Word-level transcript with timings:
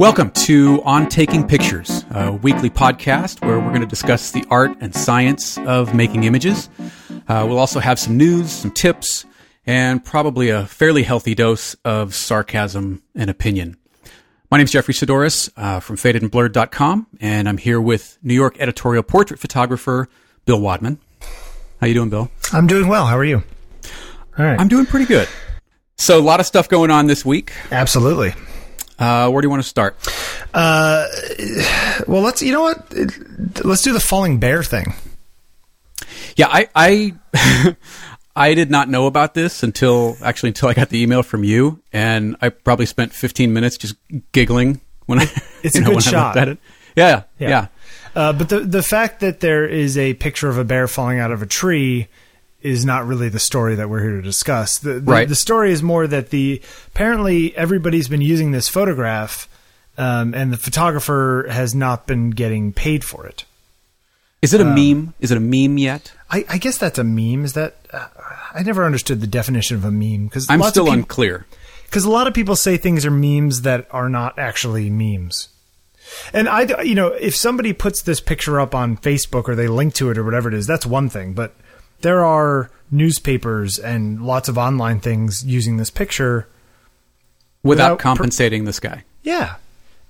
Welcome 0.00 0.30
to 0.30 0.82
On 0.84 1.10
Taking 1.10 1.46
Pictures, 1.46 2.06
a 2.12 2.32
weekly 2.32 2.70
podcast 2.70 3.44
where 3.44 3.60
we're 3.60 3.68
going 3.68 3.82
to 3.82 3.86
discuss 3.86 4.30
the 4.30 4.46
art 4.48 4.74
and 4.80 4.94
science 4.94 5.58
of 5.58 5.94
making 5.94 6.24
images. 6.24 6.70
Uh, 7.28 7.44
we'll 7.46 7.58
also 7.58 7.80
have 7.80 7.98
some 7.98 8.16
news, 8.16 8.50
some 8.50 8.70
tips, 8.70 9.26
and 9.66 10.02
probably 10.02 10.48
a 10.48 10.64
fairly 10.64 11.02
healthy 11.02 11.34
dose 11.34 11.74
of 11.84 12.14
sarcasm 12.14 13.02
and 13.14 13.28
opinion. 13.28 13.76
My 14.50 14.56
name 14.56 14.64
is 14.64 14.72
Jeffery 14.72 14.94
Saddoris 14.94 15.50
uh, 15.58 15.80
from 15.80 15.96
fadedandblurred.com, 15.96 17.06
and 17.20 17.46
I'm 17.46 17.58
here 17.58 17.78
with 17.78 18.16
New 18.22 18.32
York 18.32 18.58
editorial 18.58 19.02
portrait 19.02 19.38
photographer 19.38 20.08
Bill 20.46 20.62
Wadman. 20.62 20.98
How 21.78 21.86
you 21.86 21.92
doing, 21.92 22.08
Bill? 22.08 22.30
I'm 22.54 22.66
doing 22.66 22.88
well. 22.88 23.04
How 23.04 23.18
are 23.18 23.24
you? 23.24 23.42
All 24.38 24.46
right. 24.46 24.58
I'm 24.58 24.68
doing 24.68 24.86
pretty 24.86 25.04
good. 25.04 25.28
So 25.98 26.18
a 26.18 26.22
lot 26.24 26.40
of 26.40 26.46
stuff 26.46 26.70
going 26.70 26.90
on 26.90 27.06
this 27.06 27.22
week. 27.22 27.52
Absolutely. 27.70 28.32
Uh, 29.00 29.30
where 29.30 29.40
do 29.40 29.46
you 29.46 29.50
want 29.50 29.62
to 29.62 29.68
start? 29.68 29.96
Uh, 30.52 31.06
well, 32.06 32.20
let's. 32.20 32.42
You 32.42 32.52
know 32.52 32.60
what? 32.60 32.94
Let's 33.64 33.82
do 33.82 33.94
the 33.94 34.00
falling 34.00 34.38
bear 34.38 34.62
thing. 34.62 34.94
Yeah, 36.36 36.48
I, 36.48 36.68
I, 36.74 37.76
I 38.36 38.54
did 38.54 38.70
not 38.70 38.88
know 38.88 39.06
about 39.06 39.34
this 39.34 39.62
until 39.62 40.16
actually 40.22 40.50
until 40.50 40.68
I 40.68 40.74
got 40.74 40.90
the 40.90 41.02
email 41.02 41.22
from 41.22 41.44
you, 41.44 41.82
and 41.92 42.36
I 42.42 42.50
probably 42.50 42.86
spent 42.86 43.12
15 43.12 43.52
minutes 43.52 43.78
just 43.78 43.94
giggling 44.32 44.80
when 45.06 45.20
I. 45.20 45.26
It's 45.62 45.76
a 45.76 45.82
know, 45.82 45.90
good 45.90 46.02
shot. 46.02 46.38
at 46.38 46.48
it. 46.48 46.58
Yeah, 46.96 47.24
yeah. 47.38 47.48
yeah. 47.48 47.66
Uh, 48.14 48.32
but 48.32 48.48
the 48.48 48.60
the 48.60 48.82
fact 48.82 49.20
that 49.20 49.40
there 49.40 49.66
is 49.66 49.98
a 49.98 50.14
picture 50.14 50.48
of 50.48 50.56
a 50.56 50.64
bear 50.64 50.88
falling 50.88 51.18
out 51.18 51.32
of 51.32 51.42
a 51.42 51.46
tree 51.46 52.08
is 52.62 52.84
not 52.84 53.06
really 53.06 53.28
the 53.28 53.38
story 53.38 53.74
that 53.76 53.88
we're 53.88 54.02
here 54.02 54.16
to 54.16 54.22
discuss. 54.22 54.78
The, 54.78 54.94
the, 54.94 55.00
right. 55.00 55.28
the 55.28 55.34
story 55.34 55.72
is 55.72 55.82
more 55.82 56.06
that 56.06 56.30
the 56.30 56.60
apparently 56.88 57.56
everybody's 57.56 58.08
been 58.08 58.20
using 58.20 58.50
this 58.50 58.68
photograph, 58.68 59.48
um, 59.98 60.34
and 60.34 60.52
the 60.52 60.56
photographer 60.56 61.46
has 61.50 61.74
not 61.74 62.06
been 62.06 62.30
getting 62.30 62.72
paid 62.72 63.04
for 63.04 63.26
it. 63.26 63.44
Is 64.42 64.54
it 64.54 64.60
a 64.60 64.66
um, 64.66 64.74
meme? 64.74 65.14
Is 65.20 65.30
it 65.30 65.36
a 65.36 65.40
meme 65.40 65.78
yet? 65.78 66.12
I, 66.30 66.44
I 66.48 66.58
guess 66.58 66.78
that's 66.78 66.98
a 66.98 67.04
meme. 67.04 67.44
Is 67.44 67.52
that? 67.54 67.76
Uh, 67.92 68.06
I 68.54 68.62
never 68.62 68.84
understood 68.84 69.20
the 69.20 69.26
definition 69.26 69.76
of 69.76 69.84
a 69.84 69.90
meme 69.90 70.26
because 70.26 70.48
I'm 70.48 70.62
still 70.62 70.84
people, 70.84 70.98
unclear. 70.98 71.46
Because 71.84 72.04
a 72.04 72.10
lot 72.10 72.26
of 72.26 72.34
people 72.34 72.56
say 72.56 72.76
things 72.76 73.04
are 73.04 73.10
memes 73.10 73.62
that 73.62 73.86
are 73.90 74.08
not 74.08 74.38
actually 74.38 74.88
memes. 74.90 75.48
And 76.32 76.48
I, 76.48 76.82
you 76.82 76.94
know, 76.94 77.08
if 77.08 77.36
somebody 77.36 77.72
puts 77.72 78.02
this 78.02 78.20
picture 78.20 78.60
up 78.60 78.74
on 78.74 78.96
Facebook 78.96 79.48
or 79.48 79.54
they 79.54 79.68
link 79.68 79.94
to 79.94 80.10
it 80.10 80.18
or 80.18 80.24
whatever 80.24 80.48
it 80.48 80.54
is, 80.54 80.66
that's 80.66 80.86
one 80.86 81.08
thing. 81.08 81.34
But 81.34 81.54
there 82.02 82.24
are 82.24 82.70
newspapers 82.90 83.78
and 83.78 84.24
lots 84.24 84.48
of 84.48 84.58
online 84.58 85.00
things 85.00 85.44
using 85.44 85.76
this 85.76 85.90
picture 85.90 86.48
without, 87.62 87.92
without 87.92 87.98
compensating 87.98 88.62
per- 88.62 88.66
this 88.66 88.80
guy. 88.80 89.04
Yeah, 89.22 89.56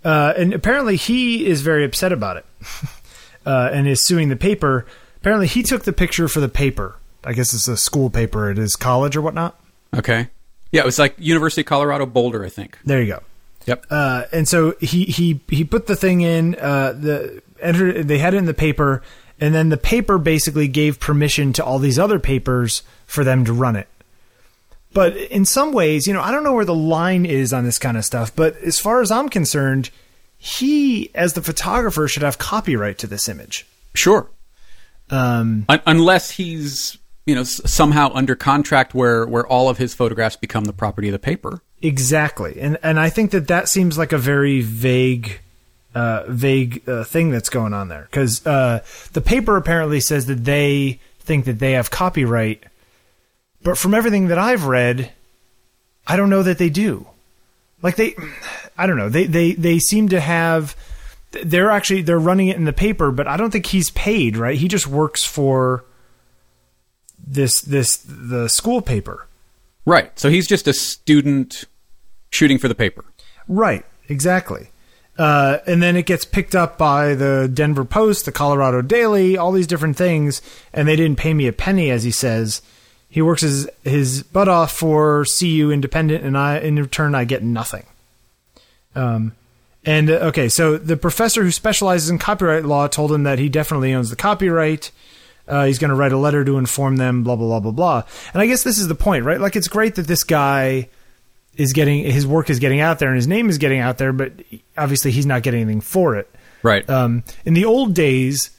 uh, 0.05 0.35
and 0.37 0.53
apparently 0.53 0.97
he 0.97 1.47
is 1.47 1.63
very 1.63 1.85
upset 1.85 2.13
about 2.13 2.39
it 2.39 2.47
uh, 3.47 3.71
and 3.73 3.87
is 3.87 4.07
suing 4.07 4.29
the 4.29 4.37
paper. 4.37 4.87
Apparently, 5.17 5.47
he 5.47 5.63
took 5.63 5.85
the 5.85 5.93
picture 5.93 6.29
for 6.29 6.41
the 6.41 6.49
paper. 6.49 6.97
I 7.25 7.35
guess 7.35 7.53
it's 7.53 7.69
a 7.69 7.77
school 7.77 8.09
paper 8.09 8.49
at 8.49 8.57
his 8.57 8.77
college 8.77 9.17
or 9.17 9.21
whatnot. 9.21 9.61
Okay. 9.95 10.29
Yeah, 10.73 10.83
it 10.83 10.87
was 10.87 10.99
like 10.99 11.15
University 11.19 11.63
of 11.63 11.67
Colorado 11.67 12.07
Boulder, 12.07 12.45
I 12.45 12.49
think. 12.49 12.79
There 12.85 13.03
you 13.03 13.15
go. 13.15 13.23
Yep. 13.67 13.87
Uh, 13.91 14.25
and 14.33 14.49
so 14.49 14.75
he 14.81 15.05
he 15.05 15.41
he 15.49 15.65
put 15.65 15.87
the 15.87 15.97
thing 15.97 16.23
in. 16.23 16.55
Uh, 16.55 16.93
the 16.93 17.43
entered. 17.61 18.09
They 18.09 18.19
had 18.19 18.35
it 18.35 18.39
in 18.39 18.47
the 18.47 18.55
paper, 18.55 19.03
and 19.41 19.55
then 19.55 19.69
the 19.71 19.77
paper 19.77 20.19
basically 20.19 20.69
gave 20.69 21.01
permission 21.01 21.53
to 21.55 21.65
all 21.65 21.79
these 21.79 21.99
other 21.99 22.19
papers 22.19 22.83
for 23.07 23.25
them 23.25 23.45
to 23.47 23.53
run 23.53 23.77
it. 23.77 23.89
But 24.93 25.17
in 25.17 25.45
some 25.45 25.73
ways, 25.73 26.07
you 26.07 26.13
know, 26.13 26.21
I 26.21 26.31
don't 26.31 26.43
know 26.45 26.53
where 26.53 26.65
the 26.65 26.75
line 26.75 27.25
is 27.25 27.53
on 27.53 27.65
this 27.65 27.79
kind 27.79 27.97
of 27.97 28.05
stuff, 28.05 28.35
but 28.35 28.57
as 28.59 28.79
far 28.81 29.01
as 29.01 29.11
I'm 29.11 29.29
concerned, 29.29 29.91
he, 30.37 31.11
as 31.15 31.35
the 31.35 31.43
photographer, 31.43 32.09
should 32.09 32.23
have 32.25 32.39
copyright 32.39 32.99
to 32.99 33.07
this 33.07 33.29
image. 33.29 33.67
Sure. 33.95 34.29
Um, 35.11 35.65
Un- 35.69 35.83
unless 35.87 36.31
he's, 36.33 36.99
you 37.27 37.35
know, 37.35 37.43
s- 37.43 37.61
somehow 37.71 38.11
under 38.15 38.35
contract 38.35 38.95
where, 38.95 39.27
where 39.27 39.47
all 39.47 39.69
of 39.69 39.79
his 39.79 39.95
photographs 39.95 40.37
become 40.37 40.65
the 40.65 40.73
property 40.73 41.09
of 41.09 41.13
the 41.13 41.19
paper. 41.19 41.63
Exactly. 41.83 42.61
And, 42.61 42.79
and 42.83 42.99
I 42.99 43.11
think 43.11 43.31
that 43.31 43.49
that 43.49 43.69
seems 43.69 43.97
like 43.97 44.13
a 44.13 44.19
very 44.19 44.61
vague 44.61 45.41
uh, 45.95 46.25
vague 46.29 46.89
uh, 46.89 47.05
thing 47.05 47.31
that's 47.31 47.49
going 47.49 47.75
on 47.75 47.89
there 47.89 48.07
because 48.11 48.47
uh, 48.47 48.81
the 49.13 49.21
paper 49.21 49.57
apparently 49.57 50.01
says 50.01 50.27
that 50.27 50.45
they 50.45 51.01
think 51.21 51.45
that 51.45 51.59
they 51.59 51.73
have 51.73 51.91
copyright, 51.91 52.65
but 53.63 53.77
from 53.77 53.95
everything 53.95 54.29
that 54.29 54.39
I've 54.39 54.65
read, 54.65 55.13
I 56.07 56.17
don't 56.17 56.31
know 56.31 56.43
that 56.43 56.59
they 56.59 56.71
do. 56.71 57.07
Like 57.83 57.97
they, 57.97 58.15
I 58.77 58.87
don't 58.87 58.97
know. 58.97 59.09
They 59.09 59.27
they 59.27 59.53
they 59.53 59.79
seem 59.79 60.09
to 60.11 60.21
have. 60.21 60.77
They're 61.45 61.71
actually 61.71 62.03
they're 62.03 62.19
running 62.19 62.49
it 62.49 62.57
in 62.57 62.65
the 62.65 62.73
paper, 62.73 63.13
but 63.13 63.29
I 63.29 63.37
don't 63.37 63.51
think 63.51 63.67
he's 63.67 63.91
paid. 63.91 64.37
Right? 64.37 64.59
He 64.59 64.69
just 64.69 64.87
works 64.87 65.25
for 65.25 65.85
this 67.25 67.61
this 67.61 67.97
the 67.97 68.49
school 68.49 68.83
paper. 68.83 69.27
Right. 69.85 70.17
So 70.19 70.29
he's 70.29 70.47
just 70.47 70.69
a 70.69 70.73
student 70.73 71.65
shooting 72.31 72.59
for 72.59 72.69
the 72.69 72.75
paper. 72.75 73.05
Right. 73.49 73.85
Exactly. 74.09 74.71
Uh, 75.21 75.59
and 75.67 75.83
then 75.83 75.97
it 75.97 76.07
gets 76.07 76.25
picked 76.25 76.55
up 76.55 76.79
by 76.79 77.15
the 77.15 77.47
Denver 77.53 77.85
Post, 77.85 78.25
the 78.25 78.33
Colorado 78.33 78.81
Daily, 78.81 79.37
all 79.37 79.53
these 79.53 79.67
different 79.67 79.99
things, 79.99 80.41
and 80.73 80.89
they 80.89 80.97
didn't 80.97 81.19
pay 81.19 81.35
me 81.35 81.47
a 81.47 81.53
penny, 81.53 81.91
as 81.91 82.05
he 82.05 82.11
says. 82.11 82.63
He 83.11 83.21
works 83.21 83.43
his 83.43 83.69
his 83.85 84.23
butt 84.23 84.49
off 84.49 84.73
for 84.73 85.27
CU 85.39 85.71
Independent, 85.71 86.25
and 86.25 86.39
I 86.39 86.59
in 86.61 86.77
return 86.77 87.15
I 87.15 87.25
get 87.25 87.43
nothing. 87.43 87.85
Um, 88.95 89.33
and 89.85 90.09
uh, 90.09 90.29
okay, 90.29 90.49
so 90.49 90.79
the 90.79 90.97
professor 90.97 91.43
who 91.43 91.51
specializes 91.51 92.09
in 92.09 92.17
copyright 92.17 92.65
law 92.65 92.87
told 92.87 93.13
him 93.13 93.25
that 93.25 93.39
he 93.39 93.51
definitely 93.51 93.93
owns 93.93 94.09
the 94.09 94.17
copyright. 94.17 94.91
Uh, 95.47 95.67
he's 95.67 95.79
going 95.79 95.91
to 95.91 95.97
write 95.97 96.13
a 96.13 96.17
letter 96.17 96.47
to 96.47 96.57
inform 96.57 96.97
them, 96.97 97.25
blah 97.25 97.37
blah 97.37 97.47
blah 97.47 97.61
blah 97.61 97.73
blah. 97.73 98.03
And 98.33 98.41
I 98.41 98.47
guess 98.47 98.63
this 98.63 98.79
is 98.79 98.89
the 98.89 98.95
point, 98.95 99.27
right? 99.27 99.39
Like 99.39 99.55
it's 99.55 99.69
great 99.69 99.97
that 99.97 100.07
this 100.07 100.25
guy 100.25 100.89
is 101.57 101.73
getting 101.73 102.05
his 102.05 102.27
work 102.27 102.51
is 102.51 102.59
getting 102.59 102.81
out 102.81 102.99
there 102.99 103.09
and 103.09 103.17
his 103.17 103.27
name 103.27 103.49
is 103.49 103.59
getting 103.59 103.81
out 103.81 103.99
there, 103.99 104.13
but 104.13 104.33
obviously 104.77 105.11
he's 105.11 105.27
not 105.27 105.43
getting 105.43 105.63
anything 105.63 105.81
for 105.81 106.17
it. 106.17 106.31
Right. 106.63 106.89
Um, 106.89 107.25
in 107.45 107.55
the 107.55 107.65
old 107.65 107.95
days, 107.95 108.51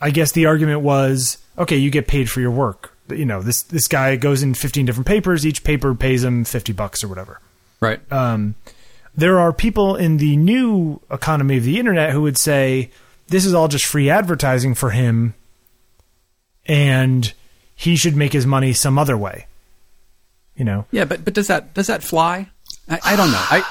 I 0.00 0.10
guess 0.10 0.32
the 0.32 0.46
argument 0.46 0.80
was, 0.80 1.38
okay, 1.58 1.76
you 1.76 1.90
get 1.90 2.06
paid 2.06 2.30
for 2.30 2.40
your 2.40 2.50
work. 2.50 2.96
You 3.08 3.26
know, 3.26 3.42
this 3.42 3.62
this 3.62 3.86
guy 3.86 4.16
goes 4.16 4.42
in 4.42 4.54
15 4.54 4.86
different 4.86 5.06
papers. 5.06 5.46
Each 5.46 5.62
paper 5.62 5.94
pays 5.94 6.24
him 6.24 6.44
50 6.44 6.72
bucks 6.72 7.04
or 7.04 7.08
whatever. 7.08 7.40
Right. 7.80 8.00
Um, 8.10 8.54
there 9.14 9.38
are 9.38 9.52
people 9.52 9.94
in 9.94 10.16
the 10.16 10.36
new 10.36 11.00
economy 11.10 11.58
of 11.58 11.64
the 11.64 11.78
internet 11.78 12.10
who 12.10 12.22
would 12.22 12.38
say 12.38 12.90
this 13.28 13.44
is 13.44 13.54
all 13.54 13.68
just 13.68 13.86
free 13.86 14.08
advertising 14.10 14.74
for 14.74 14.90
him, 14.90 15.34
and 16.66 17.32
he 17.76 17.94
should 17.94 18.16
make 18.16 18.32
his 18.32 18.46
money 18.46 18.72
some 18.72 18.98
other 18.98 19.16
way 19.16 19.46
you 20.56 20.64
know. 20.64 20.86
Yeah, 20.90 21.04
but 21.04 21.24
but 21.24 21.34
does 21.34 21.48
that 21.48 21.74
does 21.74 21.86
that 21.86 22.02
fly? 22.02 22.48
I, 22.88 23.00
I 23.04 23.16
don't 23.16 23.30
know. 23.30 23.38
I, 23.38 23.64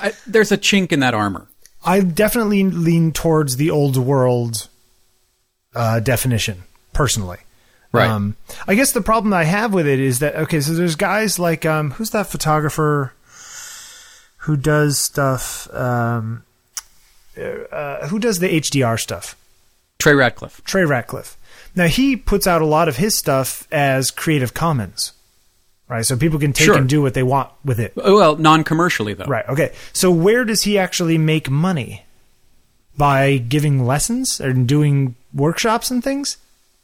I, 0.00 0.12
there's 0.26 0.52
a 0.52 0.58
chink 0.58 0.92
in 0.92 1.00
that 1.00 1.14
armor. 1.14 1.46
I 1.84 2.00
definitely 2.00 2.64
lean 2.64 3.12
towards 3.12 3.56
the 3.56 3.70
old 3.70 3.96
world 3.96 4.68
uh, 5.74 6.00
definition 6.00 6.62
personally. 6.92 7.38
Right. 7.92 8.08
Um, 8.08 8.36
I 8.66 8.74
guess 8.74 8.92
the 8.92 9.00
problem 9.00 9.32
I 9.32 9.44
have 9.44 9.72
with 9.72 9.86
it 9.86 9.98
is 9.98 10.18
that 10.18 10.34
okay, 10.36 10.60
so 10.60 10.74
there's 10.74 10.96
guys 10.96 11.38
like 11.38 11.64
um, 11.64 11.92
who's 11.92 12.10
that 12.10 12.26
photographer 12.26 13.12
who 14.38 14.56
does 14.56 14.98
stuff? 14.98 15.72
Um, 15.74 16.44
uh, 17.36 18.08
who 18.08 18.18
does 18.18 18.38
the 18.38 18.48
HDR 18.48 18.98
stuff? 18.98 19.36
Trey 19.98 20.14
Ratcliff. 20.14 20.62
Trey 20.64 20.82
Ratcliff. 20.82 21.36
Now 21.74 21.86
he 21.86 22.16
puts 22.16 22.46
out 22.46 22.62
a 22.62 22.66
lot 22.66 22.88
of 22.88 22.96
his 22.96 23.16
stuff 23.16 23.68
as 23.70 24.10
Creative 24.10 24.54
Commons 24.54 25.12
right? 25.88 26.04
So 26.04 26.16
people 26.16 26.38
can 26.38 26.52
take 26.52 26.66
sure. 26.66 26.76
and 26.76 26.88
do 26.88 27.02
what 27.02 27.14
they 27.14 27.22
want 27.22 27.50
with 27.64 27.80
it. 27.80 27.94
Well, 27.96 28.36
non-commercially 28.36 29.14
though. 29.14 29.24
Right. 29.24 29.48
Okay. 29.48 29.72
So 29.92 30.10
where 30.10 30.44
does 30.44 30.62
he 30.62 30.78
actually 30.78 31.18
make 31.18 31.50
money? 31.50 32.04
By 32.96 33.36
giving 33.36 33.86
lessons 33.86 34.40
and 34.40 34.66
doing 34.66 35.14
workshops 35.32 35.88
and 35.88 36.02
things? 36.02 36.36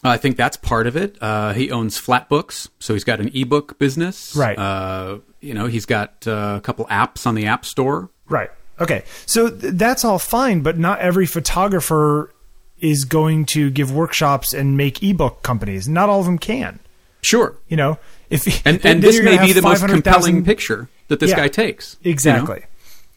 I 0.05 0.17
think 0.17 0.37
that's 0.37 0.57
part 0.57 0.87
of 0.87 0.97
it. 0.97 1.17
Uh, 1.21 1.55
he 1.55 1.73
owns 1.73 2.01
Flatbooks, 2.01 2.69
so 2.79 2.93
he's 2.93 3.03
got 3.03 3.19
an 3.19 3.33
ebook 3.35 3.81
business. 3.81 4.37
Right. 4.37 4.57
Uh, 4.57 5.19
you 5.41 5.55
know, 5.55 5.67
he's 5.67 5.87
got 5.87 6.25
uh, 6.29 6.55
a 6.59 6.61
couple 6.61 6.85
apps 6.87 7.27
on 7.27 7.35
the 7.35 7.47
App 7.47 7.65
Store. 7.65 8.11
Right. 8.29 8.51
Okay. 8.79 9.03
So 9.27 9.51
th- 9.51 9.75
that's 9.75 10.05
all 10.05 10.21
fine, 10.21 10.61
but 10.61 10.79
not 10.79 11.01
every 11.01 11.27
photographer 11.27 12.33
is 12.79 13.05
going 13.05 13.47
to 13.47 13.71
give 13.71 13.93
workshops 13.93 14.53
and 14.55 14.77
make 14.77 15.03
ebook 15.03 15.43
companies. 15.43 15.89
Not 15.89 16.09
all 16.09 16.21
of 16.21 16.27
them 16.27 16.39
can. 16.39 16.79
Sure. 17.23 17.57
You 17.69 17.77
know, 17.77 17.99
if 18.31 18.67
and, 18.67 18.85
and 18.85 19.03
this 19.03 19.21
may 19.23 19.39
be 19.45 19.53
the 19.53 19.63
most 19.63 19.87
compelling 19.87 20.45
picture 20.45 20.89
that 21.09 21.21
this 21.21 21.31
yeah, 21.31 21.37
guy 21.37 21.49
takes. 21.49 21.97
Exactly. 22.05 22.65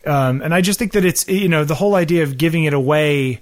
You 0.05 0.11
know? 0.11 0.17
um, 0.17 0.41
and 0.41 0.53
I 0.53 0.61
just 0.61 0.79
think 0.79 0.93
that 0.93 1.05
it's 1.05 1.27
you 1.27 1.47
know 1.47 1.63
the 1.63 1.75
whole 1.75 1.95
idea 1.95 2.23
of 2.23 2.37
giving 2.37 2.65
it 2.65 2.73
away 2.73 3.41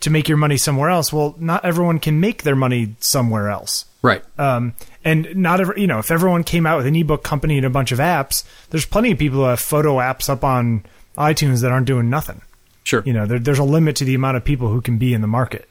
to 0.00 0.10
make 0.10 0.28
your 0.28 0.38
money 0.38 0.56
somewhere 0.56 0.90
else. 0.90 1.12
Well, 1.12 1.34
not 1.38 1.64
everyone 1.64 1.98
can 1.98 2.20
make 2.20 2.42
their 2.42 2.56
money 2.56 2.96
somewhere 3.00 3.48
else. 3.48 3.86
Right. 4.02 4.22
Um, 4.38 4.74
and 5.04 5.34
not 5.34 5.60
every, 5.60 5.80
you 5.80 5.86
know, 5.86 5.98
if 5.98 6.10
everyone 6.10 6.44
came 6.44 6.66
out 6.66 6.76
with 6.76 6.86
an 6.86 6.94
ebook 6.94 7.24
company 7.24 7.56
and 7.56 7.66
a 7.66 7.70
bunch 7.70 7.92
of 7.92 7.98
apps, 7.98 8.44
there's 8.70 8.86
plenty 8.86 9.10
of 9.10 9.18
people 9.18 9.38
who 9.38 9.44
have 9.44 9.60
photo 9.60 9.96
apps 9.96 10.28
up 10.28 10.44
on 10.44 10.84
iTunes 11.16 11.62
that 11.62 11.72
aren't 11.72 11.86
doing 11.86 12.10
nothing. 12.10 12.42
Sure. 12.84 13.02
You 13.04 13.12
know, 13.12 13.26
there, 13.26 13.38
there's 13.38 13.58
a 13.58 13.64
limit 13.64 13.96
to 13.96 14.04
the 14.04 14.14
amount 14.14 14.36
of 14.36 14.44
people 14.44 14.68
who 14.68 14.80
can 14.80 14.98
be 14.98 15.12
in 15.12 15.22
the 15.22 15.26
market. 15.26 15.68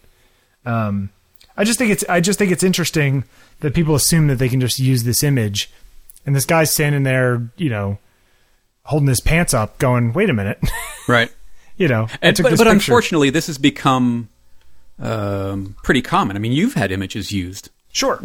Um, 0.65 1.11
I 1.57 1.63
just 1.63 1.79
think 1.79 1.91
it's 1.91 2.03
I 2.09 2.19
just 2.19 2.37
think 2.39 2.51
it's 2.51 2.63
interesting 2.63 3.23
that 3.61 3.73
people 3.73 3.95
assume 3.95 4.27
that 4.27 4.35
they 4.35 4.49
can 4.49 4.59
just 4.59 4.79
use 4.79 5.03
this 5.03 5.23
image, 5.23 5.69
and 6.25 6.35
this 6.35 6.45
guy's 6.45 6.71
standing 6.73 7.03
there, 7.03 7.49
you 7.57 7.69
know, 7.69 7.97
holding 8.83 9.07
his 9.07 9.21
pants 9.21 9.53
up, 9.53 9.77
going, 9.77 10.13
"Wait 10.13 10.29
a 10.29 10.33
minute," 10.33 10.59
right. 11.07 11.31
you 11.77 11.87
know. 11.87 12.07
And, 12.21 12.35
took 12.35 12.49
but 12.49 12.57
but 12.57 12.67
unfortunately, 12.67 13.29
this 13.29 13.47
has 13.47 13.57
become 13.57 14.29
um, 14.99 15.75
pretty 15.83 16.01
common. 16.01 16.35
I 16.35 16.39
mean, 16.39 16.51
you've 16.51 16.73
had 16.73 16.91
images 16.91 17.31
used. 17.31 17.69
Sure. 17.91 18.21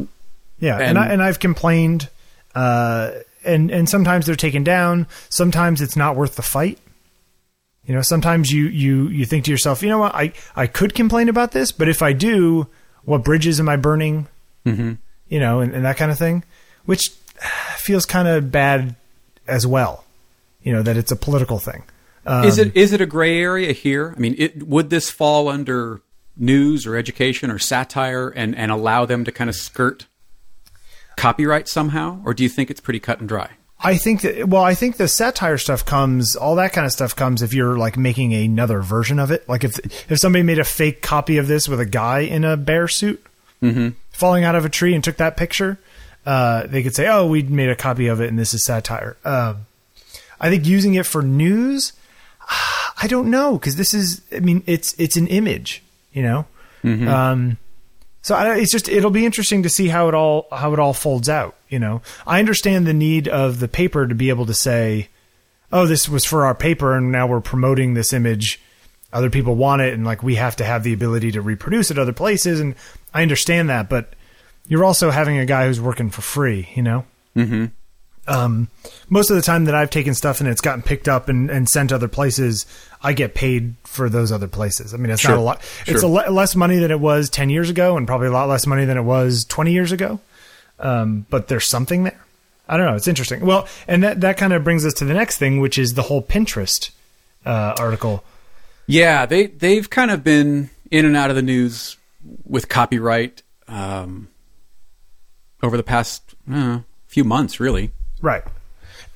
Yeah, 0.58 0.74
and, 0.74 0.82
And- 0.82 0.98
I, 0.98 1.06
and 1.08 1.22
I've 1.22 1.38
complained, 1.38 2.08
uh, 2.54 3.12
and 3.44 3.70
and 3.70 3.88
sometimes 3.88 4.26
they're 4.26 4.34
taken 4.36 4.64
down. 4.64 5.06
Sometimes 5.28 5.80
it's 5.80 5.96
not 5.96 6.16
worth 6.16 6.36
the 6.36 6.42
fight. 6.42 6.78
You 7.86 7.94
know, 7.94 8.02
sometimes 8.02 8.50
you 8.52 8.64
you 8.66 9.08
you 9.08 9.24
think 9.24 9.44
to 9.46 9.50
yourself, 9.50 9.82
you 9.82 9.88
know 9.88 9.98
what, 9.98 10.14
I 10.14 10.32
I 10.54 10.66
could 10.66 10.94
complain 10.94 11.28
about 11.28 11.52
this, 11.52 11.72
but 11.72 11.88
if 11.88 12.02
I 12.02 12.12
do, 12.12 12.66
what 13.10 13.24
bridges 13.24 13.58
am 13.58 13.68
I 13.68 13.76
burning? 13.76 14.28
Mm-hmm. 14.64 14.92
You 15.28 15.40
know, 15.40 15.60
and, 15.60 15.74
and 15.74 15.84
that 15.84 15.96
kind 15.96 16.12
of 16.12 16.18
thing, 16.18 16.44
which 16.84 17.10
feels 17.76 18.06
kind 18.06 18.28
of 18.28 18.52
bad 18.52 18.94
as 19.48 19.66
well. 19.66 20.04
You 20.62 20.72
know 20.72 20.82
that 20.82 20.96
it's 20.96 21.10
a 21.10 21.16
political 21.16 21.58
thing. 21.58 21.82
Um, 22.24 22.44
is 22.44 22.58
it 22.58 22.76
is 22.76 22.92
it 22.92 23.00
a 23.00 23.06
gray 23.06 23.40
area 23.40 23.72
here? 23.72 24.14
I 24.16 24.20
mean, 24.20 24.36
it, 24.38 24.62
would 24.62 24.90
this 24.90 25.10
fall 25.10 25.48
under 25.48 26.02
news 26.36 26.86
or 26.86 26.96
education 26.96 27.50
or 27.50 27.58
satire 27.58 28.28
and, 28.28 28.54
and 28.56 28.70
allow 28.70 29.04
them 29.06 29.24
to 29.24 29.32
kind 29.32 29.50
of 29.50 29.56
skirt 29.56 30.06
copyright 31.16 31.68
somehow, 31.68 32.22
or 32.24 32.32
do 32.32 32.42
you 32.42 32.48
think 32.48 32.70
it's 32.70 32.80
pretty 32.80 33.00
cut 33.00 33.20
and 33.20 33.28
dry? 33.28 33.50
I 33.82 33.96
think 33.96 34.20
that 34.22 34.46
well, 34.48 34.62
I 34.62 34.74
think 34.74 34.96
the 34.96 35.08
satire 35.08 35.56
stuff 35.56 35.84
comes, 35.86 36.36
all 36.36 36.56
that 36.56 36.72
kind 36.72 36.84
of 36.84 36.92
stuff 36.92 37.16
comes 37.16 37.40
if 37.42 37.54
you're 37.54 37.78
like 37.78 37.96
making 37.96 38.34
another 38.34 38.80
version 38.82 39.18
of 39.18 39.30
it. 39.30 39.48
Like 39.48 39.64
if 39.64 39.78
if 40.10 40.18
somebody 40.18 40.42
made 40.42 40.58
a 40.58 40.64
fake 40.64 41.00
copy 41.00 41.38
of 41.38 41.48
this 41.48 41.66
with 41.68 41.80
a 41.80 41.86
guy 41.86 42.20
in 42.20 42.44
a 42.44 42.56
bear 42.56 42.88
suit 42.88 43.24
falling 44.10 44.44
out 44.44 44.54
of 44.54 44.64
a 44.64 44.68
tree 44.68 44.94
and 44.94 45.02
took 45.02 45.16
that 45.16 45.36
picture, 45.36 45.78
uh, 46.26 46.66
they 46.66 46.82
could 46.82 46.94
say, 46.94 47.08
"Oh, 47.08 47.26
we 47.26 47.42
made 47.42 47.70
a 47.70 47.76
copy 47.76 48.06
of 48.08 48.20
it, 48.20 48.28
and 48.28 48.38
this 48.38 48.52
is 48.54 48.64
satire." 48.64 49.16
Um, 49.24 49.66
I 50.40 50.50
think 50.50 50.66
using 50.66 50.94
it 50.94 51.06
for 51.06 51.22
news, 51.22 51.92
I 53.02 53.06
don't 53.06 53.30
know 53.30 53.58
because 53.58 53.76
this 53.76 53.94
is, 53.94 54.20
I 54.30 54.40
mean, 54.40 54.62
it's 54.66 54.94
it's 54.98 55.16
an 55.16 55.26
image, 55.26 55.82
you 56.12 56.22
know. 56.22 56.46
Um, 57.08 57.56
so 58.22 58.34
I, 58.34 58.56
it's 58.56 58.72
just 58.72 58.88
it'll 58.88 59.10
be 59.10 59.24
interesting 59.24 59.62
to 59.62 59.68
see 59.68 59.88
how 59.88 60.08
it 60.08 60.14
all 60.14 60.46
how 60.52 60.72
it 60.72 60.78
all 60.78 60.92
folds 60.92 61.28
out. 61.28 61.56
You 61.68 61.78
know, 61.78 62.02
I 62.26 62.38
understand 62.38 62.86
the 62.86 62.92
need 62.92 63.28
of 63.28 63.60
the 63.60 63.68
paper 63.68 64.06
to 64.06 64.14
be 64.14 64.28
able 64.28 64.46
to 64.46 64.54
say, 64.54 65.08
"Oh, 65.72 65.86
this 65.86 66.08
was 66.08 66.24
for 66.24 66.44
our 66.44 66.54
paper, 66.54 66.94
and 66.96 67.10
now 67.10 67.26
we're 67.26 67.40
promoting 67.40 67.94
this 67.94 68.12
image. 68.12 68.60
Other 69.12 69.30
people 69.30 69.54
want 69.54 69.82
it, 69.82 69.94
and 69.94 70.04
like 70.04 70.22
we 70.22 70.34
have 70.36 70.56
to 70.56 70.64
have 70.64 70.84
the 70.84 70.92
ability 70.92 71.32
to 71.32 71.40
reproduce 71.40 71.90
it 71.90 71.98
other 71.98 72.12
places." 72.12 72.60
And 72.60 72.74
I 73.14 73.22
understand 73.22 73.70
that, 73.70 73.88
but 73.88 74.14
you're 74.68 74.84
also 74.84 75.10
having 75.10 75.38
a 75.38 75.46
guy 75.46 75.66
who's 75.66 75.80
working 75.80 76.10
for 76.10 76.20
free. 76.22 76.68
You 76.74 76.82
know. 76.82 77.04
Mm-hmm. 77.36 77.66
Um, 78.28 78.68
most 79.08 79.30
of 79.30 79.36
the 79.36 79.42
time 79.42 79.64
that 79.64 79.74
I've 79.74 79.90
taken 79.90 80.14
stuff 80.14 80.40
and 80.40 80.48
it's 80.48 80.60
gotten 80.60 80.82
picked 80.82 81.08
up 81.08 81.28
and, 81.28 81.50
and 81.50 81.68
sent 81.68 81.90
other 81.90 82.06
places, 82.06 82.64
I 83.02 83.12
get 83.14 83.34
paid 83.34 83.74
for 83.84 84.08
those 84.10 84.30
other 84.30 84.48
places. 84.48 84.92
I 84.92 84.96
mean, 84.98 85.10
it's 85.10 85.22
Sure. 85.22 85.30
not 85.32 85.38
a 85.38 85.42
lot. 85.42 85.62
It's 85.86 86.02
a 86.02 86.06
le- 86.06 86.30
less 86.30 86.54
money 86.54 86.78
than 86.78 86.90
it 86.90 87.00
was 87.00 87.30
10 87.30 87.48
years 87.50 87.70
ago 87.70 87.96
and 87.96 88.06
probably 88.06 88.26
a 88.28 88.32
lot 88.32 88.48
less 88.48 88.66
money 88.66 88.84
than 88.84 88.98
it 88.98 89.02
was 89.02 89.44
20 89.44 89.72
years 89.72 89.90
ago. 89.92 90.20
Um, 90.78 91.26
but 91.30 91.48
there's 91.48 91.66
something 91.68 92.04
there. 92.04 92.20
I 92.68 92.76
don't 92.76 92.86
know. 92.86 92.94
It's 92.94 93.08
interesting. 93.08 93.44
Well, 93.44 93.66
and 93.88 94.02
that, 94.04 94.20
that 94.20 94.36
kind 94.36 94.52
of 94.52 94.62
brings 94.64 94.84
us 94.86 94.94
to 94.94 95.04
the 95.04 95.14
next 95.14 95.38
thing, 95.38 95.60
which 95.60 95.78
is 95.78 95.94
the 95.94 96.02
whole 96.02 96.22
Pinterest, 96.22 96.90
uh, 97.44 97.74
article. 97.78 98.22
Yeah, 98.86 99.24
they 99.26 99.46
they've 99.46 99.88
kind 99.88 100.10
of 100.10 100.22
been 100.24 100.70
in 100.90 101.04
and 101.04 101.16
out 101.16 101.30
of 101.30 101.36
the 101.36 101.42
news 101.42 101.96
with 102.44 102.68
copyright 102.68 103.42
um, 103.68 104.28
over 105.62 105.76
the 105.76 105.82
past 105.82 106.34
uh, 106.52 106.80
few 107.06 107.24
months, 107.24 107.60
really. 107.60 107.92
Right. 108.20 108.42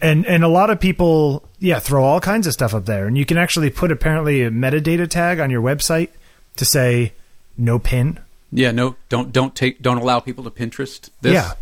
And 0.01 0.27
and 0.27 0.45
a 0.45 0.49
lot 0.49 0.71
of 0.71 0.81
people, 0.81 1.49
yeah, 1.61 1.79
throw 1.79 2.05
all 2.05 2.21
kinds 2.21 2.47
of 2.47 2.53
stuff 2.53 2.75
up 2.75 2.85
there, 2.85 3.07
and 3.07 3.17
you 3.17 3.25
can 3.25 3.39
actually 3.39 3.71
put 3.71 3.91
apparently 3.91 4.43
a 4.43 4.51
metadata 4.51 5.09
tag 5.09 5.41
on 5.41 5.51
your 5.51 5.63
website 5.63 6.11
to 6.57 6.65
say 6.65 7.13
no 7.57 7.79
pin. 7.79 8.19
Yeah, 8.53 8.71
no, 8.71 8.97
don't 9.09 9.33
don't 9.33 9.55
take 9.55 9.81
don't 9.81 9.99
allow 9.99 10.21
people 10.21 10.45
to 10.45 10.51
Pinterest 10.51 11.09
this. 11.23 11.33
Yeah. 11.33 11.53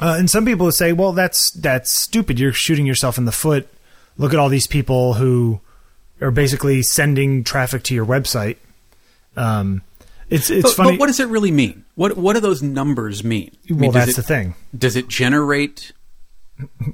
Uh, 0.00 0.14
and 0.16 0.30
some 0.30 0.44
people 0.44 0.70
say, 0.70 0.92
well, 0.92 1.12
that's 1.12 1.50
that's 1.52 1.92
stupid. 1.92 2.38
You're 2.38 2.52
shooting 2.52 2.86
yourself 2.86 3.18
in 3.18 3.24
the 3.24 3.32
foot. 3.32 3.68
Look 4.16 4.32
at 4.32 4.38
all 4.38 4.48
these 4.48 4.66
people 4.66 5.14
who 5.14 5.60
are 6.20 6.30
basically 6.30 6.82
sending 6.82 7.44
traffic 7.44 7.82
to 7.84 7.94
your 7.94 8.06
website. 8.06 8.56
Um, 9.36 9.82
it's 10.30 10.50
it's 10.50 10.62
But, 10.62 10.74
funny. 10.74 10.90
but 10.92 11.00
what 11.00 11.06
does 11.06 11.20
it 11.20 11.28
really 11.28 11.50
mean? 11.50 11.84
What 11.94 12.16
what 12.16 12.34
do 12.34 12.40
those 12.40 12.62
numbers 12.62 13.24
mean? 13.24 13.50
I 13.68 13.72
well, 13.72 13.80
mean, 13.80 13.92
that's 13.92 14.12
it, 14.12 14.16
the 14.16 14.22
thing. 14.22 14.54
Does 14.76 14.94
it 14.94 15.08
generate 15.08 15.92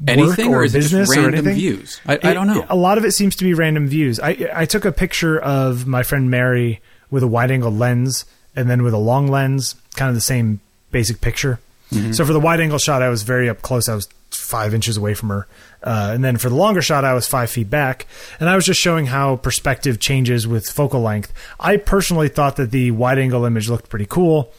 anything, 0.06 0.52
or 0.52 0.58
or 0.60 0.64
is 0.64 0.74
it 0.74 0.82
just 0.82 1.16
random 1.16 1.44
views? 1.44 2.00
I, 2.06 2.18
I 2.22 2.34
don't 2.34 2.46
know. 2.46 2.66
A 2.68 2.76
lot 2.76 2.98
of 2.98 3.04
it 3.04 3.12
seems 3.12 3.36
to 3.36 3.44
be 3.44 3.54
random 3.54 3.86
views. 3.86 4.20
I 4.20 4.50
I 4.54 4.66
took 4.66 4.84
a 4.84 4.92
picture 4.92 5.38
of 5.38 5.86
my 5.86 6.02
friend 6.02 6.30
Mary 6.30 6.80
with 7.10 7.22
a 7.22 7.28
wide 7.28 7.50
angle 7.50 7.72
lens 7.72 8.24
and 8.56 8.68
then 8.68 8.82
with 8.82 8.94
a 8.94 8.98
long 8.98 9.28
lens, 9.28 9.74
kind 9.96 10.08
of 10.08 10.14
the 10.14 10.20
same 10.20 10.60
basic 10.90 11.20
picture. 11.20 11.60
Mm-hmm. 11.90 12.12
So 12.12 12.24
for 12.24 12.32
the 12.32 12.40
wide 12.40 12.60
angle 12.60 12.78
shot, 12.78 13.02
I 13.02 13.08
was 13.08 13.22
very 13.22 13.48
up 13.48 13.62
close. 13.62 13.88
I 13.88 13.94
was 13.94 14.08
five 14.30 14.74
inches 14.74 14.96
away 14.96 15.14
from 15.14 15.28
her, 15.28 15.46
uh, 15.82 16.10
and 16.14 16.24
then 16.24 16.36
for 16.36 16.48
the 16.48 16.54
longer 16.54 16.82
shot, 16.82 17.04
I 17.04 17.14
was 17.14 17.26
five 17.26 17.50
feet 17.50 17.70
back. 17.70 18.06
And 18.40 18.48
I 18.48 18.56
was 18.56 18.64
just 18.64 18.80
showing 18.80 19.06
how 19.06 19.36
perspective 19.36 20.00
changes 20.00 20.46
with 20.46 20.68
focal 20.68 21.00
length. 21.00 21.32
I 21.60 21.76
personally 21.76 22.28
thought 22.28 22.56
that 22.56 22.70
the 22.70 22.90
wide 22.90 23.18
angle 23.18 23.44
image 23.44 23.68
looked 23.68 23.88
pretty 23.88 24.06
cool. 24.06 24.52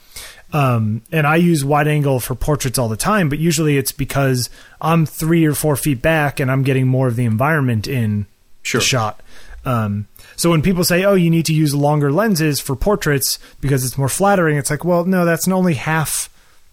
Um, 0.53 1.01
and 1.11 1.27
I 1.27 1.35
use 1.37 1.65
wide 1.65 1.87
angle 1.87 2.19
for 2.19 2.35
portraits 2.35 2.77
all 2.79 2.87
the 2.87 2.95
time, 2.95 3.29
but 3.29 3.39
usually 3.39 3.77
it's 3.77 3.91
because 3.91 4.49
I'm 4.79 5.05
three 5.05 5.45
or 5.45 5.53
four 5.53 5.75
feet 5.75 6.01
back 6.01 6.39
and 6.39 6.49
I'm 6.49 6.63
getting 6.63 6.87
more 6.87 7.07
of 7.07 7.15
the 7.15 7.25
environment 7.25 7.87
in 7.87 8.25
Sure. 8.61 8.79
the 8.79 8.85
shot. 8.85 9.21
Um, 9.65 10.07
so 10.35 10.49
when 10.51 10.61
people 10.61 10.83
say, 10.83 11.03
"Oh, 11.03 11.15
you 11.15 11.29
need 11.29 11.45
to 11.47 11.53
use 11.53 11.73
longer 11.73 12.11
lenses 12.11 12.59
for 12.59 12.75
portraits 12.75 13.39
because 13.61 13.83
it's 13.83 13.97
more 13.97 14.09
flattering," 14.09 14.57
it's 14.57 14.69
like, 14.69 14.85
well, 14.85 15.03
no, 15.05 15.25
that's 15.25 15.47
only 15.47 15.73
half 15.73 16.29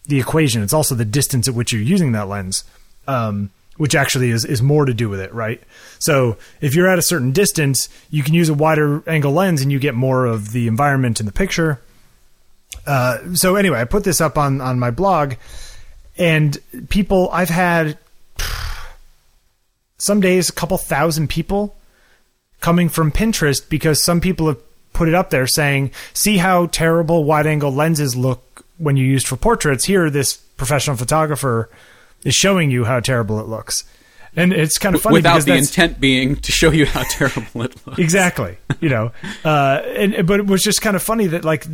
the 0.06 0.18
equation. 0.20 0.62
It's 0.62 0.72
also 0.74 0.94
the 0.94 1.04
distance 1.04 1.48
at 1.48 1.54
which 1.54 1.72
you're 1.72 1.80
using 1.82 2.12
that 2.12 2.28
lens, 2.28 2.64
um, 3.08 3.50
which 3.78 3.94
actually 3.94 4.30
is 4.30 4.44
is 4.44 4.62
more 4.62 4.84
to 4.84 4.92
do 4.94 5.08
with 5.08 5.20
it, 5.20 5.32
right? 5.32 5.62
So 5.98 6.36
if 6.60 6.74
you're 6.74 6.88
at 6.88 6.98
a 6.98 7.02
certain 7.02 7.32
distance, 7.32 7.88
you 8.10 8.22
can 8.22 8.34
use 8.34 8.48
a 8.48 8.54
wider 8.54 9.02
angle 9.08 9.32
lens 9.32 9.62
and 9.62 9.72
you 9.72 9.78
get 9.78 9.94
more 9.94 10.26
of 10.26 10.52
the 10.52 10.66
environment 10.68 11.18
in 11.20 11.26
the 11.26 11.32
picture. 11.32 11.80
Uh, 12.86 13.34
so 13.34 13.56
anyway, 13.56 13.80
I 13.80 13.84
put 13.84 14.04
this 14.04 14.20
up 14.20 14.36
on 14.38 14.60
on 14.60 14.78
my 14.78 14.90
blog, 14.90 15.34
and 16.18 16.58
people 16.88 17.28
I've 17.32 17.48
had 17.50 17.98
some 19.98 20.20
days 20.20 20.48
a 20.48 20.52
couple 20.52 20.78
thousand 20.78 21.28
people 21.28 21.76
coming 22.60 22.88
from 22.88 23.10
Pinterest 23.12 23.66
because 23.68 24.02
some 24.02 24.20
people 24.20 24.46
have 24.48 24.58
put 24.92 25.08
it 25.08 25.14
up 25.14 25.30
there 25.30 25.46
saying, 25.46 25.90
"See 26.12 26.38
how 26.38 26.66
terrible 26.66 27.24
wide 27.24 27.46
angle 27.46 27.72
lenses 27.72 28.16
look 28.16 28.64
when 28.78 28.96
you 28.96 29.04
used 29.06 29.26
for 29.26 29.36
portraits. 29.36 29.84
Here, 29.84 30.10
this 30.10 30.36
professional 30.36 30.96
photographer 30.96 31.68
is 32.24 32.34
showing 32.34 32.70
you 32.70 32.84
how 32.84 33.00
terrible 33.00 33.40
it 33.40 33.46
looks." 33.46 33.84
And 34.34 34.50
it's 34.54 34.78
kind 34.78 34.94
of 34.94 35.02
funny 35.02 35.14
Without 35.16 35.32
because 35.34 35.44
the 35.44 35.50
that's- 35.52 35.68
intent 35.68 36.00
being 36.00 36.36
to 36.36 36.52
show 36.52 36.70
you 36.70 36.86
how 36.86 37.02
terrible 37.10 37.62
it 37.64 37.86
looks. 37.86 37.98
exactly 37.98 38.56
you 38.80 38.88
know 38.88 39.12
uh 39.44 39.82
and 39.94 40.26
but 40.26 40.40
it 40.40 40.46
was 40.46 40.62
just 40.62 40.80
kind 40.80 40.96
of 40.96 41.02
funny 41.02 41.26
that 41.26 41.44
like 41.44 41.66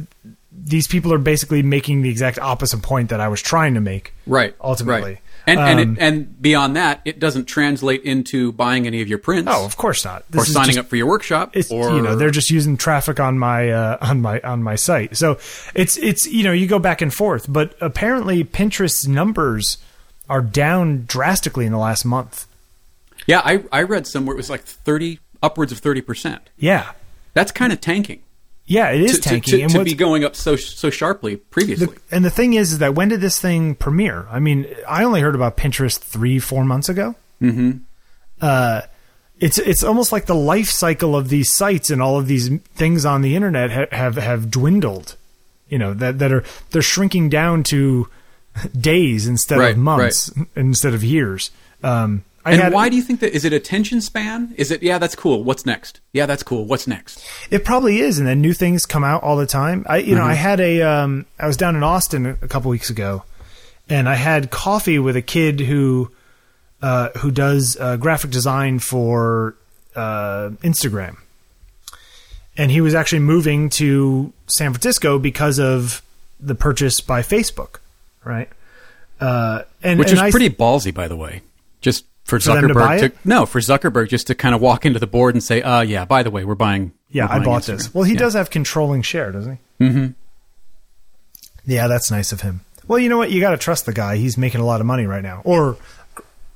these 0.68 0.86
people 0.86 1.12
are 1.12 1.18
basically 1.18 1.62
making 1.62 2.02
the 2.02 2.10
exact 2.10 2.38
opposite 2.38 2.82
point 2.82 3.08
that 3.10 3.20
i 3.20 3.28
was 3.28 3.40
trying 3.42 3.74
to 3.74 3.80
make 3.80 4.12
Right. 4.26 4.54
ultimately 4.60 5.12
Right. 5.14 5.22
And 5.46 5.58
and, 5.60 5.80
Um, 5.80 5.96
it, 5.96 6.02
and 6.02 6.42
beyond 6.42 6.76
that, 6.76 7.00
it 7.06 7.18
doesn't 7.18 7.46
translate 7.46 8.02
into 8.02 8.52
buying 8.52 8.86
any 8.86 9.00
of 9.00 9.08
your 9.08 9.16
prints. 9.18 9.50
oh 9.50 9.64
of 9.64 9.78
course 9.78 10.04
not 10.04 10.20
or 10.20 10.24
This 10.30 10.48
is 10.48 10.52
signing 10.54 10.74
just- 10.74 10.78
up 10.80 10.88
for 10.90 10.96
your 10.96 11.06
workshop. 11.06 11.54
or 11.70 11.90
you 11.96 12.02
know 12.02 12.16
they're 12.16 12.30
just 12.30 12.50
using 12.50 12.76
traffic 12.76 13.18
on 13.18 13.38
my 13.38 13.70
uh, 13.70 13.96
on 14.02 14.20
my 14.20 14.40
on 14.40 14.62
my 14.62 14.74
site 14.76 15.16
so 15.16 15.38
it's 15.74 15.96
it's 15.96 16.26
you 16.26 16.42
know 16.44 16.52
you 16.52 16.66
go 16.66 16.78
back 16.78 17.00
and 17.00 17.14
forth 17.14 17.46
but 17.50 17.74
apparently 17.80 18.44
pinterest's 18.44 19.06
numbers 19.08 19.78
are 20.28 20.42
down 20.42 21.04
drastically 21.06 21.64
in 21.64 21.72
the 21.72 21.78
last 21.78 22.04
month 22.04 22.44
yeah. 23.26 23.40
I 23.44 23.62
I 23.72 23.82
read 23.82 24.06
somewhere 24.06 24.34
it 24.34 24.36
was 24.38 24.50
like 24.50 24.62
thirty 24.64 25.18
upwards 25.42 25.72
of 25.72 25.78
thirty 25.78 26.00
percent. 26.02 26.42
yeah 26.58 26.92
That's 27.32 27.52
kind 27.52 27.72
of 27.72 27.80
tanking. 27.80 28.20
Yeah 28.68 28.90
it 28.90 29.00
is 29.00 29.18
to, 29.20 29.28
to- 29.30 29.40
to, 29.40 29.60
and 29.62 29.72
to 29.72 29.82
be 29.84 29.94
going 29.94 30.24
up 30.24 30.36
so 30.36 30.54
so 30.56 30.90
sharply 30.90 31.36
previously. 31.36 31.86
The, 31.86 32.00
and 32.14 32.24
the 32.24 32.30
thing 32.30 32.54
is, 32.54 32.72
is 32.72 32.78
that 32.78 32.94
when 32.94 33.08
did 33.08 33.20
this 33.20 33.40
thing 33.40 33.74
premiere? 33.74 34.26
I 34.30 34.38
mean, 34.38 34.66
I 34.86 35.02
only 35.02 35.20
heard 35.20 35.34
about 35.34 35.56
Pinterest 35.56 35.98
three, 35.98 36.38
four 36.38 36.64
months 36.64 36.88
ago. 36.88 37.14
Mm-hmm. 37.42 37.78
Uh, 38.40 38.82
it's 39.40 39.58
it's 39.58 39.82
almost 39.82 40.12
like 40.12 40.26
the 40.26 40.34
life 40.34 40.68
cycle 40.70 41.16
of 41.16 41.28
these 41.28 41.52
sites 41.52 41.90
and 41.90 42.02
all 42.02 42.18
of 42.18 42.26
these 42.26 42.48
things 42.74 43.04
on 43.04 43.22
the 43.22 43.34
internet 43.36 43.70
ha- 43.70 43.86
have 43.96 44.16
have 44.16 44.50
dwindled. 44.50 45.16
You 45.68 45.78
know 45.78 45.94
that 45.94 46.18
that 46.18 46.32
are 46.32 46.44
they're 46.70 46.82
shrinking 46.82 47.28
down 47.30 47.62
to 47.64 48.08
days 48.80 49.26
instead 49.26 49.58
Right, 49.58 49.72
of 49.72 49.78
months 49.78 50.32
instead 50.56 50.94
of 50.94 51.02
years. 51.04 51.50
Um, 51.82 52.24
I 52.44 52.52
and 52.52 52.62
had- 52.62 52.72
why 52.72 52.88
do 52.88 52.96
you 52.96 53.02
think 53.02 53.20
that? 53.20 53.34
Is 53.34 53.44
it 53.44 53.52
attention 53.52 54.00
span? 54.00 54.54
Is 54.56 54.70
it, 54.70 54.82
yeah, 54.82 54.98
that's 54.98 55.14
cool. 55.14 55.42
What's 55.44 55.66
next? 55.66 56.00
Yeah, 56.12 56.26
that's 56.26 56.42
cool. 56.42 56.64
What's 56.64 56.86
next? 56.86 57.22
It 57.50 57.64
probably 57.64 57.98
is, 58.00 58.18
and 58.18 58.26
then 58.26 58.40
new 58.40 58.52
things 58.52 58.86
come 58.86 59.04
out 59.04 59.22
all 59.22 59.36
the 59.36 59.46
time. 59.46 59.84
I, 59.88 59.98
you 59.98 60.14
know, 60.14 60.24
I 60.24 60.34
had 60.34 60.60
a, 60.60 60.82
um, 60.82 61.26
I 61.38 61.46
was 61.46 61.56
down 61.56 61.76
in 61.76 61.82
Austin 61.82 62.24
a 62.26 62.36
a 62.42 62.48
couple 62.48 62.70
weeks 62.70 62.90
ago, 62.90 63.24
and 63.88 64.08
I 64.08 64.14
had 64.14 64.50
coffee 64.50 64.98
with 64.98 65.16
a 65.16 65.22
kid 65.22 65.60
who, 65.60 66.10
uh, 66.80 67.08
who 67.18 67.30
does 67.30 67.76
uh, 67.80 67.96
graphic 67.96 68.30
design 68.30 68.78
for 68.78 69.56
uh, 69.96 70.50
Instagram, 70.62 71.16
and 72.56 72.70
he 72.70 72.80
was 72.80 72.94
actually 72.94 73.20
moving 73.20 73.68
to 73.70 74.32
San 74.46 74.72
Francisco 74.72 75.18
because 75.18 75.58
of 75.58 76.02
the 76.40 76.54
purchase 76.54 77.00
by 77.00 77.20
Facebook, 77.22 77.76
right? 78.24 78.48
Uh, 79.20 79.62
and 79.82 79.98
Which 79.98 80.08
and 80.08 80.18
is 80.18 80.22
I- 80.22 80.30
pretty 80.30 80.50
ballsy, 80.50 80.94
by 80.94 81.08
the 81.08 81.16
way. 81.16 81.42
Just 81.80 82.04
for, 82.28 82.38
For 82.38 82.52
them 82.54 82.68
to 82.68 82.74
Zuckerberg 82.74 83.12
no, 83.24 83.46
for 83.46 83.58
Zuckerberg 83.60 84.08
just 84.08 84.26
to 84.28 84.34
kind 84.34 84.54
of 84.54 84.60
walk 84.60 84.84
into 84.86 84.98
the 84.98 85.06
board 85.06 85.34
and 85.34 85.42
say, 85.42 85.62
"Uh, 85.62 85.80
yeah, 85.80 86.04
by 86.04 86.22
the 86.22 86.30
way, 86.30 86.44
we're 86.44 86.54
buying." 86.54 86.92
Yeah, 87.10 87.26
we're 87.26 87.40
I 87.42 87.44
bought 87.44 87.62
Instagram." 87.62 87.66
this. 87.78 87.94
Well, 87.94 88.04
he 88.04 88.12
Yeah. 88.12 88.18
does 88.20 88.34
have 88.34 88.50
controlling 88.50 89.02
share, 89.02 89.32
doesn't 89.32 89.58
he? 89.78 89.84
Mm-hmm. 89.86 90.06
Yeah, 91.66 91.86
that's 91.88 92.10
nice 92.10 92.32
of 92.32 92.42
him. 92.42 92.60
Well, 92.86 92.98
you 92.98 93.08
know 93.08 93.18
what? 93.18 93.30
You 93.30 93.40
got 93.40 93.50
to 93.50 93.56
trust 93.58 93.84
the 93.86 93.92
guy. 93.92 94.16
He's 94.16 94.38
making 94.38 94.60
a 94.60 94.64
lot 94.64 94.80
of 94.80 94.86
money 94.86 95.06
right 95.06 95.22
now. 95.22 95.42
Or 95.44 95.76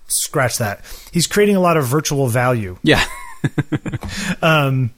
scratch 0.09 0.59
that. 0.59 0.81
He's 1.13 1.27
creating 1.27 1.57
a 1.57 1.61
lot 1.61 1.77
of 1.77 1.87
virtual 1.87 2.29
value. 2.29 2.79
Yeah, 2.83 3.05
um, 4.43 4.91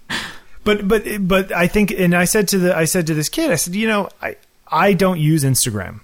But 0.65 0.87
but 0.89 1.05
but 1.21 1.53
I 1.53 1.67
think, 1.67 1.91
and 1.93 2.15
I 2.15 2.25
said 2.25 2.49
to 2.49 2.59
the 2.59 2.77
I 2.77 2.85
said 2.85 3.07
to 3.09 3.15
this 3.15 3.29
kid, 3.29 3.51
I 3.51 3.57
said, 3.57 3.75
you 3.75 3.87
know, 3.87 4.09
I 4.23 4.37
I 4.67 4.93
don't 4.95 5.19
use 5.21 5.45
Instagram. 5.45 6.01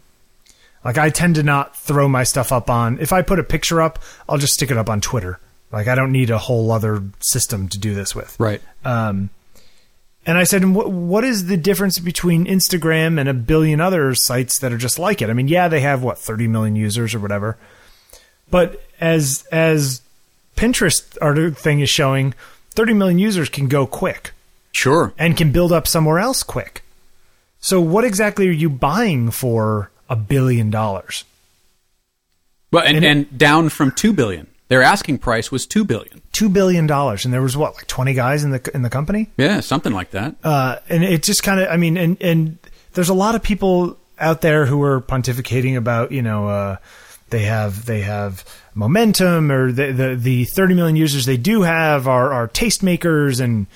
Like 0.85 0.99
I 0.99 1.11
tend 1.11 1.35
to 1.35 1.43
not 1.43 1.77
throw 1.77 2.09
my 2.09 2.25
stuff 2.25 2.53
up 2.53 2.71
on. 2.71 2.99
If 3.01 3.13
I 3.13 3.23
put 3.23 3.39
a 3.39 3.45
picture 3.45 3.81
up, 3.83 3.99
I'll 4.29 4.39
just 4.39 4.55
stick 4.55 4.71
it 4.71 4.77
up 4.79 4.89
on 4.89 5.01
Twitter. 5.01 5.39
Like 5.73 5.89
I 5.89 5.95
don't 5.95 6.13
need 6.13 6.31
a 6.31 6.39
whole 6.39 6.71
other 6.73 7.03
system 7.21 7.69
to 7.69 7.79
do 7.79 7.95
this 7.95 8.15
with. 8.15 8.35
right. 8.41 8.61
Um, 8.85 9.31
and 10.27 10.37
I 10.37 10.45
said, 10.45 10.65
what, 10.67 10.91
what 10.91 11.25
is 11.25 11.47
the 11.47 11.57
difference 11.57 11.99
between 11.99 12.45
Instagram 12.47 13.19
and 13.19 13.27
a 13.29 13.33
billion 13.35 13.81
other 13.81 14.15
sites 14.15 14.59
that 14.61 14.71
are 14.73 14.77
just 14.77 14.99
like 14.99 15.23
it? 15.23 15.31
I 15.31 15.33
mean, 15.33 15.49
yeah, 15.49 15.69
they 15.69 15.81
have 15.81 16.03
what 16.03 16.19
30 16.19 16.47
million 16.47 16.77
users 16.77 17.15
or 17.15 17.21
whatever, 17.21 17.57
but 18.51 18.83
as 19.01 19.45
as 19.51 20.03
Pinterest 20.57 21.17
our 21.23 21.51
thing 21.51 21.81
is 21.81 21.89
showing, 21.89 22.35
30 22.73 22.93
million 22.95 23.19
users 23.19 23.49
can 23.49 23.67
go 23.67 23.87
quick 23.87 24.33
Sure. 24.73 25.13
and 25.19 25.37
can 25.37 25.53
build 25.53 25.73
up 25.73 25.87
somewhere 25.89 26.19
else 26.19 26.43
quick. 26.43 26.83
So, 27.61 27.81
what 27.81 28.05
exactly 28.05 28.47
are 28.49 28.53
you 28.53 28.69
buying 28.69 29.31
for 29.31 29.91
a 30.11 30.17
billion 30.17 30.71
dollars? 30.71 31.25
Well, 32.71 32.85
and, 32.85 32.99
And 32.99 33.07
and, 33.07 33.39
down 33.39 33.69
from 33.71 33.91
two 33.93 34.13
billion. 34.13 34.47
Their 34.69 34.83
asking 34.83 35.19
price 35.19 35.51
was 35.51 35.67
two 35.67 35.85
billion. 35.85 36.23
Two 36.33 36.49
billion 36.49 36.87
dollars, 36.87 37.25
and 37.25 37.35
there 37.35 37.43
was 37.43 37.57
what 37.57 37.75
like 37.75 37.87
20 37.89 38.15
guys 38.15 38.45
in 38.45 38.51
the 38.51 38.71
in 38.73 38.83
the 38.83 38.91
company. 38.91 39.29
Yeah, 39.37 39.61
something 39.61 39.93
like 39.93 40.11
that. 40.13 40.37
uh, 40.45 40.77
and 40.89 41.03
it 41.03 41.23
just 41.25 41.43
kind 41.43 41.59
of 41.61 41.69
i 41.71 41.77
mean 41.77 41.97
and 41.97 42.17
and 42.21 42.59
there's 42.93 43.09
a 43.09 43.15
lot 43.15 43.35
of 43.35 43.43
people 43.43 43.97
out 44.19 44.43
there 44.43 44.67
who 44.67 44.81
are 44.83 45.01
pontificating 45.01 45.77
about 45.77 46.13
you 46.13 46.23
know 46.23 46.49
uh, 46.49 46.77
they 47.31 47.43
have 47.43 47.87
they 47.87 48.03
have 48.03 48.45
momentum 48.75 49.51
or 49.51 49.73
the, 49.73 49.93
the 49.93 50.15
the 50.15 50.45
30 50.45 50.75
million 50.75 50.97
users 50.97 51.27
they 51.27 51.37
do 51.37 51.63
have 51.63 52.07
are 52.07 52.33
are 52.33 52.47
tastemakers 52.47 53.41
and 53.41 53.67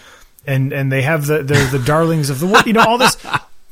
and 0.46 0.72
and 0.72 0.92
they 0.92 1.02
have 1.02 1.26
the 1.26 1.42
they're 1.42 1.66
the 1.70 1.78
darlings 1.84 2.30
of 2.30 2.38
the 2.38 2.46
world 2.46 2.66
you 2.66 2.72
know 2.72 2.84
all 2.86 2.98
this 2.98 3.16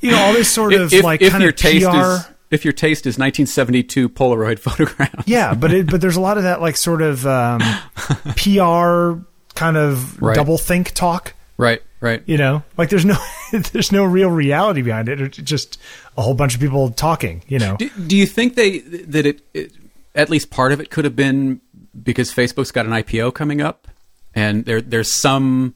you 0.01 0.11
know 0.11 0.19
all 0.19 0.33
this 0.33 0.53
sort 0.53 0.73
of 0.73 0.93
if, 0.93 1.05
like 1.05 1.23
if 1.23 1.31
kind 1.31 1.43
your 1.43 1.51
of 1.51 1.57
taste 1.57 1.87
PR 1.89 1.97
is 1.97 2.29
if 2.53 2.65
your 2.65 2.73
taste 2.73 3.07
is 3.07 3.19
1972 3.19 4.09
Polaroid 4.09 4.59
photographs. 4.69 5.27
yeah 5.27 5.55
but 5.55 5.73
it, 5.73 5.91
but 5.91 6.01
there's 6.01 6.17
a 6.17 6.21
lot 6.21 6.37
of 6.37 6.45
that 6.45 6.61
like 6.61 6.77
sort 6.77 7.03
of 7.03 7.27
um, 7.27 7.61
PR 8.37 9.21
kind 9.55 9.77
of 9.77 10.21
Right. 10.23 10.35
double 10.37 10.59
think 10.59 10.93
talk 10.93 11.35
Right. 11.57 11.83
Right. 12.01 12.23
you 12.27 12.37
know 12.39 12.63
like 12.77 12.89
there's 12.89 13.05
no 13.05 13.17
there's 13.73 13.93
no 13.93 14.05
real 14.05 14.31
reality 14.31 14.83
behind 14.83 15.09
it 15.09 15.21
it's 15.21 15.37
just 15.39 15.79
a 16.17 16.23
whole 16.23 16.35
bunch 16.35 16.55
of 16.55 16.61
people 16.61 16.91
talking 16.91 17.43
you 17.49 17.59
know 17.59 17.77
Do, 17.77 17.89
do 18.07 18.17
you 18.17 18.27
think 18.27 18.55
they 18.55 18.79
that 18.81 19.27
it, 19.27 19.41
it 19.55 19.73
at 20.15 20.29
least 20.31 20.51
part 20.51 20.73
of 20.73 20.81
it 20.81 20.91
could 20.91 21.05
have 21.05 21.17
been 21.17 21.61
because 22.03 22.33
Facebook's 22.33 22.71
got 22.71 22.87
an 22.87 22.93
IPO 22.93 23.35
coming 23.35 23.61
up, 23.61 23.87
and 24.35 24.65
there 24.65 24.81
there's 24.83 25.19
some 25.21 25.75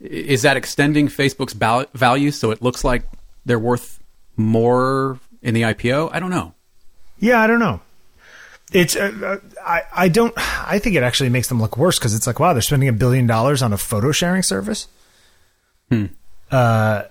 is 0.00 0.42
that 0.42 0.56
extending 0.56 1.08
Facebook's 1.08 1.52
value 1.94 2.30
so 2.30 2.50
it 2.50 2.60
looks 2.62 2.84
like 2.84 3.04
they're 3.44 3.58
worth 3.58 3.98
more 4.36 5.18
in 5.46 5.54
the 5.54 5.62
IPO? 5.62 6.10
I 6.12 6.18
don't 6.20 6.30
know. 6.30 6.52
yeah 7.18 7.40
i 7.40 7.46
don't 7.46 7.60
know. 7.60 7.80
It's 8.72 8.96
uh, 8.96 9.12
uh, 9.24 9.36
i 9.64 9.82
i 10.04 10.08
don't 10.08 10.34
i 10.68 10.78
think 10.80 10.96
it 10.96 11.02
actually 11.04 11.30
makes 11.30 11.48
them 11.48 11.60
look 11.62 11.76
worse 11.78 11.98
because 11.98 12.14
it's 12.14 12.26
like 12.26 12.40
wow 12.40 12.52
they're 12.52 12.62
spending 12.70 12.88
a 12.88 12.92
billion 12.92 13.26
dollars 13.26 13.62
on 13.62 13.72
a 13.72 13.78
photo 13.78 14.10
sharing 14.12 14.42
service? 14.42 14.88
Uh 16.50 17.02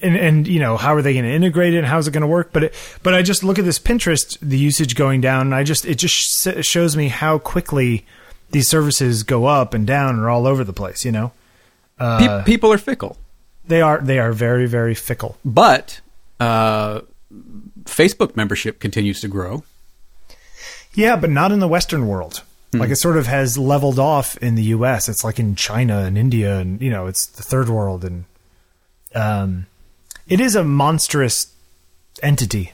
and, 0.00 0.16
and 0.16 0.46
you 0.46 0.60
know 0.60 0.76
how 0.76 0.94
are 0.94 1.02
they 1.02 1.12
going 1.12 1.24
to 1.24 1.30
integrate 1.32 1.74
it 1.74 1.78
and 1.78 1.86
how's 1.86 2.06
it 2.06 2.12
going 2.12 2.20
to 2.20 2.26
work? 2.28 2.50
But 2.52 2.64
it, 2.64 2.74
but 3.02 3.14
i 3.14 3.22
just 3.22 3.42
look 3.42 3.58
at 3.58 3.64
this 3.64 3.78
pinterest 3.78 4.38
the 4.40 4.58
usage 4.58 4.94
going 4.94 5.20
down 5.20 5.42
and 5.48 5.54
i 5.54 5.64
just 5.64 5.84
it 5.86 5.96
just 5.96 6.14
sh- 6.14 6.64
shows 6.64 6.96
me 6.96 7.08
how 7.08 7.38
quickly 7.38 8.04
these 8.50 8.68
services 8.68 9.22
go 9.24 9.46
up 9.46 9.74
and 9.74 9.86
down 9.86 10.14
and 10.14 10.20
are 10.20 10.30
all 10.30 10.46
over 10.46 10.62
the 10.64 10.72
place 10.72 11.04
you 11.04 11.12
know? 11.12 11.32
Pe- 11.98 12.44
people 12.44 12.72
are 12.72 12.78
fickle, 12.78 13.16
they 13.66 13.80
are 13.80 13.98
they 14.00 14.18
are 14.20 14.32
very 14.32 14.66
very 14.68 14.94
fickle. 14.94 15.36
But 15.44 16.00
uh, 16.38 17.00
Facebook 17.88 18.36
membership 18.36 18.78
continues 18.80 19.20
to 19.20 19.28
grow. 19.28 19.64
Yeah, 20.94 21.16
but 21.16 21.30
not 21.30 21.52
in 21.52 21.58
the 21.60 21.68
Western 21.68 22.06
world. 22.06 22.42
Like 22.72 22.90
it 22.90 22.96
sort 22.96 23.16
of 23.16 23.26
has 23.26 23.56
leveled 23.56 23.98
off 23.98 24.36
in 24.38 24.54
the 24.54 24.62
U.S. 24.64 25.08
It's 25.08 25.24
like 25.24 25.38
in 25.38 25.54
China 25.56 26.00
and 26.00 26.18
India, 26.18 26.58
and 26.58 26.80
you 26.82 26.90
know, 26.90 27.06
it's 27.06 27.26
the 27.28 27.42
third 27.42 27.70
world, 27.70 28.04
and 28.04 28.24
um, 29.14 29.66
it 30.28 30.38
is 30.38 30.54
a 30.54 30.62
monstrous 30.64 31.50
entity. 32.22 32.72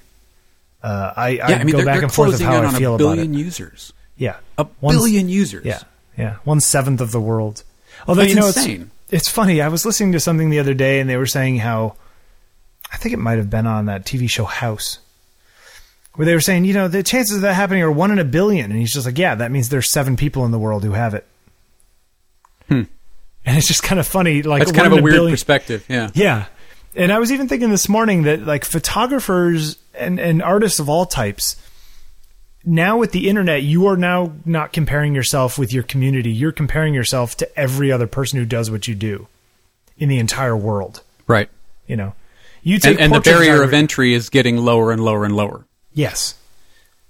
Uh, 0.82 1.12
I, 1.16 1.26
I, 1.28 1.30
Yeah, 1.30 1.46
I 1.58 1.64
mean 1.64 1.76
go 1.76 1.84
back 1.84 2.02
and 2.02 2.12
forth 2.12 2.34
of 2.34 2.40
how 2.40 2.56
I 2.62 2.66
on 2.66 2.74
feel 2.74 2.92
a 2.92 2.94
about 2.96 2.98
billion 3.14 3.34
it. 3.34 3.38
users. 3.38 3.92
Yeah, 4.16 4.36
A 4.58 4.66
One- 4.80 4.96
billion 4.96 5.28
users. 5.28 5.64
Yeah, 5.64 5.82
yeah, 6.18 6.36
one 6.44 6.60
seventh 6.60 7.00
of 7.00 7.12
the 7.12 7.20
world. 7.20 7.62
Although 8.08 8.22
That's 8.22 8.34
you 8.34 8.40
know, 8.40 8.46
insane. 8.48 8.90
it's 9.10 9.26
it's 9.26 9.28
funny. 9.28 9.60
I 9.60 9.68
was 9.68 9.86
listening 9.86 10.10
to 10.12 10.20
something 10.20 10.50
the 10.50 10.58
other 10.58 10.74
day, 10.74 10.98
and 10.98 11.08
they 11.08 11.16
were 11.16 11.26
saying 11.26 11.58
how 11.58 11.94
I 12.92 12.96
think 12.96 13.12
it 13.12 13.18
might 13.18 13.38
have 13.38 13.48
been 13.48 13.68
on 13.68 13.86
that 13.86 14.04
TV 14.04 14.28
show 14.28 14.44
House, 14.44 14.98
where 16.14 16.24
they 16.26 16.34
were 16.34 16.40
saying, 16.40 16.64
you 16.64 16.74
know, 16.74 16.88
the 16.88 17.02
chances 17.02 17.36
of 17.36 17.42
that 17.42 17.54
happening 17.54 17.82
are 17.82 17.90
one 17.92 18.10
in 18.10 18.18
a 18.18 18.24
billion, 18.24 18.70
and 18.70 18.78
he's 18.78 18.92
just 18.92 19.06
like, 19.06 19.18
yeah, 19.18 19.34
that 19.34 19.50
means 19.50 19.68
there's 19.68 19.90
seven 19.90 20.16
people 20.16 20.44
in 20.44 20.50
the 20.52 20.58
world 20.58 20.84
who 20.84 20.92
have 20.92 21.14
it. 21.14 21.26
And 23.46 23.58
it's 23.58 23.68
just 23.68 23.82
kind 23.82 24.00
of 24.00 24.06
funny, 24.06 24.42
like 24.42 24.62
Hmm. 24.62 24.66
That's 24.68 24.76
kind 24.76 24.86
of 24.86 24.94
a 24.94 24.96
in 24.96 25.04
weird 25.04 25.14
billion- 25.16 25.32
perspective. 25.34 25.84
Yeah. 25.88 26.10
yeah. 26.14 26.46
And 26.96 27.12
I 27.12 27.18
was 27.18 27.30
even 27.30 27.46
thinking 27.46 27.68
this 27.70 27.88
morning 27.90 28.22
that 28.22 28.40
like 28.46 28.64
photographers 28.64 29.76
and, 29.94 30.18
and 30.18 30.42
artists 30.42 30.78
of 30.78 30.88
all 30.88 31.04
types, 31.04 31.56
now 32.64 32.96
with 32.96 33.12
the 33.12 33.28
internet, 33.28 33.62
you 33.62 33.86
are 33.86 33.98
now 33.98 34.32
not 34.46 34.72
comparing 34.72 35.14
yourself 35.14 35.58
with 35.58 35.74
your 35.74 35.82
community. 35.82 36.30
You're 36.32 36.52
comparing 36.52 36.94
yourself 36.94 37.36
to 37.36 37.58
every 37.58 37.92
other 37.92 38.06
person 38.06 38.38
who 38.38 38.46
does 38.46 38.70
what 38.70 38.88
you 38.88 38.94
do 38.94 39.28
in 39.98 40.08
the 40.08 40.18
entire 40.18 40.56
world. 40.56 41.02
Right. 41.26 41.50
You 41.86 41.96
know, 41.96 42.14
you 42.62 42.78
take 42.78 42.92
And, 42.98 43.12
and 43.12 43.14
the 43.14 43.20
barrier 43.30 43.62
of 43.62 43.74
entry 43.74 44.14
is 44.14 44.30
getting 44.30 44.56
lower 44.56 44.90
and 44.90 45.04
lower 45.04 45.26
and 45.26 45.36
lower. 45.36 45.66
Yes. 45.94 46.34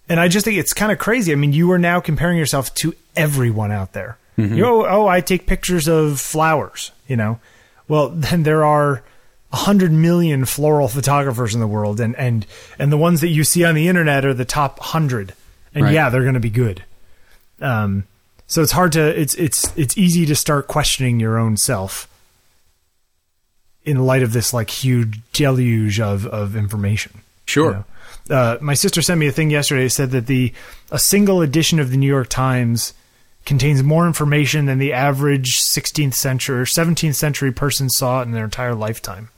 And 0.09 0.21
I 0.21 0.29
just 0.29 0.45
think 0.45 0.59
it's 0.59 0.73
kind 0.75 0.93
of 0.93 0.99
crazy. 0.99 1.33
I 1.33 1.35
mean, 1.35 1.53
you 1.53 1.73
are 1.73 1.79
now 1.79 1.99
comparing 2.01 2.39
yourself 2.39 2.73
to 2.77 2.95
everyone 3.17 3.73
out 3.73 3.93
there. 3.95 4.19
You 4.37 4.47
know, 4.49 4.85
oh, 4.85 5.07
I 5.07 5.21
take 5.21 5.47
pictures 5.47 5.87
of 5.89 6.21
flowers, 6.21 6.91
you 7.07 7.17
know. 7.17 7.39
Well, 7.87 8.09
then 8.15 8.43
there 8.43 8.65
are 8.65 9.03
a 9.53 9.57
hundred 9.57 9.93
million 9.93 10.45
floral 10.45 10.89
photographers 10.89 11.55
in 11.55 11.61
the 11.61 11.67
world 11.69 12.01
and, 12.01 12.17
and, 12.17 12.45
and 12.79 12.91
the 12.91 12.97
ones 12.97 13.21
that 13.21 13.29
you 13.29 13.45
see 13.45 13.65
on 13.65 13.77
the 13.77 13.87
internet 13.87 14.25
are 14.25 14.35
the 14.35 14.45
top 14.45 14.81
hundred. 14.81 15.35
And 15.73 15.85
Right. 15.85 15.95
yeah, 15.95 16.11
they're 16.11 16.23
going 16.23 16.35
to 16.35 16.41
be 16.41 16.51
good. 16.51 16.83
Um, 17.61 18.05
so 18.49 18.61
it's 18.63 18.73
hard 18.73 18.91
to, 18.93 19.01
it's, 19.21 19.35
it's, 19.35 19.73
it's 19.77 19.97
easy 19.97 20.27
to 20.27 20.35
start 20.35 20.67
questioning 20.67 21.21
your 21.21 21.39
own 21.39 21.57
self 21.57 22.09
in 23.85 24.05
light 24.05 24.23
of 24.25 24.33
this 24.33 24.53
like 24.53 24.71
huge 24.71 25.21
deluge 25.33 26.01
of, 26.01 26.27
of 26.27 26.57
information. 26.57 27.21
Sure. 27.47 27.67
You 27.67 27.73
know? 27.77 27.85
Uh, 28.31 28.59
my 28.61 28.75
sister 28.75 29.03
sent 29.03 29.21
me 29.21 29.27
a 29.27 29.33
thing 29.33 29.51
yesterday. 29.51 29.87
It 29.87 29.91
said 29.91 30.11
that 30.13 30.27
the 30.27 30.53
a 30.91 30.99
single 30.99 31.43
edition 31.43 31.79
of 31.79 31.91
the 31.91 31.97
New 31.97 32.07
York 32.07 32.29
Times 32.29 32.95
contains 33.45 33.83
more 33.83 34.07
information 34.07 34.65
than 34.67 34.79
the 34.79 34.93
average 34.93 35.57
16th 35.59 36.15
century 36.15 36.61
or 36.61 36.65
17th 36.65 37.15
century 37.15 37.53
person 37.53 37.91
saw 37.91 38.23
in 38.23 38.33
their 38.33 38.45
entire 38.45 38.75
lifetime. 38.75 39.29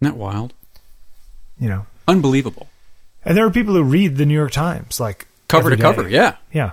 Isn't 0.00 0.14
that 0.14 0.16
wild? 0.18 0.54
You 1.60 1.68
know, 1.68 1.86
Unbelievable. 2.06 2.68
and 3.24 3.36
there 3.36 3.44
are 3.44 3.50
people 3.50 3.74
who 3.74 3.82
read 3.82 4.16
the 4.16 4.24
New 4.24 4.34
York 4.34 4.52
Times 4.52 4.98
like 5.00 5.26
Cover 5.48 5.70
to 5.70 5.74
every 5.74 5.82
cover. 5.82 6.08
Yeah. 6.08 6.36
Yeah. 6.52 6.70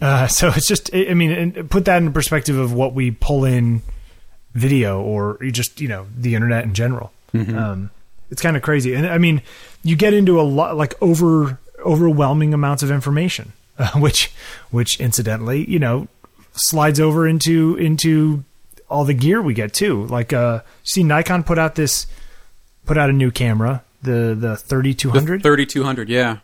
Uh, 0.00 0.26
so 0.28 0.48
it's 0.48 0.68
just, 0.68 0.90
I 0.94 1.14
mean, 1.14 1.68
put 1.68 1.86
that 1.86 2.02
in 2.02 2.12
perspective 2.12 2.56
of 2.58 2.72
what 2.72 2.92
we 2.92 3.10
pull 3.10 3.44
in 3.44 3.82
video 4.54 5.00
or 5.00 5.38
just, 5.50 5.80
you 5.80 5.88
know, 5.88 6.06
the 6.16 6.34
internet 6.34 6.64
in 6.64 6.74
general. 6.74 7.12
Um, 7.34 7.90
it's 8.30 8.42
kind 8.42 8.56
of 8.56 8.62
crazy. 8.62 8.94
And 8.94 9.06
I 9.06 9.18
mean, 9.18 9.42
you 9.82 9.96
get 9.96 10.14
into 10.14 10.40
a 10.40 10.42
lot, 10.42 10.76
like 10.76 10.94
over, 11.02 11.58
overwhelming 11.84 12.54
amounts 12.54 12.82
of 12.82 12.90
information. 12.90 13.52
uh, 13.78 13.90
which 13.98 14.30
which 14.70 14.98
incidentally, 15.00 15.68
you 15.70 15.78
know, 15.78 16.08
slides 16.52 16.98
over 16.98 17.28
into 17.28 17.76
into 17.76 18.42
all 18.88 19.04
the 19.04 19.14
gear 19.14 19.42
we 19.42 19.52
get 19.52 19.74
too. 19.74 20.06
Like 20.06 20.32
uh 20.32 20.60
see 20.82 21.02
Nikon 21.02 21.44
put 21.44 21.58
out 21.58 21.74
this 21.74 22.06
put 22.86 22.96
out 22.96 23.10
a 23.10 23.12
new 23.12 23.30
camera, 23.30 23.84
the 24.02 24.34
the 24.38 24.56
3200. 24.56 25.42
3200, 25.42 26.08
yeah. 26.08 26.38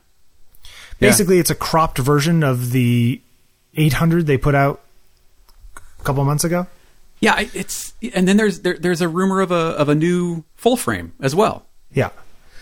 Basically, 1.00 1.38
it's 1.40 1.50
a 1.50 1.56
cropped 1.56 1.98
version 1.98 2.44
of 2.44 2.70
the 2.70 3.20
800 3.74 4.26
they 4.26 4.36
put 4.36 4.54
out 4.54 4.82
a 5.76 6.02
couple 6.04 6.24
months 6.24 6.44
ago. 6.44 6.68
Yeah, 7.18 7.40
it's 7.54 7.94
and 8.14 8.28
then 8.28 8.36
there's 8.36 8.60
there, 8.60 8.76
there's 8.78 9.00
a 9.00 9.08
rumor 9.08 9.40
of 9.40 9.50
a 9.50 9.54
of 9.54 9.88
a 9.88 9.94
new 9.94 10.44
full 10.54 10.76
frame 10.76 11.12
as 11.20 11.34
well. 11.34 11.66
Yeah. 11.94 12.10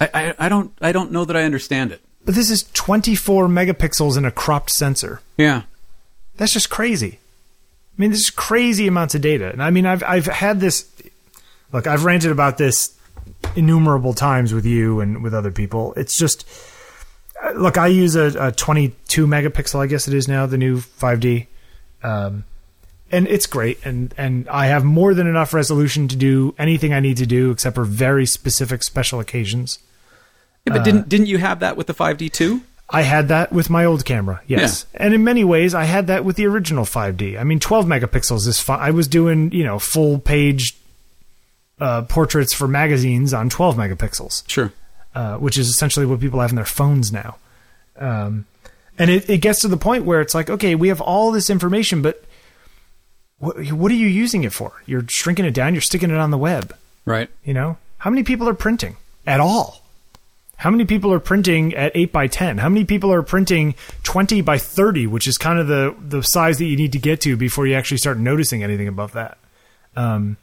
I, 0.01 0.11
I, 0.15 0.35
I 0.47 0.49
don't 0.49 0.73
I 0.81 0.93
don't 0.93 1.13
know 1.13 1.25
that 1.25 1.37
I 1.37 1.43
understand 1.43 1.93
it. 1.93 2.01
But 2.25 2.35
this 2.35 2.51
is 2.51 2.65
24 2.75 3.49
megapixels 3.49 4.17
in 4.17 4.25
a 4.25 4.31
cropped 4.31 4.71
sensor. 4.71 5.21
Yeah. 5.37 5.63
That's 6.37 6.53
just 6.53 6.71
crazy. 6.71 7.19
I 7.99 8.01
mean, 8.01 8.11
this 8.11 8.21
is 8.21 8.31
crazy 8.31 8.87
amounts 8.87 9.15
of 9.15 9.21
data. 9.21 9.51
And 9.51 9.63
I 9.63 9.71
mean, 9.71 9.87
I've 9.87 10.03
I've 10.03 10.27
had 10.27 10.61
this. 10.61 10.89
Look, 11.73 11.87
I've 11.87 12.05
ranted 12.05 12.33
about 12.33 12.59
this 12.59 12.97
innumerable 13.57 14.15
times 14.15 14.53
with 14.53 14.67
you 14.67 15.01
and 15.01 15.23
with 15.23 15.35
other 15.35 15.51
people. 15.51 15.93
It's 15.97 16.19
just 16.19 16.49
uh, 17.43 17.53
look. 17.53 17.79
I 17.79 17.89
use 17.89 18.17
a, 18.17 18.49
a 18.49 18.53
22 18.53 19.27
megapixel, 19.27 19.81
I 19.81 19.87
guess 19.87 20.09
it 20.09 20.15
is 20.15 20.29
now, 20.29 20.47
the 20.47 20.59
new 20.59 20.79
5D, 20.79 21.47
um, 22.03 22.45
and 23.13 23.27
it's 23.29 23.47
great. 23.47 23.79
And 23.85 24.15
and 24.17 24.49
I 24.49 24.67
have 24.67 24.85
more 24.85 25.15
than 25.15 25.27
enough 25.27 25.53
resolution 25.55 26.09
to 26.09 26.17
do 26.17 26.55
anything 26.59 26.93
I 26.93 27.01
need 27.01 27.17
to 27.19 27.27
do, 27.27 27.51
except 27.51 27.75
for 27.75 27.85
very 27.85 28.27
specific 28.27 28.83
special 28.83 29.21
occasions. 29.21 29.79
Yeah, 30.67 30.75
but 30.75 30.85
didn't 30.85 31.09
didn't 31.09 31.27
you 31.27 31.39
have 31.39 31.61
that 31.61 31.77
with 31.77 31.87
the 31.87 31.95
5D 31.95 32.33
too? 32.33 32.63
I 32.93 33.03
had 33.03 33.29
that 33.29 33.53
with 33.53 33.71
my 33.71 33.85
old 33.85 34.05
camera, 34.05 34.43
yes. 34.49 34.85
And 34.95 35.15
in 35.15 35.23
many 35.23 35.45
ways, 35.45 35.75
I 35.77 35.85
had 35.85 36.09
that 36.09 36.25
with 36.25 36.35
the 36.35 36.47
original 36.47 36.85
5D. 36.85 37.39
I 37.39 37.45
mean, 37.45 37.61
12 37.61 37.87
megapixels 37.87 38.49
is 38.49 38.59
fine. 38.59 38.81
I 38.81 38.91
was 38.91 39.07
doing, 39.07 39.53
you 39.53 39.63
know, 39.63 39.79
full 39.79 40.19
page 40.19 40.77
uh, 41.81 42.03
portraits 42.03 42.53
for 42.53 42.67
magazines 42.67 43.33
on 43.33 43.49
12 43.49 43.77
megapixels, 43.77 44.43
Sure. 44.51 44.73
uh, 45.15 45.37
which 45.37 45.57
is 45.57 45.69
essentially 45.69 46.05
what 46.05 46.19
people 46.19 46.41
have 46.41 46.51
in 46.51 46.57
their 46.57 46.65
phones 46.65 47.13
now. 47.13 47.37
Um, 47.97 48.47
and 48.99 49.09
it, 49.09 49.31
it 49.31 49.39
gets 49.39 49.61
to 49.61 49.69
the 49.69 49.77
point 49.77 50.05
where 50.05 50.21
it's 50.21 50.35
like, 50.35 50.51
okay, 50.51 50.75
we 50.75 50.89
have 50.89 51.01
all 51.01 51.31
this 51.31 51.49
information, 51.49 52.03
but 52.03 52.25
what, 53.41 53.73
what 53.73 53.91
are 53.91 53.97
you 53.97 54.07
using 54.07 54.45
it 54.45 54.53
for? 54.53 54.81
You're 54.87 55.05
shrinking 55.09 55.45
it 55.45 55.55
down, 55.55 55.75
you're 55.75 55.81
sticking 55.81 56.11
it 56.11 56.17
on 56.17 56.31
the 56.31 56.39
web. 56.39 56.77
Right. 57.05 57.29
You 57.45 57.55
know, 57.55 57.79
how 57.99 58.11
many 58.11 58.23
people 58.23 58.49
are 58.49 58.55
printing 58.55 58.97
at 59.27 59.41
all? 59.41 59.83
How 60.57 60.71
many 60.71 60.85
people 60.85 61.11
are 61.13 61.21
printing 61.21 61.75
at 61.75 61.91
eight 61.95 62.13
by 62.13 62.27
ten? 62.27 62.59
How 62.59 62.69
many 62.69 62.85
people 62.85 63.11
are 63.11 63.23
printing 63.23 63.75
twenty 64.03 64.43
by 64.43 64.59
thirty, 64.59 65.07
which 65.07 65.27
is 65.27 65.39
kind 65.39 65.59
of 65.59 65.67
the 65.67 65.97
the 65.99 66.23
size 66.23 66.59
that 66.59 66.67
you 66.67 66.77
need 66.77 66.93
to 66.93 66.99
get 66.99 67.23
to 67.23 67.35
before 67.35 67.67
you 67.67 67.75
actually 67.75 67.97
start 67.97 68.19
noticing 68.19 68.63
anything 68.63 68.87
above 68.87 69.13
that? 69.13 69.39
Um, 69.97 70.37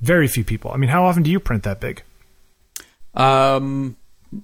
very 0.00 0.28
few 0.28 0.44
people. 0.44 0.70
I 0.70 0.76
mean, 0.76 0.88
how 0.88 1.04
often 1.04 1.24
do 1.24 1.30
you 1.32 1.40
print 1.40 1.64
that 1.64 1.80
big? 1.80 2.04
Um, 3.14 3.96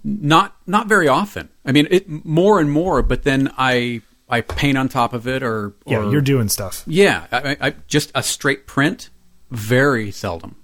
not 0.03 0.57
not 0.67 0.87
very 0.87 1.07
often. 1.07 1.47
I 1.65 1.71
mean, 1.71 1.87
it 1.89 2.09
more 2.25 2.59
and 2.59 2.69
more, 2.69 3.01
but 3.01 3.23
then 3.23 3.49
I 3.57 4.01
I 4.29 4.41
paint 4.41 4.77
on 4.77 4.89
top 4.89 5.13
of 5.13 5.27
it, 5.27 5.41
or, 5.43 5.67
or 5.67 5.73
Yeah, 5.85 6.09
you're 6.11 6.21
doing 6.21 6.49
stuff. 6.49 6.83
yeah, 6.85 7.27
I, 7.31 7.57
I, 7.61 7.73
just 7.87 8.11
a 8.13 8.21
straight 8.23 8.67
print. 8.67 9.09
Very 9.51 10.11
seldom. 10.11 10.55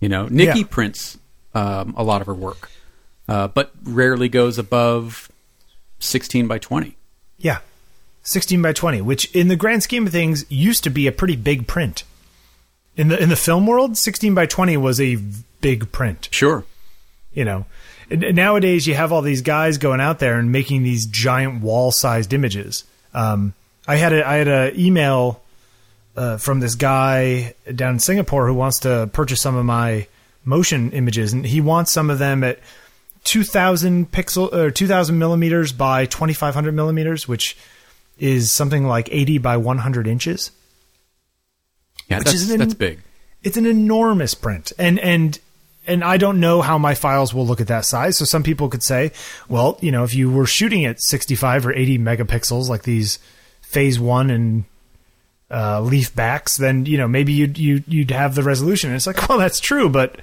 You 0.00 0.08
know, 0.08 0.26
Nikki 0.28 0.60
Yeah. 0.60 0.66
prints 0.70 1.18
um, 1.54 1.94
a 1.96 2.02
lot 2.02 2.20
of 2.22 2.26
her 2.26 2.34
work, 2.34 2.70
uh, 3.28 3.48
but 3.48 3.72
rarely 3.82 4.28
goes 4.28 4.58
above 4.58 5.30
sixteen 5.98 6.46
by 6.46 6.58
twenty. 6.58 6.96
Yeah, 7.36 7.58
sixteen 8.22 8.62
by 8.62 8.72
twenty, 8.72 9.00
which 9.02 9.34
in 9.34 9.48
the 9.48 9.56
grand 9.56 9.82
scheme 9.82 10.06
of 10.06 10.12
things 10.12 10.46
used 10.48 10.84
to 10.84 10.90
be 10.90 11.06
a 11.06 11.12
pretty 11.12 11.36
big 11.36 11.66
print. 11.66 12.04
In 12.96 13.08
the 13.08 13.22
in 13.22 13.28
the 13.28 13.36
film 13.36 13.66
world, 13.66 13.96
sixteen 13.98 14.34
by 14.34 14.46
twenty 14.46 14.76
was 14.76 15.00
a 15.00 15.16
big 15.60 15.90
print. 15.92 16.28
Sure. 16.30 16.64
you 17.32 17.44
know 17.44 17.66
nowadays 18.10 18.86
you 18.86 18.94
have 18.94 19.12
all 19.12 19.22
these 19.22 19.42
guys 19.42 19.78
going 19.78 20.00
out 20.00 20.18
there 20.18 20.38
and 20.38 20.50
making 20.52 20.82
these 20.82 21.06
giant 21.06 21.60
wall-sized 21.62 22.32
images. 22.32 22.84
Um, 23.14 23.54
i 23.86 23.96
had 23.96 24.12
a 24.12 24.26
i 24.28 24.34
had 24.34 24.48
a 24.48 24.78
email 24.78 25.40
uh, 26.16 26.36
from 26.36 26.60
this 26.60 26.74
guy 26.74 27.54
down 27.74 27.94
in 27.94 27.98
singapore 27.98 28.46
who 28.46 28.52
wants 28.54 28.80
to 28.80 29.08
purchase 29.14 29.40
some 29.40 29.56
of 29.56 29.64
my 29.64 30.06
motion 30.44 30.90
images 30.92 31.32
and 31.32 31.46
he 31.46 31.60
wants 31.60 31.90
some 31.90 32.10
of 32.10 32.18
them 32.18 32.44
at 32.44 32.58
2000 33.24 34.10
pixel 34.12 34.52
or 34.52 34.70
2000 34.70 35.18
millimeters 35.18 35.72
by 35.72 36.04
2500 36.04 36.74
millimeters 36.74 37.26
which 37.26 37.56
is 38.18 38.50
something 38.52 38.84
like 38.84 39.08
80 39.12 39.38
by 39.38 39.56
100 39.56 40.06
inches. 40.06 40.50
Yeah, 42.08 42.18
that's 42.18 42.50
an- 42.50 42.58
that's 42.58 42.74
big. 42.74 43.00
it's 43.42 43.56
an 43.56 43.66
enormous 43.66 44.34
print. 44.34 44.72
And 44.78 44.98
and 44.98 45.38
and 45.88 46.04
I 46.04 46.16
don't 46.18 46.38
know 46.40 46.60
how 46.62 46.78
my 46.78 46.94
files 46.94 47.32
will 47.34 47.46
look 47.46 47.60
at 47.60 47.66
that 47.68 47.84
size. 47.84 48.16
So 48.18 48.24
some 48.24 48.42
people 48.42 48.68
could 48.68 48.82
say, 48.82 49.12
well, 49.48 49.78
you 49.80 49.90
know, 49.90 50.04
if 50.04 50.14
you 50.14 50.30
were 50.30 50.46
shooting 50.46 50.84
at 50.84 51.00
65 51.00 51.66
or 51.66 51.72
80 51.72 51.98
megapixels, 51.98 52.68
like 52.68 52.82
these 52.84 53.18
phase 53.62 53.98
one 53.98 54.30
and 54.30 54.64
uh, 55.50 55.80
leaf 55.80 56.14
backs, 56.14 56.56
then 56.58 56.84
you 56.86 56.98
know 56.98 57.08
maybe 57.08 57.32
you'd 57.32 57.58
you, 57.58 57.82
you'd 57.88 58.10
have 58.10 58.34
the 58.34 58.42
resolution. 58.42 58.90
And 58.90 58.96
it's 58.96 59.06
like, 59.06 59.28
well, 59.28 59.38
that's 59.38 59.60
true, 59.60 59.88
but 59.88 60.20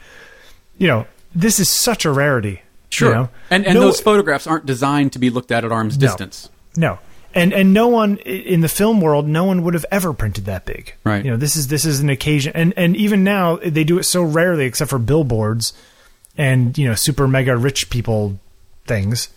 you 0.78 0.88
know, 0.88 1.06
this 1.34 1.60
is 1.60 1.70
such 1.70 2.06
a 2.06 2.12
rarity. 2.12 2.62
Sure. 2.90 3.10
you 3.10 3.16
know? 3.16 3.30
And 3.50 3.66
and 3.66 3.76
No- 3.76 3.82
those 3.82 4.00
photographs 4.00 4.46
aren't 4.48 4.66
designed 4.66 5.14
to 5.14 5.20
be 5.20 5.30
looked 5.30 5.52
at 5.52 5.66
at 5.66 5.72
arm's 5.72 5.98
No. 5.98 6.08
distance. 6.08 6.50
No. 6.78 7.00
And 7.36 7.54
and 7.54 7.74
no 7.74 7.90
one 7.90 8.18
in 8.20 8.62
the 8.62 8.70
film 8.70 9.02
world, 9.02 9.28
no 9.28 9.44
one 9.44 9.64
would 9.64 9.74
have 9.74 9.86
ever 9.92 10.14
printed 10.14 10.46
that 10.46 10.66
big. 10.66 10.96
Right. 11.04 11.24
You 11.24 11.32
know, 11.32 11.38
this 11.38 11.58
is 11.58 11.68
this 11.68 11.84
is 11.84 12.00
an 12.00 12.10
occasion, 12.10 12.54
and 12.56 12.74
and 12.78 12.96
even 12.96 13.26
now 13.26 13.58
they 13.58 13.84
do 13.84 14.00
it 14.00 14.04
so 14.04 14.24
rarely, 14.24 14.66
except 14.66 14.90
for 14.90 15.00
billboards, 15.00 15.74
and 16.38 16.78
you 16.78 16.88
know, 16.88 16.96
super 16.96 17.28
mega 17.28 17.58
rich 17.58 17.90
people 17.90 18.40
things. 18.86 19.28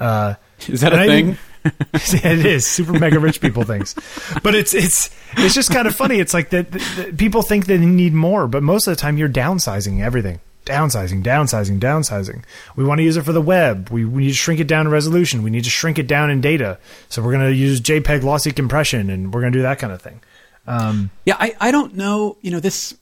Uh, 0.00 0.34
Is 0.66 0.80
that 0.80 0.92
a 0.92 1.06
thing? 1.06 1.38
it 1.94 2.44
is 2.44 2.66
super 2.66 2.92
mega 2.92 3.18
rich 3.18 3.40
people 3.40 3.62
things, 3.62 3.94
but 4.42 4.54
it's 4.54 4.74
it's 4.74 5.08
it's 5.38 5.54
just 5.54 5.70
kind 5.70 5.86
of 5.86 5.94
funny. 5.94 6.18
It's 6.18 6.34
like 6.34 6.50
that 6.50 6.70
that 6.72 7.16
people 7.16 7.40
think 7.42 7.66
they 7.66 7.78
need 7.78 8.12
more, 8.12 8.46
but 8.46 8.62
most 8.62 8.86
of 8.86 8.94
the 8.94 9.00
time 9.00 9.16
you're 9.16 9.30
downsizing 9.30 10.02
everything, 10.02 10.40
downsizing, 10.64 11.22
downsizing, 11.22 11.78
downsizing. 11.78 12.44
We 12.76 12.84
want 12.84 12.98
to 12.98 13.02
use 13.02 13.16
it 13.16 13.22
for 13.22 13.32
the 13.32 13.42
web. 13.42 13.90
We, 13.90 14.04
we 14.04 14.22
need 14.24 14.30
to 14.30 14.34
shrink 14.34 14.60
it 14.60 14.66
down 14.66 14.86
in 14.86 14.92
resolution. 14.92 15.42
We 15.42 15.50
need 15.50 15.64
to 15.64 15.70
shrink 15.70 15.98
it 15.98 16.06
down 16.06 16.30
in 16.30 16.40
data. 16.40 16.78
So 17.08 17.22
we're 17.22 17.32
going 17.32 17.46
to 17.46 17.54
use 17.54 17.80
JPEG 17.80 18.22
lossy 18.22 18.52
compression, 18.52 19.10
and 19.10 19.32
we're 19.32 19.40
going 19.40 19.52
to 19.52 19.58
do 19.58 19.62
that 19.62 19.78
kind 19.78 19.92
of 19.92 20.00
thing. 20.00 20.20
Um, 20.66 21.10
Yeah, 21.24 21.36
I, 21.38 21.54
I 21.60 21.70
don't 21.70 21.94
know. 21.94 22.38
You 22.40 22.50
know 22.50 22.60
this 22.60 22.96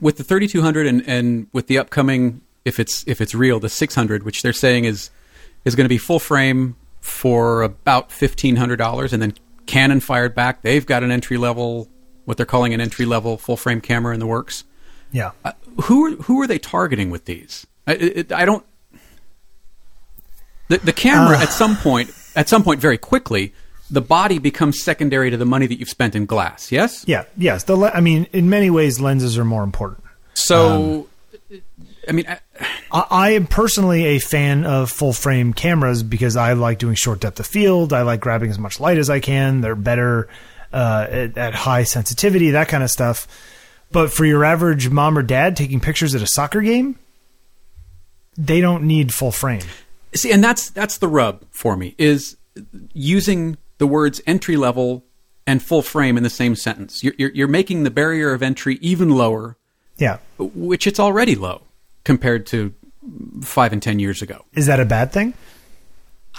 with 0.00 0.16
the 0.16 0.24
3200 0.24 0.86
and 0.86 1.02
and 1.06 1.46
with 1.52 1.66
the 1.66 1.78
upcoming 1.78 2.40
if 2.64 2.78
it's 2.78 3.04
if 3.06 3.20
it's 3.20 3.34
real 3.34 3.60
the 3.60 3.68
600, 3.68 4.22
which 4.22 4.42
they're 4.42 4.52
saying 4.52 4.84
is 4.84 5.10
is 5.64 5.74
going 5.74 5.84
to 5.84 5.88
be 5.88 5.98
full 5.98 6.18
frame 6.18 6.76
for 7.00 7.62
about 7.62 8.12
fifteen 8.12 8.56
hundred 8.56 8.76
dollars, 8.76 9.12
and 9.12 9.22
then 9.22 9.34
Canon 9.66 10.00
fired 10.00 10.34
back. 10.34 10.62
They've 10.62 10.84
got 10.84 11.02
an 11.02 11.10
entry 11.10 11.36
level, 11.36 11.88
what 12.24 12.36
they're 12.36 12.46
calling 12.46 12.74
an 12.74 12.80
entry 12.80 13.06
level 13.06 13.38
full 13.38 13.56
frame 13.56 13.80
camera 13.80 14.14
in 14.14 14.20
the 14.20 14.26
works. 14.26 14.64
Yeah, 15.12 15.30
Uh, 15.44 15.52
who 15.84 16.06
are, 16.06 16.10
who 16.22 16.40
are 16.40 16.46
they 16.46 16.58
targeting 16.58 17.10
with 17.10 17.24
these? 17.24 17.66
I, 17.86 17.92
it, 17.94 18.32
I 18.32 18.44
don't. 18.44 18.64
The 20.68 20.78
the 20.78 20.92
camera 20.92 21.38
at 21.38 21.48
some 21.48 21.76
point 21.76 22.10
at 22.36 22.48
some 22.48 22.62
point 22.62 22.80
very 22.80 22.98
quickly 22.98 23.54
the 23.90 24.00
body 24.02 24.38
becomes 24.38 24.82
secondary 24.82 25.30
to 25.30 25.36
the 25.36 25.46
money 25.46 25.66
that 25.66 25.78
you've 25.78 25.88
spent 25.88 26.14
in 26.14 26.26
glass. 26.26 26.70
Yes. 26.70 27.04
yeah, 27.08 27.24
yes. 27.36 27.64
The 27.64 27.74
le- 27.74 27.90
I 27.90 28.00
mean, 28.00 28.26
in 28.32 28.50
many 28.50 28.68
ways, 28.68 29.00
lenses 29.00 29.38
are 29.38 29.46
more 29.46 29.64
important. 29.64 30.04
So, 30.34 31.08
I 32.06 32.12
mean, 32.12 32.26
I, 32.28 32.38
I, 32.92 33.04
I 33.10 33.30
am 33.30 33.46
personally 33.46 34.04
a 34.04 34.18
fan 34.18 34.66
of 34.66 34.90
full 34.90 35.14
frame 35.14 35.54
cameras 35.54 36.02
because 36.02 36.36
I 36.36 36.52
like 36.52 36.78
doing 36.78 36.96
short 36.96 37.20
depth 37.20 37.40
of 37.40 37.46
field. 37.46 37.94
I 37.94 38.02
like 38.02 38.20
grabbing 38.20 38.50
as 38.50 38.58
much 38.58 38.78
light 38.78 38.98
as 38.98 39.08
I 39.08 39.20
can. 39.20 39.62
They're 39.62 39.74
better 39.74 40.28
uh, 40.72 41.06
at, 41.08 41.38
at 41.38 41.54
high 41.54 41.84
sensitivity, 41.84 42.50
that 42.50 42.68
kind 42.68 42.82
of 42.84 42.90
stuff. 42.90 43.26
But 43.90 44.12
for 44.12 44.24
your 44.24 44.44
average 44.44 44.90
mom 44.90 45.16
or 45.16 45.22
dad 45.22 45.56
taking 45.56 45.80
pictures 45.80 46.14
at 46.14 46.20
a 46.22 46.26
soccer 46.26 46.60
game, 46.60 46.98
they 48.36 48.60
don't 48.60 48.84
need 48.84 49.12
full 49.14 49.32
frame. 49.32 49.62
see, 50.14 50.30
and 50.30 50.42
that's 50.44 50.70
that's 50.70 50.98
the 50.98 51.08
rub 51.08 51.44
for 51.50 51.76
me 51.76 51.94
is 51.98 52.36
using 52.92 53.56
the 53.78 53.86
words 53.86 54.20
entry 54.26 54.56
level 54.56 55.04
and 55.46 55.62
full 55.62 55.82
frame 55.82 56.16
in 56.16 56.22
the 56.22 56.30
same 56.30 56.54
sentence. 56.54 57.02
You're, 57.02 57.14
you're, 57.16 57.30
you're 57.30 57.48
making 57.48 57.84
the 57.84 57.90
barrier 57.90 58.32
of 58.32 58.42
entry 58.42 58.78
even 58.82 59.10
lower, 59.10 59.56
Yeah. 59.96 60.18
which 60.38 60.86
it's 60.86 61.00
already 61.00 61.34
low 61.36 61.62
compared 62.04 62.46
to 62.48 62.74
five 63.42 63.72
and 63.72 63.82
ten 63.82 63.98
years 63.98 64.20
ago. 64.20 64.44
Is 64.54 64.66
that 64.66 64.78
a 64.80 64.84
bad 64.84 65.10
thing? 65.12 65.32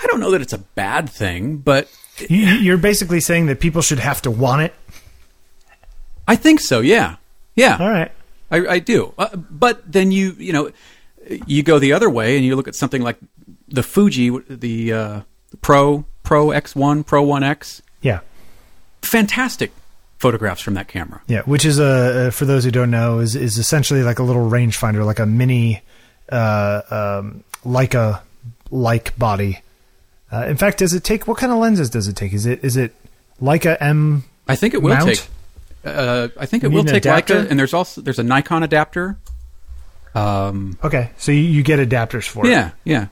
I 0.02 0.06
don't 0.08 0.20
know 0.20 0.30
that 0.32 0.42
it's 0.42 0.54
a 0.54 0.58
bad 0.60 1.10
thing, 1.10 1.58
but 1.58 1.90
You, 2.30 2.38
you're 2.46 2.78
basically 2.78 3.20
saying 3.20 3.48
that 3.48 3.60
people 3.60 3.82
should 3.82 4.00
have 4.00 4.22
to 4.24 4.32
want 4.32 4.62
it. 4.62 4.74
I 6.28 6.36
think 6.36 6.60
so. 6.60 6.80
Yeah, 6.82 7.16
yeah. 7.60 7.78
All 7.80 7.90
right. 7.90 8.12
I, 8.52 8.68
I 8.68 8.80
do. 8.80 9.14
Uh, 9.18 9.36
but 9.36 9.92
then 9.92 10.12
you 10.12 10.36
you 10.38 10.54
know 10.54 10.72
you 11.46 11.64
go 11.64 11.80
the 11.80 11.94
other 11.94 12.10
way 12.10 12.36
and 12.36 12.46
you 12.46 12.56
look 12.56 12.68
at 12.68 12.76
something 12.76 13.02
like 13.02 13.18
the 13.68 13.84
Fuji, 13.84 14.30
the 14.50 14.94
uh, 14.94 15.22
Pro 15.62 16.06
Pro 16.24 16.48
X1, 16.48 17.06
Pro 17.06 17.26
1X. 17.26 17.82
Yeah. 18.02 18.22
Fantastic 19.02 19.72
photographs 20.18 20.62
from 20.62 20.74
that 20.74 20.88
camera. 20.88 21.22
Yeah, 21.28 21.42
which 21.44 21.66
is 21.66 21.80
a 21.80 22.32
for 22.32 22.46
those 22.46 22.64
who 22.64 22.72
don't 22.72 22.92
know 22.92 23.20
is 23.20 23.36
is 23.36 23.58
essentially 23.58 24.04
like 24.04 24.20
a 24.20 24.24
little 24.24 24.50
rangefinder, 24.50 25.06
like 25.06 25.20
a 25.20 25.26
mini 25.26 25.82
uh, 26.32 26.82
um, 27.22 27.44
Leica 27.66 28.22
like 28.72 29.18
body. 29.18 29.62
Uh, 30.32 30.46
in 30.48 30.58
fact, 30.58 30.80
does 30.80 30.94
it 30.94 31.04
take 31.04 31.28
what 31.28 31.38
kind 31.38 31.52
of 31.52 31.58
lenses 31.60 31.90
does 31.90 32.08
it 32.08 32.16
take? 32.16 32.34
Is 32.34 32.46
it 32.46 32.64
is 32.64 32.78
it 32.78 32.94
Leica 33.42 33.78
M? 33.80 34.24
I 34.48 34.56
think 34.56 34.74
it 34.74 34.82
will 34.82 34.94
Mount? 34.94 35.10
take. 35.10 35.28
Uh, 35.86 36.28
I 36.38 36.46
think 36.46 36.64
it 36.64 36.68
will 36.70 36.84
take 36.84 36.98
adapter? 37.06 37.36
Leica, 37.44 37.50
and 37.50 37.60
there's 37.60 37.74
also 37.74 38.02
there's 38.02 38.20
a 38.20 38.24
Nikon 38.24 38.64
adapter. 38.64 39.18
Um, 40.16 40.78
Okay, 40.84 41.12
so 41.18 41.32
you, 41.32 41.40
you 41.42 41.64
get 41.64 41.80
adapters 41.80 42.28
for 42.28 42.46
it. 42.46 42.50
yeah, 42.50 42.72
yeah. 42.84 43.08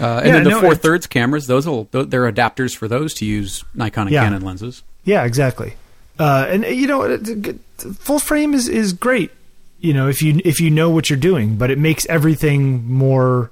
Uh, 0.00 0.18
and 0.18 0.26
Yeah, 0.26 0.32
then 0.34 0.44
the 0.44 0.50
no, 0.50 0.60
four 0.60 0.74
thirds 0.74 1.06
cameras, 1.06 1.46
those 1.46 1.66
will 1.66 1.84
they're 1.90 2.30
adapters 2.30 2.74
for 2.76 2.88
those 2.88 3.12
to 3.14 3.24
use 3.26 3.64
Nikon 3.74 4.06
and 4.06 4.14
Yeah. 4.14 4.24
Canon 4.24 4.42
lenses. 4.42 4.82
Yeah, 5.04 5.24
exactly. 5.24 5.74
Uh, 6.18 6.46
and 6.48 6.64
you 6.64 6.86
know, 6.86 7.18
full 7.98 8.18
frame 8.20 8.54
is 8.54 8.68
is 8.68 8.92
great. 8.92 9.30
You 9.80 9.92
know, 9.92 10.08
if 10.08 10.22
you 10.22 10.40
if 10.44 10.60
you 10.60 10.70
know 10.70 10.88
what 10.88 11.10
you're 11.10 11.18
doing, 11.18 11.56
but 11.56 11.70
it 11.70 11.78
makes 11.78 12.06
everything 12.06 12.86
more 12.90 13.50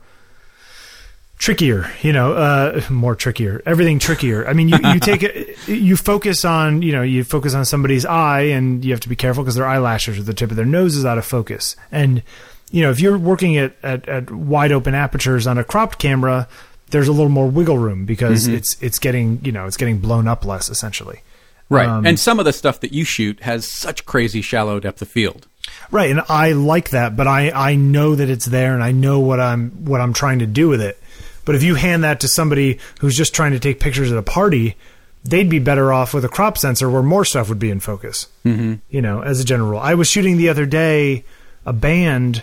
trickier. 1.42 1.90
You 2.02 2.12
know, 2.12 2.32
uh, 2.32 2.80
more 2.88 3.14
trickier. 3.16 3.60
Everything 3.66 3.98
trickier. 3.98 4.46
I 4.46 4.52
mean, 4.52 4.68
you 4.68 4.78
you 4.94 5.00
take 5.00 5.22
it, 5.22 5.58
you 5.68 5.96
focus 5.96 6.44
on 6.44 6.80
you 6.82 6.92
know 6.92 7.02
you 7.02 7.24
focus 7.24 7.52
on 7.54 7.64
somebody's 7.64 8.06
eye, 8.06 8.42
and 8.42 8.84
you 8.84 8.92
have 8.92 9.00
to 9.00 9.08
be 9.08 9.16
careful 9.16 9.42
because 9.42 9.56
their 9.56 9.66
eyelashes 9.66 10.18
or 10.18 10.22
the 10.22 10.32
tip 10.32 10.50
of 10.50 10.56
their 10.56 10.64
nose 10.64 10.96
is 10.96 11.04
out 11.04 11.18
of 11.18 11.26
focus. 11.26 11.76
And 11.90 12.22
you 12.70 12.82
know, 12.82 12.90
if 12.90 13.00
you're 13.00 13.18
working 13.18 13.58
at 13.58 13.74
at, 13.82 14.08
at 14.08 14.30
wide 14.30 14.72
open 14.72 14.94
apertures 14.94 15.46
on 15.46 15.58
a 15.58 15.64
cropped 15.64 15.98
camera. 15.98 16.48
There's 16.88 17.08
a 17.08 17.12
little 17.12 17.30
more 17.30 17.48
wiggle 17.48 17.78
room 17.78 18.04
because 18.04 18.46
it's 18.46 18.76
it's 18.82 18.98
getting 18.98 19.42
you 19.42 19.50
know 19.50 19.64
it's 19.64 19.78
getting 19.78 19.98
blown 19.98 20.28
up 20.28 20.44
less 20.44 20.68
essentially. 20.68 21.22
Right. 21.70 21.88
Um, 21.88 22.04
and 22.04 22.20
some 22.20 22.38
of 22.38 22.44
the 22.44 22.52
stuff 22.52 22.80
that 22.80 22.92
you 22.92 23.02
shoot 23.02 23.40
has 23.40 23.66
such 23.66 24.04
crazy 24.04 24.42
shallow 24.42 24.78
depth 24.78 25.00
of 25.00 25.08
field. 25.08 25.46
Right, 25.90 26.10
and 26.10 26.20
I 26.28 26.52
like 26.52 26.90
that, 26.90 27.16
but 27.16 27.26
I 27.26 27.50
I 27.50 27.76
know 27.76 28.14
that 28.14 28.28
it's 28.28 28.44
there, 28.44 28.74
and 28.74 28.84
I 28.84 28.92
know 28.92 29.20
what 29.20 29.40
I'm 29.40 29.70
what 29.86 30.02
I'm 30.02 30.12
trying 30.12 30.40
to 30.40 30.46
do 30.46 30.68
with 30.68 30.82
it. 30.82 31.01
But 31.44 31.54
if 31.54 31.62
you 31.62 31.74
hand 31.74 32.04
that 32.04 32.20
to 32.20 32.28
somebody 32.28 32.78
who's 33.00 33.16
just 33.16 33.34
trying 33.34 33.52
to 33.52 33.58
take 33.58 33.80
pictures 33.80 34.12
at 34.12 34.18
a 34.18 34.22
party, 34.22 34.76
they'd 35.24 35.48
be 35.48 35.58
better 35.58 35.92
off 35.92 36.14
with 36.14 36.24
a 36.24 36.28
crop 36.28 36.58
sensor 36.58 36.88
where 36.88 37.02
more 37.02 37.24
stuff 37.24 37.48
would 37.48 37.58
be 37.58 37.70
in 37.70 37.80
focus. 37.80 38.28
Mm-hmm. 38.44 38.74
You 38.90 39.02
know, 39.02 39.22
as 39.22 39.40
a 39.40 39.44
general 39.44 39.70
rule. 39.70 39.80
I 39.80 39.94
was 39.94 40.08
shooting 40.08 40.36
the 40.36 40.48
other 40.48 40.66
day 40.66 41.24
a 41.64 41.72
band, 41.72 42.42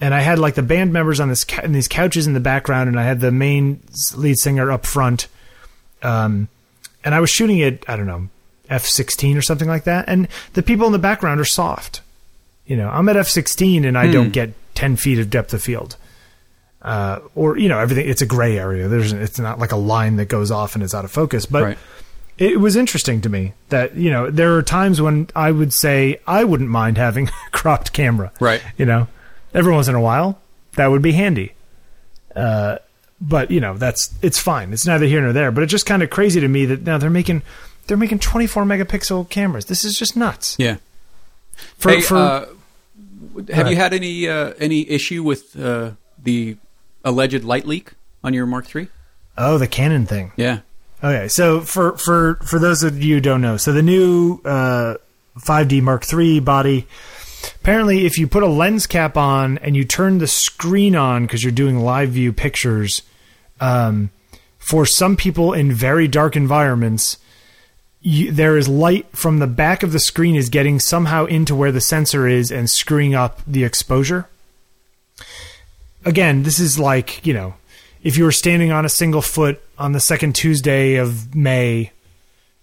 and 0.00 0.14
I 0.14 0.20
had 0.20 0.38
like 0.38 0.54
the 0.54 0.62
band 0.62 0.92
members 0.92 1.20
on 1.20 1.28
this 1.28 1.44
in 1.62 1.72
these 1.72 1.88
couches 1.88 2.26
in 2.26 2.34
the 2.34 2.40
background, 2.40 2.88
and 2.88 2.98
I 2.98 3.04
had 3.04 3.20
the 3.20 3.32
main 3.32 3.82
lead 4.16 4.38
singer 4.38 4.70
up 4.70 4.86
front. 4.86 5.28
Um, 6.02 6.48
and 7.04 7.14
I 7.14 7.20
was 7.20 7.30
shooting 7.30 7.58
it, 7.58 7.84
I 7.88 7.96
don't 7.96 8.06
know, 8.06 8.28
f 8.68 8.84
sixteen 8.84 9.36
or 9.36 9.42
something 9.42 9.68
like 9.68 9.84
that, 9.84 10.04
and 10.08 10.28
the 10.52 10.62
people 10.62 10.86
in 10.86 10.92
the 10.92 10.98
background 10.98 11.40
are 11.40 11.44
soft. 11.44 12.02
You 12.66 12.76
know, 12.76 12.88
I'm 12.88 13.08
at 13.08 13.16
f 13.16 13.28
sixteen 13.28 13.84
and 13.84 13.96
I 13.96 14.12
don't 14.12 14.30
get 14.30 14.52
ten 14.74 14.96
feet 14.96 15.18
of 15.18 15.30
depth 15.30 15.54
of 15.54 15.62
field. 15.62 15.96
Uh, 16.80 17.18
or 17.34 17.58
you 17.58 17.68
know 17.68 17.78
everything. 17.78 18.08
It's 18.08 18.22
a 18.22 18.26
gray 18.26 18.56
area. 18.58 18.86
There's 18.88 19.12
it's 19.12 19.38
not 19.38 19.58
like 19.58 19.72
a 19.72 19.76
line 19.76 20.16
that 20.16 20.28
goes 20.28 20.50
off 20.50 20.74
and 20.74 20.84
it's 20.84 20.94
out 20.94 21.04
of 21.04 21.10
focus. 21.10 21.44
But 21.44 21.62
Right. 21.64 21.78
it 22.38 22.60
was 22.60 22.76
interesting 22.76 23.20
to 23.22 23.28
me 23.28 23.54
that 23.70 23.96
you 23.96 24.10
know 24.10 24.30
there 24.30 24.54
are 24.56 24.62
times 24.62 25.00
when 25.00 25.28
I 25.34 25.50
would 25.50 25.72
say 25.72 26.20
I 26.26 26.44
wouldn't 26.44 26.70
mind 26.70 26.96
having 26.96 27.28
a 27.46 27.50
cropped 27.50 27.92
camera. 27.92 28.30
Right. 28.38 28.62
You 28.76 28.86
know, 28.86 29.08
every 29.52 29.72
once 29.72 29.88
in 29.88 29.94
a 29.96 30.00
while 30.00 30.40
that 30.76 30.86
would 30.86 31.02
be 31.02 31.12
handy. 31.12 31.54
Uh, 32.36 32.78
but 33.20 33.50
you 33.50 33.58
know 33.60 33.76
that's 33.76 34.14
it's 34.22 34.38
fine. 34.38 34.72
It's 34.72 34.86
neither 34.86 35.06
here 35.06 35.20
nor 35.20 35.32
there. 35.32 35.50
But 35.50 35.64
it's 35.64 35.72
just 35.72 35.86
kind 35.86 36.02
of 36.04 36.10
crazy 36.10 36.40
to 36.40 36.46
me 36.48 36.64
that 36.66 36.82
now 36.82 36.98
they're 36.98 37.10
making 37.10 37.42
they're 37.88 37.96
making 37.96 38.20
24 38.20 38.62
megapixel 38.64 39.28
cameras. 39.30 39.64
This 39.64 39.82
is 39.84 39.98
just 39.98 40.16
nuts. 40.16 40.54
Yeah. 40.60 40.76
For, 41.76 41.90
hey, 41.90 42.00
for 42.02 42.16
uh, 42.16 42.46
have 43.52 43.68
you 43.68 43.74
had 43.74 43.92
any 43.92 44.28
uh, 44.28 44.52
any 44.60 44.88
issue 44.88 45.24
with 45.24 45.58
uh, 45.58 45.92
the 46.22 46.56
alleged 47.04 47.44
light 47.44 47.66
leak 47.66 47.92
on 48.22 48.34
your 48.34 48.46
Mark 48.46 48.74
III? 48.74 48.88
oh 49.36 49.58
the 49.58 49.68
Canon 49.68 50.06
thing. 50.06 50.32
Yeah. 50.36 50.60
Okay, 51.02 51.28
so 51.28 51.60
for 51.60 51.96
for 51.96 52.36
for 52.36 52.58
those 52.58 52.82
of 52.82 53.02
you 53.02 53.16
who 53.16 53.20
don't 53.20 53.40
know, 53.40 53.56
so 53.56 53.72
the 53.72 53.82
new 53.82 54.40
uh, 54.44 54.94
5D 55.38 55.80
Mark 55.80 56.12
III 56.12 56.40
body, 56.40 56.88
apparently, 57.60 58.04
if 58.04 58.18
you 58.18 58.26
put 58.26 58.42
a 58.42 58.48
lens 58.48 58.86
cap 58.86 59.16
on 59.16 59.58
and 59.58 59.76
you 59.76 59.84
turn 59.84 60.18
the 60.18 60.26
screen 60.26 60.96
on 60.96 61.24
because 61.24 61.44
you're 61.44 61.52
doing 61.52 61.78
live 61.78 62.10
view 62.10 62.32
pictures, 62.32 63.02
um, 63.60 64.10
for 64.58 64.84
some 64.84 65.16
people 65.16 65.52
in 65.52 65.72
very 65.72 66.08
dark 66.08 66.34
environments, 66.34 67.18
you, 68.00 68.32
there 68.32 68.56
is 68.56 68.68
light 68.68 69.06
from 69.12 69.38
the 69.38 69.46
back 69.46 69.84
of 69.84 69.92
the 69.92 70.00
screen 70.00 70.34
is 70.34 70.48
getting 70.48 70.80
somehow 70.80 71.26
into 71.26 71.54
where 71.54 71.72
the 71.72 71.80
sensor 71.80 72.26
is 72.26 72.50
and 72.50 72.68
screwing 72.68 73.14
up 73.14 73.40
the 73.46 73.62
exposure. 73.62 74.28
Again, 76.08 76.42
this 76.42 76.58
is 76.58 76.78
like 76.78 77.24
you 77.26 77.34
know 77.34 77.54
if 78.02 78.16
you 78.16 78.24
were 78.24 78.32
standing 78.32 78.72
on 78.72 78.84
a 78.84 78.88
single 78.88 79.22
foot 79.22 79.60
on 79.78 79.92
the 79.92 80.00
second 80.00 80.34
Tuesday 80.34 80.96
of 80.96 81.34
May 81.34 81.92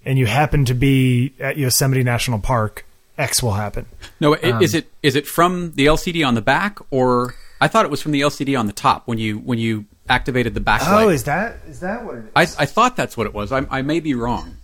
and 0.03 0.17
you 0.17 0.25
happen 0.25 0.65
to 0.65 0.73
be 0.73 1.33
at 1.39 1.57
Yosemite 1.57 2.03
National 2.03 2.39
Park, 2.39 2.85
X 3.17 3.41
will 3.41 3.53
happen. 3.53 3.85
No, 4.19 4.35
i 4.35 4.51
Um, 4.51 4.61
is 4.61 4.73
it 4.73 4.91
is 5.01 5.15
it 5.15 5.27
from 5.27 5.73
the 5.73 5.85
LCD 5.87 6.25
on 6.25 6.35
the 6.35 6.41
back, 6.41 6.79
or 6.91 7.35
I 7.59 7.67
thought 7.67 7.85
it 7.85 7.91
was 7.91 8.01
from 8.01 8.11
the 8.11 8.21
LCD 8.21 8.57
on 8.57 8.67
the 8.67 8.73
top 8.73 9.07
when 9.07 9.17
you 9.17 9.37
when 9.37 9.59
you 9.59 9.85
activated 10.07 10.53
the 10.53 10.61
backlight? 10.61 11.03
Oh, 11.03 11.09
is 11.09 11.23
that 11.25 11.57
is 11.67 11.79
that 11.79 12.05
what 12.05 12.15
it 12.15 12.25
is? 12.25 12.31
I, 12.35 12.63
I 12.63 12.65
thought 12.65 12.95
that's 12.95 13.17
what 13.17 13.27
it 13.27 13.33
was. 13.33 13.51
I, 13.51 13.65
I 13.69 13.81
may 13.81 13.99
be 13.99 14.13
wrong. 14.13 14.57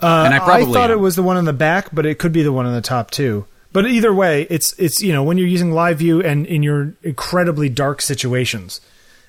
Uh, 0.00 0.24
and 0.26 0.34
I 0.34 0.38
probably 0.38 0.72
thought 0.72 0.90
am. 0.90 0.98
it 0.98 1.00
was 1.00 1.16
the 1.16 1.24
one 1.24 1.36
on 1.36 1.44
the 1.44 1.52
back, 1.52 1.88
but 1.92 2.06
it 2.06 2.18
could 2.18 2.32
be 2.32 2.42
the 2.42 2.52
one 2.52 2.66
on 2.66 2.72
the 2.72 2.80
top 2.80 3.10
too. 3.10 3.46
But 3.78 3.86
either 3.86 4.12
way, 4.12 4.44
it's 4.50 4.76
it's 4.76 5.00
you 5.00 5.12
know 5.12 5.22
when 5.22 5.38
you're 5.38 5.46
using 5.46 5.70
live 5.70 5.98
view 5.98 6.20
and 6.20 6.46
in 6.48 6.64
your 6.64 6.94
incredibly 7.04 7.68
dark 7.68 8.02
situations. 8.02 8.80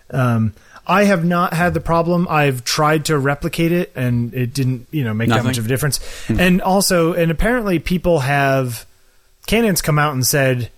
Um, 0.09 0.53
I 0.87 1.03
have 1.03 1.23
not 1.23 1.53
had 1.53 1.75
the 1.75 1.79
problem. 1.79 2.25
I've 2.27 2.63
tried 2.63 3.05
to 3.05 3.19
replicate 3.19 3.71
it, 3.71 3.91
and 3.95 4.33
it 4.33 4.51
didn't 4.51 4.87
you 4.89 5.03
know 5.03 5.13
make 5.13 5.29
that 5.29 5.43
much 5.43 5.59
of 5.59 5.65
a 5.65 5.67
difference. 5.67 5.99
And 6.29 6.63
also, 6.63 7.13
and 7.13 7.29
apparently, 7.29 7.77
people 7.77 8.21
have 8.21 8.87
Canon's 9.45 9.83
come 9.83 9.99
out 9.99 10.13
and 10.13 10.25
said 10.25 10.71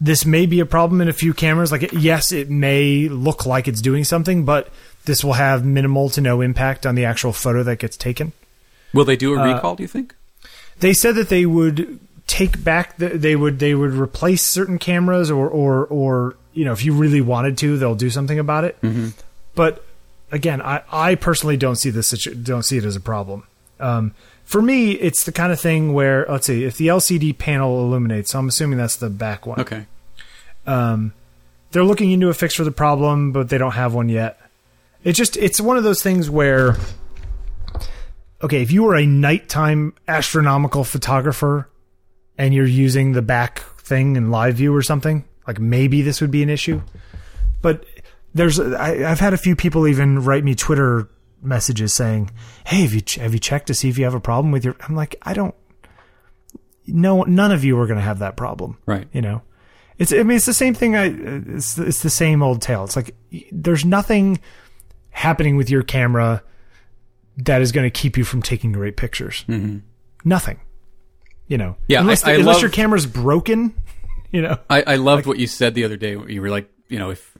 this 0.00 0.24
may 0.24 0.46
be 0.46 0.60
a 0.60 0.66
problem 0.66 1.00
in 1.00 1.08
a 1.08 1.12
few 1.12 1.34
cameras. 1.34 1.72
Like, 1.72 1.90
yes, 1.92 2.30
it 2.30 2.48
may 2.48 3.08
look 3.08 3.44
like 3.44 3.66
it's 3.66 3.80
doing 3.80 4.04
something, 4.04 4.44
but 4.44 4.68
this 5.04 5.24
will 5.24 5.32
have 5.32 5.64
minimal 5.64 6.10
to 6.10 6.20
no 6.20 6.42
impact 6.42 6.86
on 6.86 6.94
the 6.94 7.06
actual 7.06 7.32
photo 7.32 7.64
that 7.64 7.80
gets 7.80 7.96
taken. 7.96 8.30
Will 8.94 9.04
they 9.04 9.16
do 9.16 9.34
a 9.34 9.40
Uh, 9.42 9.54
recall? 9.54 9.74
Do 9.74 9.82
you 9.82 9.88
think? 9.88 10.14
They 10.78 10.94
said 10.94 11.16
that 11.16 11.28
they 11.28 11.44
would 11.44 11.98
take 12.30 12.62
back 12.62 12.96
the, 12.96 13.08
they 13.08 13.34
would 13.34 13.58
they 13.58 13.74
would 13.74 13.92
replace 13.92 14.42
certain 14.42 14.78
cameras 14.78 15.32
or 15.32 15.48
or 15.48 15.86
or 15.86 16.36
you 16.52 16.64
know 16.64 16.72
if 16.72 16.84
you 16.84 16.92
really 16.92 17.20
wanted 17.20 17.58
to 17.58 17.76
they'll 17.76 17.96
do 17.96 18.08
something 18.08 18.38
about 18.38 18.62
it. 18.62 18.78
But 19.56 19.84
again, 20.30 20.62
I 20.62 20.82
I 20.92 21.16
personally 21.16 21.56
don't 21.56 21.74
see 21.74 21.90
this 21.90 22.10
situ- 22.10 22.36
don't 22.36 22.62
see 22.62 22.78
it 22.78 22.84
as 22.84 22.94
a 22.94 23.00
problem. 23.00 23.42
Um, 23.80 24.14
for 24.44 24.62
me, 24.62 24.92
it's 24.92 25.24
the 25.24 25.32
kind 25.32 25.50
of 25.50 25.58
thing 25.58 25.92
where 25.92 26.24
let's 26.28 26.46
see 26.46 26.62
if 26.62 26.76
the 26.76 26.86
LCD 26.86 27.36
panel 27.36 27.84
illuminates. 27.84 28.30
So 28.30 28.38
I'm 28.38 28.46
assuming 28.46 28.78
that's 28.78 28.96
the 28.96 29.10
back 29.10 29.44
one. 29.44 29.60
Okay. 29.60 29.86
Um, 30.68 31.12
they're 31.72 31.84
looking 31.84 32.12
into 32.12 32.28
a 32.28 32.34
fix 32.34 32.54
for 32.54 32.62
the 32.62 32.70
problem, 32.70 33.32
but 33.32 33.48
they 33.48 33.58
don't 33.58 33.72
have 33.72 33.92
one 33.92 34.08
yet. 34.08 34.40
It 35.02 35.14
just 35.14 35.36
it's 35.36 35.60
one 35.60 35.76
of 35.76 35.82
those 35.82 36.00
things 36.00 36.30
where 36.30 36.76
okay, 38.40 38.62
if 38.62 38.70
you 38.70 38.84
were 38.84 38.94
a 38.94 39.04
nighttime 39.04 39.94
astronomical 40.06 40.84
photographer 40.84 41.69
and 42.38 42.54
you're 42.54 42.66
using 42.66 43.12
the 43.12 43.22
back 43.22 43.60
thing 43.78 44.16
in 44.16 44.30
live 44.30 44.54
view 44.56 44.74
or 44.74 44.82
something, 44.82 45.24
like 45.46 45.58
maybe 45.58 46.02
this 46.02 46.20
would 46.20 46.30
be 46.30 46.42
an 46.42 46.48
issue. 46.48 46.82
But 47.62 47.84
there's 48.34 48.58
I, 48.58 49.10
I've 49.10 49.20
had 49.20 49.34
a 49.34 49.38
few 49.38 49.56
people 49.56 49.86
even 49.86 50.24
write 50.24 50.44
me 50.44 50.54
Twitter 50.54 51.08
messages 51.42 51.92
saying, 51.92 52.30
"Hey, 52.66 52.82
have 52.82 52.94
you 52.94 53.00
ch- 53.00 53.16
have 53.16 53.32
you 53.34 53.40
checked 53.40 53.66
to 53.66 53.74
see 53.74 53.88
if 53.88 53.98
you 53.98 54.04
have 54.04 54.14
a 54.14 54.20
problem 54.20 54.52
with 54.52 54.64
your?" 54.64 54.76
I'm 54.80 54.94
like, 54.94 55.16
I 55.22 55.34
don't. 55.34 55.54
No, 56.86 57.22
none 57.22 57.52
of 57.52 57.62
you 57.62 57.78
are 57.78 57.86
going 57.86 57.98
to 57.98 58.04
have 58.04 58.18
that 58.18 58.36
problem 58.36 58.78
Right. 58.84 59.06
you 59.12 59.20
know 59.22 59.42
it's 60.00 60.12
i 60.12 60.22
mean 60.24 60.36
it's 60.38 60.46
the 60.46 60.54
same 60.54 60.74
thing 60.74 60.96
i 60.96 61.04
it's, 61.04 61.78
it's 61.78 62.02
the 62.02 62.10
same 62.10 62.42
old 62.42 62.60
tale 62.60 62.82
it's 62.82 62.96
like 62.96 63.14
there's 63.52 63.84
nothing 63.84 64.40
happening 65.10 65.56
with 65.56 65.70
your 65.70 65.84
camera 65.84 66.42
that 67.36 67.60
is 67.62 67.70
going 67.70 67.84
to 67.84 67.90
keep 67.90 68.16
you 68.16 68.24
from 68.24 68.42
taking 68.42 68.72
great 68.72 68.96
pictures 68.96 69.44
mm-hmm. 69.46 69.78
nothing 70.24 70.58
you 71.50 71.58
know 71.58 71.76
Yeah, 71.88 72.00
unless, 72.00 72.24
I- 72.24 72.30
I 72.30 72.34
unless 72.36 72.62
your 72.62 72.70
camera's 72.70 73.04
broken 73.06 73.74
you 74.32 74.40
know 74.40 74.56
I, 74.70 74.82
I 74.86 74.96
loved 74.96 75.26
what 75.26 75.38
you 75.38 75.46
said 75.46 75.74
the 75.74 75.84
other 75.84 75.96
day. 75.98 76.12
You 76.28 76.40
were 76.40 76.48
like, 76.48 76.70
you 76.88 76.98
know, 76.98 77.10
if 77.10 77.36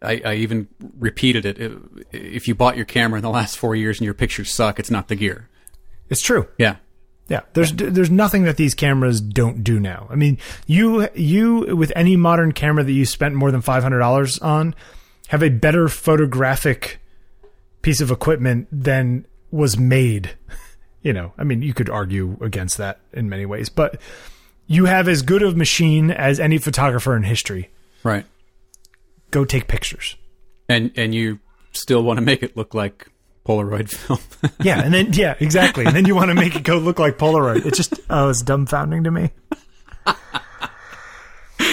I, 0.00 0.20
I 0.24 0.34
even 0.36 0.68
repeated 0.98 1.44
it, 1.46 1.58
if, 1.58 1.72
if 2.12 2.48
you 2.48 2.54
bought 2.54 2.76
your 2.76 2.84
camera 2.86 3.18
in 3.18 3.22
the 3.22 3.30
last 3.30 3.56
four 3.56 3.74
years 3.74 3.98
and 3.98 4.04
your 4.04 4.14
pictures 4.14 4.52
suck, 4.52 4.78
it's 4.78 4.90
not 4.90 5.08
the 5.08 5.16
gear. 5.16 5.48
it's 6.08 6.20
true 6.22 6.46
Yeah. 6.58 6.76
Yeah, 7.28 7.42
there's 7.54 7.72
there's 7.72 8.10
nothing 8.10 8.42
that 8.44 8.56
these 8.58 8.74
cameras 8.74 9.20
don't 9.20 9.62
do 9.64 9.78
now. 9.80 10.08
I 10.10 10.16
mean, 10.16 10.38
you 10.66 11.08
you 11.14 11.76
with 11.76 11.90
any 11.96 12.16
modern 12.16 12.52
camera 12.52 12.82
that 12.84 12.92
you 12.92 13.06
spent 13.06 13.34
more 13.34 13.50
than 13.50 13.62
five 13.62 13.82
hundred 13.84 14.00
dollars 14.00 14.38
on 14.40 14.74
have 15.28 15.42
a 15.42 15.48
better 15.48 15.88
photographic 15.88 17.00
piece 17.80 18.00
of 18.02 18.10
equipment 18.10 18.66
than 18.70 19.24
was 19.50 19.78
made. 19.78 20.36
You 21.02 21.12
know, 21.12 21.32
I 21.36 21.44
mean, 21.44 21.62
you 21.62 21.74
could 21.74 21.90
argue 21.90 22.36
against 22.40 22.78
that 22.78 23.00
in 23.12 23.28
many 23.28 23.44
ways, 23.44 23.68
but 23.68 24.00
you 24.66 24.84
have 24.84 25.08
as 25.08 25.22
good 25.22 25.42
of 25.42 25.56
machine 25.56 26.10
as 26.10 26.38
any 26.38 26.58
photographer 26.58 27.16
in 27.16 27.24
history. 27.24 27.70
Right. 28.04 28.24
Go 29.30 29.44
take 29.44 29.66
pictures. 29.68 30.16
And 30.68 30.92
and 30.96 31.14
you 31.14 31.40
still 31.72 32.02
want 32.02 32.18
to 32.18 32.24
make 32.24 32.42
it 32.42 32.56
look 32.56 32.72
like 32.74 33.08
Polaroid 33.44 33.88
film. 33.94 34.20
Yeah, 34.60 34.80
and 34.82 34.94
then 34.94 35.12
yeah, 35.12 35.34
exactly. 35.40 35.84
And 35.84 35.94
then 35.94 36.06
you 36.06 36.14
want 36.14 36.30
to 36.30 36.34
make 36.34 36.54
it 36.56 36.62
go 36.62 36.78
look 36.78 36.98
like 36.98 37.18
Polaroid. 37.18 37.66
It 37.66 37.74
just 37.74 37.94
oh, 38.08 38.28
it's 38.30 38.42
dumbfounding 38.42 39.04
to 39.04 39.10
me. 39.10 39.30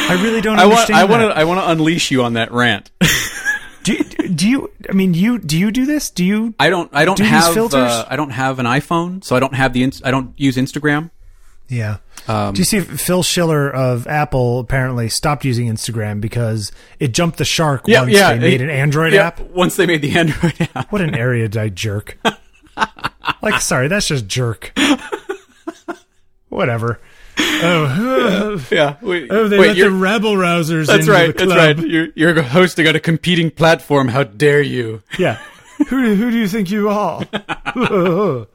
I 0.09 0.21
really 0.23 0.41
don't 0.41 0.57
I 0.57 0.65
want. 0.65 0.89
I 0.89 1.03
want 1.03 1.21
that. 1.21 1.27
to 1.29 1.37
I 1.37 1.43
want 1.43 1.59
to 1.59 1.69
unleash 1.69 2.09
you 2.09 2.23
on 2.23 2.33
that 2.33 2.51
rant. 2.51 2.89
Do 3.89 4.23
you, 4.23 4.29
do 4.29 4.49
you? 4.49 4.71
I 4.87 4.93
mean, 4.93 5.13
you 5.15 5.39
do 5.39 5.57
you 5.57 5.71
do 5.71 5.85
this? 5.85 6.11
Do 6.11 6.23
you? 6.23 6.53
I 6.59 6.69
don't 6.69 6.89
I 6.93 7.05
don't 7.05 7.17
Do 7.17 7.23
have 7.23 7.53
filters? 7.53 7.79
uh, 7.79 8.05
I 8.07 8.15
don't 8.15 8.29
have 8.29 8.59
an 8.59 8.67
iPhone, 8.67 9.23
so 9.23 9.35
I 9.35 9.39
don't 9.39 9.55
have 9.55 9.73
the 9.73 9.91
I 10.03 10.11
don't 10.11 10.33
use 10.37 10.57
Instagram. 10.57 11.09
Yeah. 11.67 11.97
Um, 12.27 12.53
do 12.53 12.59
you 12.59 12.65
see 12.65 12.81
Phil 12.81 13.23
Schiller 13.23 13.69
of 13.69 14.05
Apple 14.05 14.59
apparently 14.59 15.09
stopped 15.09 15.45
using 15.45 15.67
Instagram 15.67 16.21
because 16.21 16.71
it 16.99 17.13
jumped 17.13 17.37
the 17.37 17.45
shark 17.45 17.87
once 17.87 18.11
they 18.11 18.39
made 18.39 18.61
an 18.61 18.69
Android 18.69 19.13
yeah, 19.13 19.27
app? 19.27 19.39
Once 19.39 19.75
they 19.75 19.87
made 19.87 20.01
the 20.01 20.11
Android 20.17 20.69
app. 20.75 20.91
What 20.91 21.01
an 21.01 21.15
erudite 21.15 21.73
jerk! 21.73 22.17
like, 23.41 23.61
sorry, 23.61 23.87
that's 23.87 24.07
just 24.07 24.27
jerk. 24.27 24.77
Whatever. 26.49 26.99
Oh, 27.39 28.65
Yeah. 28.71 28.97
Wait, 29.01 29.27
oh, 29.29 29.47
they 29.47 29.57
wait, 29.57 29.67
let 29.69 29.77
the 29.77 29.91
rabble 29.91 30.33
rousers 30.33 30.87
that's 30.87 31.07
right. 31.07 31.35
That's 31.35 31.49
right. 31.49 31.77
You're 31.77 32.07
you're 32.15 32.41
hosting 32.41 32.87
on 32.87 32.95
a 32.95 32.99
competing 32.99 33.51
platform. 33.51 34.07
How 34.09 34.23
dare 34.23 34.61
you? 34.61 35.01
Yeah. 35.17 35.35
who 35.87 36.15
who 36.15 36.31
do 36.31 36.37
you 36.37 36.47
think 36.47 36.69
you 36.71 36.89
are? 36.89 37.23
uh, 37.33 38.45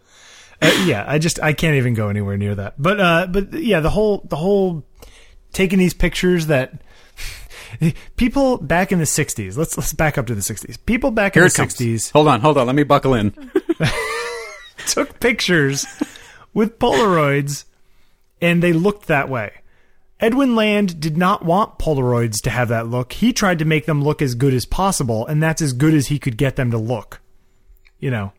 yeah, 0.84 1.04
I 1.06 1.18
just 1.18 1.40
I 1.42 1.52
can't 1.52 1.76
even 1.76 1.94
go 1.94 2.08
anywhere 2.08 2.36
near 2.36 2.54
that. 2.54 2.74
But 2.80 3.00
uh 3.00 3.26
but 3.30 3.54
yeah, 3.54 3.80
the 3.80 3.90
whole 3.90 4.22
the 4.28 4.36
whole 4.36 4.84
taking 5.52 5.78
these 5.78 5.94
pictures 5.94 6.48
that 6.48 6.82
people 8.16 8.58
back 8.58 8.92
in 8.92 8.98
the 8.98 9.04
60s. 9.04 9.56
Let's 9.56 9.76
let's 9.76 9.92
back 9.92 10.18
up 10.18 10.26
to 10.26 10.34
the 10.34 10.42
60s. 10.42 10.76
People 10.84 11.10
back 11.10 11.34
Here 11.34 11.44
in 11.44 11.48
the 11.48 11.54
comes. 11.54 11.74
60s 11.74 12.12
Hold 12.12 12.28
on, 12.28 12.40
hold 12.40 12.58
on. 12.58 12.66
Let 12.66 12.76
me 12.76 12.82
buckle 12.84 13.14
in. 13.14 13.32
took 14.86 15.18
pictures 15.20 15.86
with 16.52 16.78
Polaroids 16.78 17.64
and 18.40 18.62
they 18.62 18.72
looked 18.72 19.06
that 19.06 19.28
way. 19.28 19.52
Edwin 20.20 20.54
Land 20.54 21.00
did 21.00 21.16
not 21.16 21.44
want 21.44 21.78
Polaroids 21.78 22.40
to 22.42 22.50
have 22.50 22.68
that 22.68 22.88
look. 22.88 23.12
He 23.12 23.32
tried 23.32 23.58
to 23.58 23.64
make 23.64 23.86
them 23.86 24.02
look 24.02 24.22
as 24.22 24.34
good 24.34 24.54
as 24.54 24.64
possible, 24.64 25.26
and 25.26 25.42
that's 25.42 25.60
as 25.60 25.72
good 25.72 25.92
as 25.92 26.06
he 26.06 26.18
could 26.18 26.36
get 26.36 26.56
them 26.56 26.70
to 26.70 26.78
look. 26.78 27.20
You 27.98 28.10
know, 28.10 28.32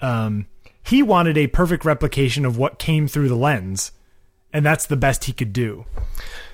um, 0.00 0.46
he 0.82 1.02
wanted 1.02 1.38
a 1.38 1.46
perfect 1.46 1.84
replication 1.84 2.44
of 2.44 2.58
what 2.58 2.78
came 2.78 3.06
through 3.06 3.28
the 3.28 3.36
lens, 3.36 3.92
and 4.52 4.66
that's 4.66 4.86
the 4.86 4.96
best 4.96 5.24
he 5.24 5.32
could 5.32 5.52
do. 5.52 5.86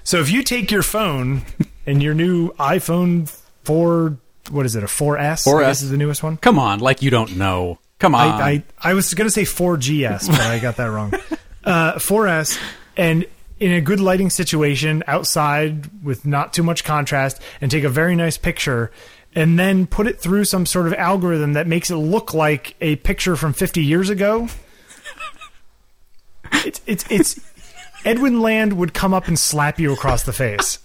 So 0.04 0.20
if 0.20 0.30
you 0.30 0.42
take 0.42 0.70
your 0.70 0.82
phone 0.82 1.42
and 1.86 2.02
your 2.02 2.14
new 2.14 2.52
iPhone 2.52 3.28
4, 3.64 4.16
what 4.50 4.66
is 4.66 4.76
it, 4.76 4.84
a 4.84 4.86
4S? 4.86 5.46
I 5.46 5.50
4S. 5.50 5.60
guess 5.60 5.82
is 5.82 5.90
the 5.90 5.96
newest 5.96 6.22
one. 6.22 6.36
Come 6.36 6.58
on, 6.58 6.80
like 6.80 7.02
you 7.02 7.10
don't 7.10 7.36
know. 7.36 7.78
Come 7.98 8.14
on. 8.14 8.28
I, 8.28 8.50
I, 8.50 8.64
I 8.78 8.94
was 8.94 9.12
going 9.14 9.26
to 9.26 9.30
say 9.30 9.42
4GS, 9.42 10.28
but 10.28 10.40
I 10.40 10.58
got 10.60 10.76
that 10.76 10.86
wrong. 10.86 11.12
Uh, 11.64 11.94
4S, 11.94 12.58
and 12.96 13.26
in 13.60 13.72
a 13.72 13.80
good 13.80 14.00
lighting 14.00 14.30
situation 14.30 15.02
outside 15.06 16.04
with 16.04 16.24
not 16.24 16.52
too 16.52 16.62
much 16.62 16.84
contrast, 16.84 17.42
and 17.60 17.70
take 17.70 17.84
a 17.84 17.88
very 17.88 18.14
nice 18.14 18.38
picture, 18.38 18.90
and 19.34 19.58
then 19.58 19.86
put 19.86 20.06
it 20.06 20.20
through 20.20 20.44
some 20.44 20.64
sort 20.64 20.86
of 20.86 20.94
algorithm 20.94 21.54
that 21.54 21.66
makes 21.66 21.90
it 21.90 21.96
look 21.96 22.32
like 22.32 22.74
a 22.80 22.96
picture 22.96 23.36
from 23.36 23.52
50 23.52 23.82
years 23.84 24.10
ago. 24.10 24.48
It's 26.64 26.80
it's 26.86 27.04
it's 27.10 27.40
Edwin 28.04 28.40
Land 28.40 28.74
would 28.74 28.94
come 28.94 29.12
up 29.12 29.28
and 29.28 29.38
slap 29.38 29.78
you 29.78 29.92
across 29.92 30.22
the 30.22 30.32
face. 30.32 30.78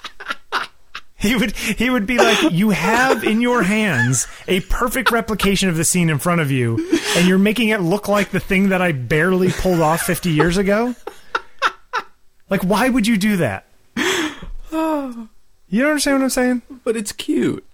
He 1.24 1.36
would 1.36 1.56
he 1.56 1.90
would 1.90 2.06
be 2.06 2.18
like, 2.18 2.52
"You 2.52 2.70
have 2.72 3.24
in 3.24 3.40
your 3.42 3.64
hands 3.64 4.28
a 4.48 4.60
perfect 4.60 5.10
replication 5.10 5.70
of 5.70 5.78
the 5.78 5.84
scene 5.86 6.10
in 6.10 6.20
front 6.20 6.42
of 6.42 6.52
you, 6.52 6.78
and 7.18 7.28
you're 7.28 7.38
making 7.40 7.70
it 7.70 7.80
look 7.82 8.08
like 8.08 8.30
the 8.32 8.40
thing 8.40 8.70
that 8.70 8.82
I 8.82 8.92
barely 8.92 9.50
pulled 9.52 9.80
off 9.80 10.02
50 10.02 10.30
years 10.32 10.58
ago." 10.58 10.94
Like, 12.50 12.62
why 12.64 12.90
would 12.90 13.08
you 13.08 13.18
do 13.18 13.38
that? 13.38 13.66
You 15.70 15.80
don't 15.82 15.90
understand 15.90 16.18
what 16.20 16.24
I'm 16.26 16.30
saying? 16.30 16.62
but 16.84 16.96
it's 16.96 17.12
cute. 17.12 17.66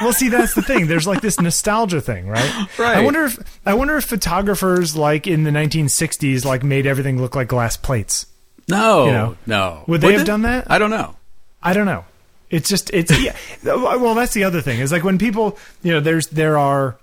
Well, 0.00 0.12
see, 0.12 0.28
that's 0.28 0.54
the 0.54 0.62
thing. 0.62 0.88
There's 0.88 1.06
like 1.06 1.20
this 1.20 1.38
nostalgia 1.40 2.00
thing, 2.00 2.26
right? 2.26 2.66
Right. 2.78 2.96
I 2.96 3.04
wonder 3.04 3.24
if 3.24 3.60
I 3.64 3.74
wonder 3.74 3.96
if 3.96 4.04
photographers 4.06 4.96
like 4.96 5.28
in 5.28 5.44
the 5.44 5.50
1960s 5.50 6.44
like 6.44 6.64
made 6.64 6.86
everything 6.86 7.20
look 7.20 7.36
like 7.36 7.46
glass 7.46 7.76
plates. 7.76 8.26
No, 8.68 9.04
You 9.06 9.12
know, 9.12 9.36
no. 9.46 9.84
would 9.86 10.00
they 10.00 10.14
have 10.14 10.26
done 10.26 10.42
that? 10.42 10.68
I 10.70 10.78
don't 10.78 10.90
know. 10.90 11.14
I 11.62 11.72
don't 11.74 11.86
know. 11.86 12.04
It's 12.52 12.68
just 12.68 12.90
it's 12.90 13.10
yeah. 13.18 13.34
Well, 13.64 14.14
that's 14.14 14.34
the 14.34 14.44
other 14.44 14.60
thing. 14.60 14.78
Is 14.78 14.92
like 14.92 15.02
when 15.02 15.18
people 15.18 15.58
you 15.82 15.92
know 15.92 16.00
there's 16.00 16.28
there 16.28 16.58
are. 16.58 16.96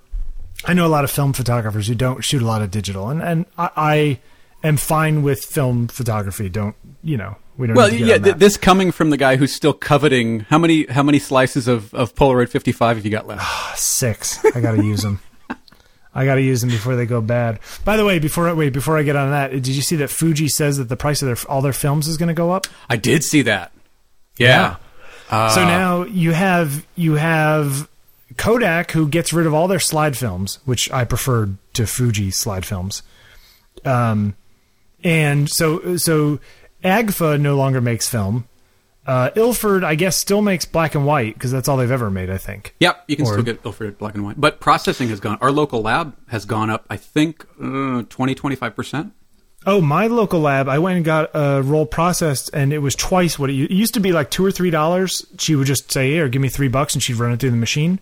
I 0.65 0.73
know 0.73 0.85
a 0.85 0.89
lot 0.89 1.03
of 1.03 1.11
film 1.11 1.33
photographers 1.33 1.87
who 1.87 1.95
don't 1.95 2.23
shoot 2.23 2.41
a 2.41 2.45
lot 2.45 2.61
of 2.61 2.69
digital, 2.69 3.09
and 3.09 3.21
and 3.21 3.45
I, 3.57 3.69
I 3.75 4.19
am 4.67 4.77
fine 4.77 5.23
with 5.23 5.43
film 5.43 5.87
photography. 5.87 6.49
Don't 6.49 6.75
you 7.03 7.17
know? 7.17 7.35
We 7.57 7.67
don't. 7.67 7.75
Well, 7.75 7.89
need 7.89 7.97
to 7.99 8.05
get 8.05 8.07
yeah. 8.07 8.23
Th- 8.25 8.35
this 8.35 8.57
coming 8.57 8.91
from 8.91 9.09
the 9.09 9.17
guy 9.17 9.37
who's 9.37 9.53
still 9.55 9.73
coveting 9.73 10.41
how 10.41 10.59
many 10.59 10.85
how 10.85 11.01
many 11.01 11.17
slices 11.17 11.67
of, 11.67 11.93
of 11.95 12.13
Polaroid 12.13 12.49
55 12.49 12.97
have 12.97 13.05
you 13.05 13.11
got 13.11 13.25
left? 13.25 13.41
Ah, 13.41 13.73
six. 13.75 14.43
I 14.45 14.61
got 14.61 14.75
to 14.75 14.83
use 14.83 15.01
them. 15.01 15.19
I 16.13 16.25
got 16.25 16.35
to 16.35 16.41
use 16.41 16.61
them 16.61 16.69
before 16.69 16.95
they 16.95 17.05
go 17.07 17.21
bad. 17.21 17.59
By 17.83 17.97
the 17.97 18.05
way, 18.05 18.19
before 18.19 18.53
wait, 18.53 18.71
before 18.71 18.97
I 18.99 19.03
get 19.03 19.15
on 19.15 19.31
that, 19.31 19.51
did 19.51 19.67
you 19.67 19.81
see 19.81 19.95
that 19.95 20.09
Fuji 20.09 20.47
says 20.47 20.77
that 20.77 20.89
the 20.89 20.95
price 20.95 21.23
of 21.23 21.27
their 21.27 21.51
all 21.51 21.61
their 21.61 21.73
films 21.73 22.07
is 22.07 22.17
going 22.17 22.27
to 22.27 22.33
go 22.35 22.51
up? 22.51 22.67
I 22.87 22.97
did 22.97 23.23
see 23.23 23.41
that. 23.43 23.71
Yeah. 24.37 24.75
Uh, 25.29 25.49
So 25.49 25.63
now 25.63 26.03
you 26.03 26.31
have 26.33 26.85
you 26.95 27.15
have 27.15 27.87
Kodak 28.37 28.91
who 28.91 29.07
gets 29.07 29.31
rid 29.33 29.45
of 29.45 29.53
all 29.53 29.67
their 29.67 29.79
slide 29.79 30.17
films, 30.17 30.59
which 30.65 30.91
I 30.91 31.03
preferred 31.05 31.57
to 31.73 31.85
Fuji 31.85 32.31
slide 32.31 32.65
films. 32.65 33.03
Um, 33.85 34.35
and 35.03 35.49
so 35.49 35.97
so 35.97 36.39
Agfa 36.83 37.39
no 37.39 37.55
longer 37.55 37.81
makes 37.81 38.07
film. 38.09 38.45
Uh, 39.07 39.31
Ilford, 39.35 39.83
I 39.83 39.95
guess, 39.95 40.15
still 40.15 40.41
makes 40.43 40.65
black 40.65 40.93
and 40.93 41.03
white 41.03 41.33
because 41.33 41.51
that's 41.51 41.67
all 41.67 41.77
they've 41.77 41.89
ever 41.89 42.11
made. 42.11 42.29
I 42.29 42.37
think. 42.37 42.75
Yep, 42.79 43.05
you 43.07 43.15
can 43.15 43.25
Or- 43.25 43.31
still 43.33 43.43
get 43.43 43.61
Ilford 43.65 43.97
black 43.97 44.13
and 44.13 44.23
white. 44.23 44.39
But 44.39 44.59
processing 44.59 45.09
has 45.09 45.19
gone, 45.19 45.37
our 45.41 45.51
local 45.51 45.81
lab 45.81 46.15
has 46.27 46.45
gone 46.45 46.69
up, 46.69 46.85
I 46.91 46.97
think, 46.97 47.43
uh, 47.59 48.03
20, 48.07 48.35
25%. 48.35 49.11
Oh, 49.65 49.81
my 49.81 50.07
local 50.07 50.39
lab, 50.39 50.69
I 50.69 50.79
went 50.79 50.95
and 50.95 51.05
got 51.05 51.31
a 51.33 51.61
roll 51.61 51.85
processed, 51.85 52.49
and 52.53 52.71
it 52.71 52.79
was 52.79 52.95
twice 52.95 53.37
what 53.37 53.49
it, 53.49 53.61
it 53.61 53.71
used 53.71 53.93
to 53.95 53.99
be 53.99 54.13
like 54.13 54.31
two 54.31 54.45
or 54.45 54.51
three 54.51 54.69
dollars. 54.69 55.25
She 55.37 55.55
would 55.55 55.67
just 55.67 55.91
say, 55.91 56.11
"Here, 56.11 56.29
give 56.29 56.41
me 56.41 56.47
three 56.49 56.69
bucks," 56.69 56.93
and 56.93 57.03
she'd 57.03 57.17
run 57.17 57.33
it 57.33 57.39
through 57.39 57.51
the 57.51 57.57
machine. 57.57 57.99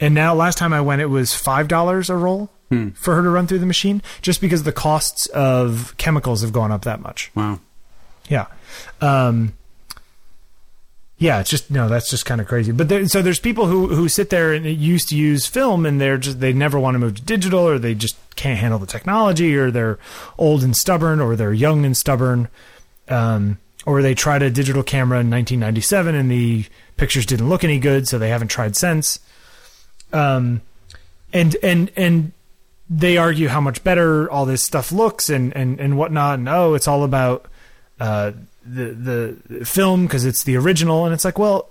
And 0.00 0.14
now, 0.14 0.34
last 0.34 0.58
time 0.58 0.72
I 0.72 0.80
went, 0.80 1.00
it 1.00 1.06
was 1.06 1.34
five 1.34 1.68
dollars 1.68 2.10
a 2.10 2.16
roll 2.16 2.50
for 2.94 3.16
her 3.16 3.22
to 3.22 3.28
run 3.30 3.46
through 3.48 3.58
the 3.58 3.66
machine, 3.66 4.00
just 4.22 4.40
because 4.40 4.62
the 4.62 4.72
costs 4.72 5.26
of 5.28 5.94
chemicals 5.96 6.42
have 6.42 6.52
gone 6.52 6.70
up 6.72 6.82
that 6.82 7.00
much. 7.00 7.30
Wow. 7.34 7.60
Yeah. 8.28 8.46
Um, 9.00 9.54
yeah, 11.20 11.38
it's 11.38 11.50
just 11.50 11.70
no, 11.70 11.86
that's 11.86 12.08
just 12.08 12.24
kind 12.24 12.40
of 12.40 12.48
crazy. 12.48 12.72
But 12.72 12.88
there, 12.88 13.06
so 13.06 13.20
there's 13.20 13.38
people 13.38 13.66
who 13.66 13.88
who 13.88 14.08
sit 14.08 14.30
there 14.30 14.54
and 14.54 14.64
used 14.64 15.10
to 15.10 15.16
use 15.16 15.46
film, 15.46 15.84
and 15.84 16.00
they're 16.00 16.16
just 16.16 16.40
they 16.40 16.54
never 16.54 16.80
want 16.80 16.94
to 16.94 16.98
move 16.98 17.16
to 17.16 17.22
digital, 17.22 17.60
or 17.60 17.78
they 17.78 17.94
just 17.94 18.16
can't 18.36 18.58
handle 18.58 18.78
the 18.78 18.86
technology, 18.86 19.54
or 19.54 19.70
they're 19.70 19.98
old 20.38 20.64
and 20.64 20.74
stubborn, 20.74 21.20
or 21.20 21.36
they're 21.36 21.52
young 21.52 21.84
and 21.84 21.94
stubborn, 21.94 22.48
um, 23.08 23.58
or 23.84 24.00
they 24.00 24.14
tried 24.14 24.40
a 24.40 24.50
digital 24.50 24.82
camera 24.82 25.20
in 25.20 25.30
1997 25.30 26.14
and 26.14 26.30
the 26.30 26.64
pictures 26.96 27.26
didn't 27.26 27.50
look 27.50 27.64
any 27.64 27.78
good, 27.78 28.08
so 28.08 28.18
they 28.18 28.30
haven't 28.30 28.48
tried 28.48 28.74
since. 28.74 29.20
Um, 30.14 30.62
and 31.34 31.54
and 31.62 31.90
and 31.96 32.32
they 32.88 33.18
argue 33.18 33.48
how 33.48 33.60
much 33.60 33.84
better 33.84 34.30
all 34.30 34.46
this 34.46 34.64
stuff 34.64 34.90
looks 34.90 35.28
and 35.28 35.54
and 35.54 35.78
and 35.78 35.98
whatnot, 35.98 36.38
and 36.38 36.48
oh, 36.48 36.72
it's 36.72 36.88
all 36.88 37.04
about 37.04 37.44
uh, 38.00 38.32
the 38.64 39.36
the 39.48 39.64
film 39.64 40.06
because 40.06 40.24
it's 40.24 40.42
the 40.44 40.56
original, 40.56 41.04
and 41.04 41.14
it's 41.14 41.24
like, 41.24 41.38
well, 41.38 41.70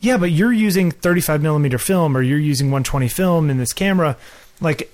yeah, 0.00 0.16
but 0.18 0.30
you're 0.30 0.52
using 0.52 0.90
35 0.90 1.42
millimeter 1.42 1.78
film 1.78 2.16
or 2.16 2.22
you're 2.22 2.38
using 2.38 2.66
120 2.68 3.08
film 3.08 3.48
in 3.50 3.58
this 3.58 3.72
camera, 3.72 4.16
like 4.60 4.92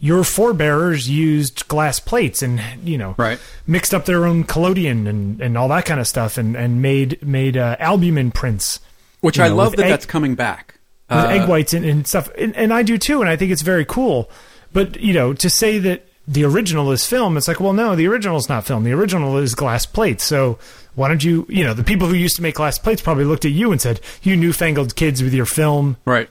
your 0.00 0.22
forebearers 0.24 1.08
used 1.08 1.68
glass 1.68 2.00
plates 2.00 2.40
and 2.42 2.60
you 2.82 2.96
know 2.96 3.14
Right. 3.18 3.38
mixed 3.66 3.92
up 3.92 4.06
their 4.06 4.24
own 4.24 4.44
collodion 4.44 5.06
and 5.06 5.40
and 5.42 5.58
all 5.58 5.68
that 5.68 5.84
kind 5.84 6.00
of 6.00 6.08
stuff 6.08 6.38
and 6.38 6.56
and 6.56 6.80
made 6.80 7.22
made 7.22 7.56
uh, 7.58 7.76
albumen 7.78 8.30
prints 8.30 8.80
Which 9.20 9.38
I 9.38 9.48
know, 9.48 9.56
love 9.56 9.76
that 9.76 9.82
egg- 9.84 9.90
that's 9.90 10.06
coming 10.06 10.34
back. 10.36 10.78
with 11.10 11.18
Uh, 11.18 11.28
egg 11.28 11.48
whites 11.50 11.74
and, 11.74 11.84
and 11.84 12.06
stuff 12.06 12.30
and, 12.38 12.56
and 12.56 12.72
I 12.72 12.82
do 12.82 12.96
too 12.96 13.20
and 13.20 13.28
I 13.28 13.36
think 13.36 13.52
it's 13.52 13.60
very 13.60 13.84
cool 13.84 14.30
but 14.72 14.98
you 14.98 15.12
know 15.12 15.34
to 15.34 15.50
say 15.50 15.78
that 15.80 16.06
the 16.28 16.44
original 16.44 16.90
is 16.92 17.04
film 17.06 17.36
it's 17.36 17.48
like 17.48 17.58
well 17.60 17.72
no 17.72 17.96
the 17.96 18.06
original 18.06 18.36
is 18.36 18.48
not 18.48 18.64
film 18.64 18.84
the 18.84 18.92
original 18.92 19.36
is 19.38 19.54
glass 19.54 19.84
plates 19.86 20.22
so 20.22 20.56
why 20.94 21.08
don't 21.08 21.24
you 21.24 21.44
you 21.48 21.64
know 21.64 21.74
the 21.74 21.82
people 21.82 22.06
who 22.06 22.14
used 22.14 22.36
to 22.36 22.42
make 22.42 22.54
glass 22.54 22.78
plates 22.78 23.02
probably 23.02 23.24
looked 23.24 23.44
at 23.44 23.50
you 23.50 23.72
and 23.72 23.80
said 23.80 24.00
you 24.22 24.36
newfangled 24.36 24.94
kids 24.94 25.22
with 25.22 25.34
your 25.34 25.46
film 25.46 25.96
Right. 26.04 26.28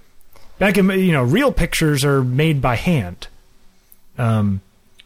back 0.60 0.78
in 0.78 0.90
you 0.92 1.12
know 1.12 1.24
real 1.24 1.52
pictures 1.52 2.06
are 2.06 2.24
made 2.24 2.62
by 2.62 2.76
hand, 2.76 3.28
um, 4.18 4.62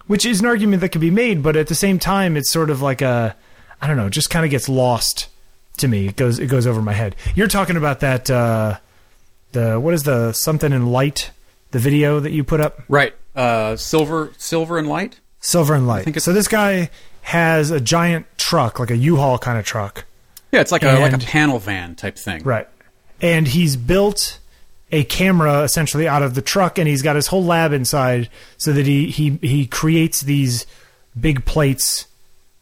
which 0.07 0.25
is 0.25 0.39
an 0.39 0.45
argument 0.45 0.81
that 0.81 0.89
could 0.89 1.01
be 1.01 1.11
made, 1.11 1.41
but 1.41 1.55
at 1.55 1.67
the 1.67 1.75
same 1.75 1.97
time, 1.99 2.37
it's 2.37 2.51
sort 2.51 2.69
of 2.69 2.81
like 2.81 3.01
a 3.01 3.35
I 3.81 3.87
don't 3.87 3.97
know, 3.97 4.09
just 4.09 4.29
kind 4.29 4.45
of 4.45 4.51
gets 4.51 4.69
lost 4.69 5.27
to 5.77 5.87
me. 5.87 6.07
It 6.07 6.15
goes 6.15 6.37
it 6.39 6.47
goes 6.47 6.67
over 6.67 6.81
my 6.81 6.93
head. 6.93 7.15
You're 7.33 7.47
talking 7.47 7.75
about 7.75 8.01
that 8.01 8.29
uh, 8.29 8.77
the 9.51 9.79
what 9.79 9.93
is 9.93 10.03
the 10.03 10.31
something 10.33 10.71
in 10.71 10.87
light 10.91 11.31
the 11.71 11.79
video 11.79 12.19
that 12.19 12.31
you 12.31 12.43
put 12.43 12.61
up 12.61 12.81
Right. 12.87 13.15
Uh, 13.35 13.75
silver, 13.75 14.31
silver 14.37 14.77
and 14.77 14.87
light. 14.87 15.19
silver 15.39 15.73
and 15.75 15.87
light. 15.87 16.21
So 16.21 16.31
this 16.33 16.47
guy 16.47 16.89
has 17.21 17.71
a 17.71 17.79
giant 17.79 18.25
truck, 18.37 18.79
like 18.79 18.91
a 18.91 18.97
U-Haul 18.97 19.37
kind 19.39 19.57
of 19.57 19.65
truck, 19.65 20.05
Yeah, 20.51 20.61
it's 20.61 20.71
like 20.71 20.83
a 20.83 20.99
like 20.99 21.13
a 21.13 21.17
panel 21.17 21.59
van 21.59 21.95
type 21.95 22.17
thing. 22.17 22.43
right? 22.43 22.67
And 23.21 23.47
he's 23.47 23.75
built 23.75 24.39
a 24.91 25.03
camera 25.03 25.63
essentially 25.63 26.07
out 26.07 26.21
of 26.21 26.35
the 26.35 26.41
truck, 26.41 26.77
and 26.77 26.87
he's 26.87 27.01
got 27.01 27.15
his 27.15 27.27
whole 27.27 27.43
lab 27.43 27.73
inside, 27.73 28.29
so 28.57 28.71
that 28.73 28.85
he 28.85 29.09
he 29.09 29.39
he 29.41 29.65
creates 29.65 30.21
these 30.21 30.65
big 31.19 31.43
plates. 31.45 32.05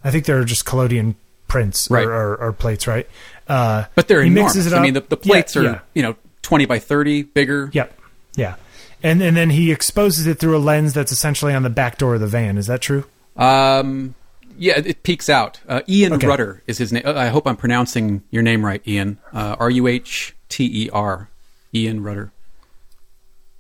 I 0.03 0.09
think 0.12 0.25
they're 0.25 0.43
just 0.45 0.65
collodion 0.65 1.15
prints 1.47 1.89
Right. 1.91 2.05
or, 2.05 2.12
or, 2.13 2.36
or 2.38 2.51
plates, 2.53 2.88
right? 2.88 3.07
Uh, 3.47 3.86
But 3.95 4.07
they're 4.07 4.21
he 4.23 4.27
enormous. 4.27 4.55
mixes 4.55 4.71
it 4.71 4.75
I 4.75 4.81
mean, 4.81 4.93
the, 4.95 5.01
the 5.01 5.17
Yeah, 5.21 5.31
plates 5.31 5.55
are 5.57 5.63
yeah. 5.63 5.79
you 5.93 6.01
know 6.01 6.15
twenty 6.41 6.65
by 6.65 6.79
thirty, 6.79 7.23
bigger. 7.23 7.69
Yep. 7.73 7.99
Yeah. 8.36 8.55
And 9.03 9.21
and 9.21 9.35
then 9.35 9.49
he 9.49 9.71
exposes 9.71 10.25
it 10.27 10.39
through 10.39 10.55
a 10.57 10.59
lens 10.59 10.93
that's 10.93 11.11
essentially 11.11 11.53
on 11.53 11.63
the 11.63 11.69
back 11.69 11.97
door 11.97 12.15
of 12.15 12.21
the 12.21 12.27
van. 12.27 12.57
Is 12.57 12.67
that 12.67 12.81
true? 12.81 13.03
Um, 13.35 14.15
yeah, 14.57 14.79
it, 14.83 15.03
peeks 15.03 15.27
out. 15.29 15.59
Uh, 15.67 15.81
Ian 15.89 16.13
Okay. 16.13 16.25
Ruhter 16.27 16.61
is 16.67 16.77
his 16.77 16.93
name. 16.93 17.03
I 17.05 17.27
hope 17.27 17.45
I'm 17.45 17.57
pronouncing 17.57 18.23
your 18.31 18.43
name 18.43 18.63
right, 18.65 18.81
Ian. 18.87 19.17
Uh, 19.33 19.57
R 19.59 19.69
U 19.69 19.87
H 19.87 20.33
T 20.47 20.85
E 20.85 20.89
R. 20.91 21.29
Ian 21.75 21.99
Ruhter. 22.01 22.31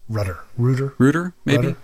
Rudder. 0.09 0.39
Rudder. 0.57 0.93
Rudder, 0.97 1.33
maybe. 1.45 1.67
Rudder? 1.67 1.77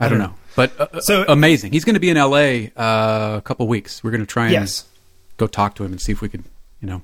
I 0.00 0.08
don't 0.08 0.18
know, 0.18 0.34
but 0.56 0.78
uh, 0.80 0.86
So- 1.00 1.24
so 1.24 1.24
amazing. 1.28 1.72
He's 1.72 1.84
going 1.84 1.94
to 1.94 2.00
be 2.00 2.08
in 2.08 2.16
L.A. 2.16 2.72
Uh, 2.76 3.36
a 3.36 3.42
couple 3.44 3.66
weeks. 3.68 4.02
We're 4.02 4.10
going 4.10 4.22
to 4.22 4.26
try 4.26 4.44
and 4.44 4.52
Yes. 4.52 4.86
go 5.36 5.46
talk 5.46 5.74
to 5.76 5.84
him 5.84 5.92
and 5.92 6.00
see 6.00 6.10
if 6.12 6.22
we 6.22 6.28
could, 6.30 6.44
you 6.80 6.88
know. 6.88 7.02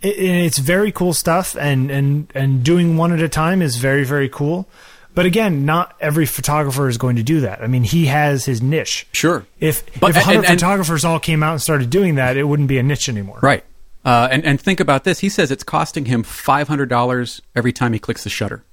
It, 0.00 0.18
it's 0.18 0.58
very 0.58 0.90
cool 0.90 1.12
stuff, 1.12 1.54
and 1.60 1.90
and 1.90 2.32
and 2.34 2.64
doing 2.64 2.96
one 2.96 3.12
at 3.12 3.20
a 3.20 3.28
time 3.28 3.60
is 3.60 3.76
very 3.76 4.04
very 4.04 4.28
cool. 4.30 4.66
But 5.14 5.26
again, 5.26 5.66
not 5.66 5.94
every 6.00 6.24
photographer 6.24 6.88
is 6.88 6.96
going 6.96 7.16
to 7.16 7.22
do 7.22 7.40
that. 7.40 7.62
I 7.62 7.66
mean, 7.66 7.84
he 7.84 8.06
has 8.06 8.46
his 8.46 8.62
niche. 8.62 9.06
Sure. 9.12 9.44
If 9.60 9.84
But- 10.00 10.10
if 10.10 10.16
100 10.16 10.36
and- 10.38 10.46
and- 10.46 10.60
photographers 10.60 11.04
all 11.04 11.18
came 11.20 11.42
out 11.42 11.52
and 11.52 11.60
started 11.62 11.90
doing 11.90 12.14
that, 12.14 12.36
it 12.38 12.44
wouldn't 12.44 12.68
be 12.68 12.78
a 12.78 12.82
niche 12.82 13.08
anymore. 13.10 13.38
Right. 13.42 13.64
Uh, 14.04 14.26
and 14.32 14.44
and 14.44 14.60
think 14.60 14.80
about 14.80 15.04
this. 15.04 15.20
He 15.20 15.28
says 15.28 15.50
it's 15.52 15.62
costing 15.62 16.06
him 16.06 16.22
five 16.24 16.66
hundred 16.66 16.88
dollars 16.88 17.40
every 17.54 17.72
time 17.72 17.92
he 17.92 17.98
clicks 18.00 18.24
the 18.24 18.30
shutter. 18.30 18.64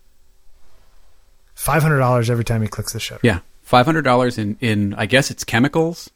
Five 1.54 1.84
hundred 1.84 2.00
dollars 2.00 2.30
every 2.32 2.44
time 2.46 2.62
he 2.64 2.68
clicks 2.68 2.94
the 2.94 3.00
shutter. 3.00 3.20
Yeah, 3.22 3.40
five 3.62 3.86
hundred 3.86 4.04
dollars 4.04 4.38
in 4.40 4.58
in 4.60 4.96
I 4.96 5.06
guess 5.06 5.30
it's 5.30 5.44
chemicals, 5.44 6.10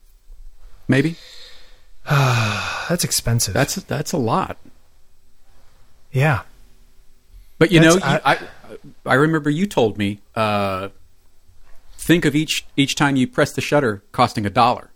maybe. 0.88 1.16
That's 2.10 3.04
expensive. 3.04 3.54
That's 3.54 3.76
that's 3.76 4.14
a 4.14 4.18
lot. 4.18 4.58
yeah. 6.12 6.42
But 7.60 7.72
you 7.72 7.80
know, 7.82 7.96
That's- 7.96 8.22
I, 8.26 8.34
I 8.34 8.40
remember 9.06 9.50
you 9.50 9.66
told 9.66 9.98
me 9.98 10.20
uh, 10.36 10.90
think 11.98 12.26
of 12.26 12.36
each 12.36 12.66
each 12.76 12.96
time 12.96 13.16
you 13.16 13.28
press 13.28 13.52
the 13.54 13.62
shutter 13.62 14.04
costing 14.12 14.46
a 14.46 14.50
dollar. 14.50 14.90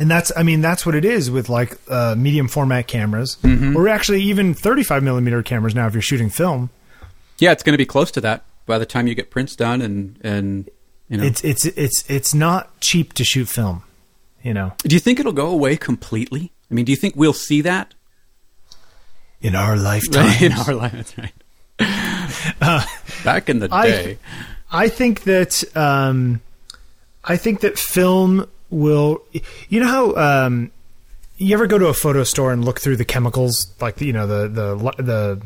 And 0.00 0.08
that's, 0.08 0.30
I 0.36 0.44
mean, 0.44 0.60
that's 0.60 0.86
what 0.86 0.94
it 0.94 1.04
is 1.04 1.28
with 1.28 1.48
like 1.48 1.76
uh, 1.88 2.14
medium 2.16 2.46
format 2.46 2.86
cameras, 2.86 3.36
Mm-hmm. 3.42 3.76
or 3.76 3.88
actually 3.88 4.22
even 4.22 4.54
35 4.54 5.02
millimeter 5.02 5.42
cameras 5.42 5.74
now 5.74 5.88
if 5.88 5.92
you're 5.92 6.02
shooting 6.02 6.30
film. 6.30 6.70
Yeah, 7.38 7.50
it's 7.50 7.64
going 7.64 7.72
to 7.72 7.78
be 7.78 7.84
close 7.86 8.12
to 8.12 8.20
that 8.20 8.44
by 8.64 8.78
the 8.78 8.86
time 8.86 9.08
you 9.08 9.16
get 9.16 9.30
prints 9.30 9.56
done 9.56 9.82
and 9.82 10.16
and 10.22 10.68
you 11.08 11.16
know. 11.16 11.24
It's 11.24 11.42
it's 11.42 11.64
it's 11.64 12.08
it's 12.08 12.32
not 12.34 12.78
cheap 12.80 13.12
to 13.14 13.24
shoot 13.24 13.48
film, 13.48 13.82
you 14.42 14.54
know. 14.54 14.72
do 14.78 14.94
you 14.94 15.00
think 15.00 15.18
it'll 15.18 15.32
go 15.32 15.48
away 15.48 15.76
completely? 15.76 16.52
I 16.70 16.74
mean, 16.74 16.84
do 16.84 16.92
you 16.92 16.96
think 16.96 17.16
we'll 17.16 17.32
see 17.32 17.60
that 17.62 17.94
In 19.40 19.54
our 19.56 19.76
lifetime, 19.90 20.40
in 20.42 20.52
our 20.52 20.74
life? 20.74 20.92
That's 20.92 21.18
right. 21.18 21.32
Back 23.24 23.48
in 23.48 23.60
the 23.60 23.68
I- 23.70 23.86
day, 23.88 24.18
I 24.70 24.88
think 24.88 25.22
that 25.24 25.64
um, 25.76 26.40
I 27.24 27.36
think 27.36 27.60
that 27.60 27.78
film 27.78 28.48
will. 28.70 29.22
You 29.68 29.80
know 29.80 29.86
how 29.86 30.14
um, 30.46 30.70
you 31.36 31.54
ever 31.54 31.66
go 31.66 31.78
to 31.78 31.86
a 31.86 31.94
photo 31.94 32.24
store 32.24 32.52
and 32.52 32.64
look 32.64 32.80
through 32.80 32.96
the 32.96 33.04
chemicals, 33.04 33.68
like 33.80 34.00
you 34.00 34.12
know 34.12 34.26
the 34.26 34.48
the 34.48 35.02
the 35.02 35.42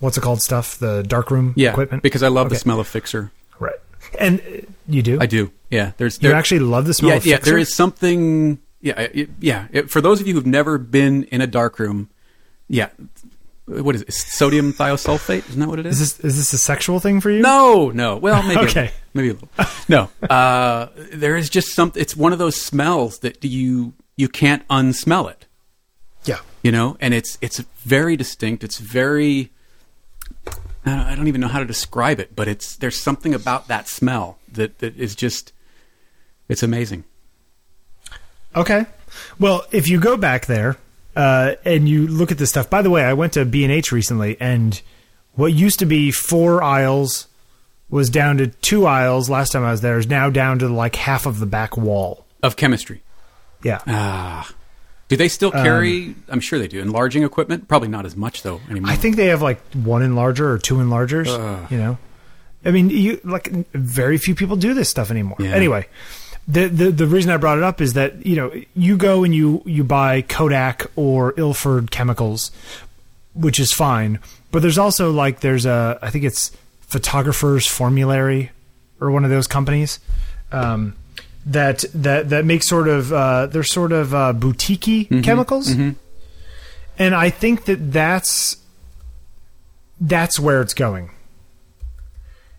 what's 0.00 0.16
it 0.16 0.22
called 0.22 0.42
stuff, 0.42 0.78
the 0.78 1.02
darkroom 1.02 1.52
yeah, 1.56 1.70
equipment. 1.70 2.02
because 2.02 2.22
I 2.22 2.28
love 2.28 2.50
the 2.50 2.56
smell 2.56 2.80
of 2.80 2.86
fixer. 2.88 3.30
right, 3.58 3.76
and 4.18 4.40
uh, 4.40 4.66
you 4.88 5.02
do. 5.02 5.18
I 5.20 5.26
do. 5.26 5.52
Yeah, 5.70 5.92
there's 5.96 6.22
You 6.22 6.32
actually 6.32 6.60
love 6.60 6.86
the 6.86 6.94
smell 6.94 7.10
yeah, 7.10 7.16
of 7.16 7.26
yeah. 7.26 7.38
There 7.38 7.58
is 7.58 7.74
something. 7.74 8.58
Yeah, 8.80 9.00
it, 9.00 9.30
yeah. 9.40 9.66
It, 9.72 9.90
for 9.90 10.00
those 10.00 10.20
of 10.20 10.26
you 10.28 10.34
who've 10.34 10.46
never 10.46 10.78
been 10.78 11.24
in 11.24 11.40
a 11.40 11.46
darkroom, 11.46 12.08
yeah. 12.68 12.88
What 13.66 13.94
is 13.96 14.02
it? 14.02 14.12
Sodium 14.12 14.72
thiosulfate? 14.72 15.48
Isn't 15.48 15.58
that 15.60 15.68
what 15.68 15.78
it 15.80 15.86
Is 15.86 15.98
this 15.98 16.20
is 16.20 16.36
this 16.36 16.52
a 16.52 16.58
sexual 16.58 17.00
thing 17.00 17.20
for 17.20 17.30
you? 17.30 17.42
No, 17.42 17.90
no. 17.90 18.16
Well, 18.16 18.42
maybe. 18.44 18.60
Okay. 18.60 18.92
Maybe 19.12 19.30
a 19.30 19.32
little. 19.32 19.48
No. 19.88 20.08
Uh, 20.28 20.88
there 21.12 21.36
is 21.36 21.50
just 21.50 21.74
something. 21.74 22.00
It's 22.00 22.16
one 22.16 22.32
of 22.32 22.38
those 22.38 22.60
smells 22.60 23.18
that 23.20 23.44
you 23.44 23.94
you 24.16 24.28
can't 24.28 24.66
unsmell 24.68 25.30
it. 25.30 25.46
Yeah. 26.24 26.38
You 26.62 26.70
know, 26.70 26.96
and 27.00 27.12
it's 27.12 27.38
it's 27.40 27.58
very 27.84 28.16
distinct. 28.16 28.62
It's 28.62 28.78
very. 28.78 29.50
I 30.84 30.90
don't- 30.90 31.00
I 31.06 31.14
don't 31.16 31.26
even 31.26 31.40
know 31.40 31.48
how 31.48 31.58
to 31.58 31.64
describe 31.64 32.20
it, 32.20 32.36
but 32.36 32.46
it's 32.46 32.76
there's 32.76 33.00
something 33.02 33.34
about 33.34 33.66
that 33.68 33.88
smell 33.88 34.38
that 34.52 34.78
that 34.78 34.96
is 34.96 35.16
just. 35.16 35.52
It's 36.48 36.62
amazing. 36.62 37.02
Okay. 38.54 38.86
Well, 39.40 39.64
if 39.72 39.88
you 39.88 39.98
go 39.98 40.16
back 40.16 40.46
there 40.46 40.76
uh, 41.16 41.54
and 41.64 41.88
you 41.88 42.06
look 42.06 42.30
at 42.30 42.38
this 42.38 42.50
stuff. 42.50 42.70
By 42.70 42.82
the 42.82 42.90
way, 42.90 43.02
I 43.02 43.14
went 43.14 43.32
to 43.32 43.44
B 43.44 43.64
and 43.64 43.72
H 43.72 43.90
recently, 43.90 44.36
and 44.38 44.80
what 45.34 45.52
used 45.52 45.78
to 45.80 45.86
be 45.86 46.12
four 46.12 46.62
aisles 46.62 47.26
was 47.88 48.10
down 48.10 48.38
to 48.38 48.48
two 48.48 48.86
aisles. 48.86 49.30
Last 49.30 49.52
time 49.52 49.64
I 49.64 49.70
was 49.70 49.80
there 49.80 49.98
is 49.98 50.06
now 50.06 50.30
down 50.30 50.58
to 50.60 50.68
like 50.68 50.96
half 50.96 51.26
of 51.26 51.40
the 51.40 51.46
back 51.46 51.76
wall. 51.76 52.26
Of 52.42 52.56
chemistry. 52.56 53.02
Yeah. 53.62 53.80
Ah. 53.86 54.52
Do 55.08 55.16
they 55.16 55.28
still 55.28 55.52
carry? 55.52 56.16
I'm 56.28 56.40
sure 56.40 56.58
they 56.58 56.66
do. 56.66 56.80
Enlarging 56.82 57.22
equipment, 57.22 57.68
probably 57.68 57.88
not 57.88 58.06
as 58.06 58.16
much 58.16 58.42
though 58.42 58.60
anymore. 58.68 58.90
I 58.90 58.96
think 58.96 59.14
they 59.14 59.26
have 59.26 59.40
like 59.40 59.60
one 59.72 60.02
enlarger 60.02 60.40
or 60.40 60.58
two 60.58 60.76
enlargers. 60.76 61.28
Ugh. 61.28 61.70
You 61.70 61.78
know, 61.78 61.98
I 62.64 62.72
mean, 62.72 62.90
you 62.90 63.20
like 63.22 63.48
very 63.72 64.18
few 64.18 64.34
people 64.34 64.56
do 64.56 64.74
this 64.74 64.90
stuff 64.90 65.12
anymore. 65.12 65.36
Yeah. 65.38 65.50
Anyway, 65.50 65.86
the, 66.48 66.68
the 66.68 66.90
the 66.90 67.06
reason 67.06 67.30
I 67.30 67.36
brought 67.38 67.58
it 67.58 67.64
up 67.64 67.80
is 67.80 67.94
that 67.94 68.24
you 68.24 68.36
know 68.36 68.52
you 68.74 68.96
go 68.96 69.24
and 69.24 69.34
you 69.34 69.62
you 69.66 69.82
buy 69.82 70.22
Kodak 70.22 70.86
or 70.94 71.34
Ilford 71.36 71.90
chemicals, 71.90 72.50
which 73.34 73.58
is 73.58 73.72
fine, 73.72 74.20
but 74.52 74.62
there's 74.62 74.78
also 74.78 75.10
like 75.10 75.40
there's 75.40 75.66
a 75.66 75.98
I 76.02 76.10
think 76.10 76.24
it's 76.24 76.52
Photographers 76.80 77.66
Formulary 77.66 78.52
or 79.00 79.10
one 79.10 79.24
of 79.24 79.30
those 79.30 79.46
companies. 79.46 79.98
Um, 80.52 80.94
that 81.46 81.84
that 81.94 82.28
that 82.30 82.44
make 82.44 82.62
sort 82.62 82.88
of 82.88 83.12
uh, 83.12 83.46
they're 83.46 83.64
sort 83.64 83.92
of 83.92 84.14
uh, 84.14 84.32
boutique 84.32 85.08
chemicals, 85.22 85.68
and 86.98 87.14
I 87.14 87.30
think 87.30 87.64
that 87.64 87.92
that's 87.92 88.56
that's 90.00 90.38
where 90.38 90.60
it's 90.60 90.74
going. 90.74 91.10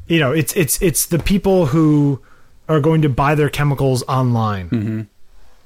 You 0.07 0.19
know, 0.19 0.31
it's 0.31 0.55
it's 0.55 0.81
it's 0.81 1.05
the 1.05 1.19
people 1.19 1.67
who 1.67 2.21
are 2.67 2.79
going 2.79 3.01
to 3.03 3.09
buy 3.09 3.35
their 3.35 3.49
chemicals 3.49 4.03
online. 4.03 4.69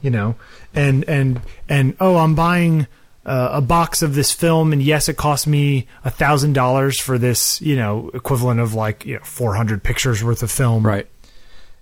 You 0.02 0.10
know, 0.10 0.36
and 0.74 1.04
and 1.08 1.42
and 1.70 1.96
oh, 2.00 2.18
I'm 2.18 2.34
buying 2.34 2.88
uh, 3.26 3.50
a 3.54 3.62
box 3.62 4.02
of 4.02 4.16
this 4.16 4.32
film, 4.32 4.74
and 4.74 4.82
yes, 4.82 5.08
it 5.08 5.16
cost 5.16 5.46
me 5.46 5.88
a 6.04 6.10
thousand 6.10 6.54
dollars 6.54 7.00
for 7.00 7.18
this. 7.18 7.62
You 7.62 7.76
know, 7.76 8.10
equivalent 8.14 8.60
of 8.60 8.74
like 8.74 9.06
you 9.06 9.16
know 9.16 9.24
400 9.24 9.84
pictures 9.84 10.24
worth 10.24 10.42
of 10.42 10.50
film 10.50 10.86
right. 10.86 11.08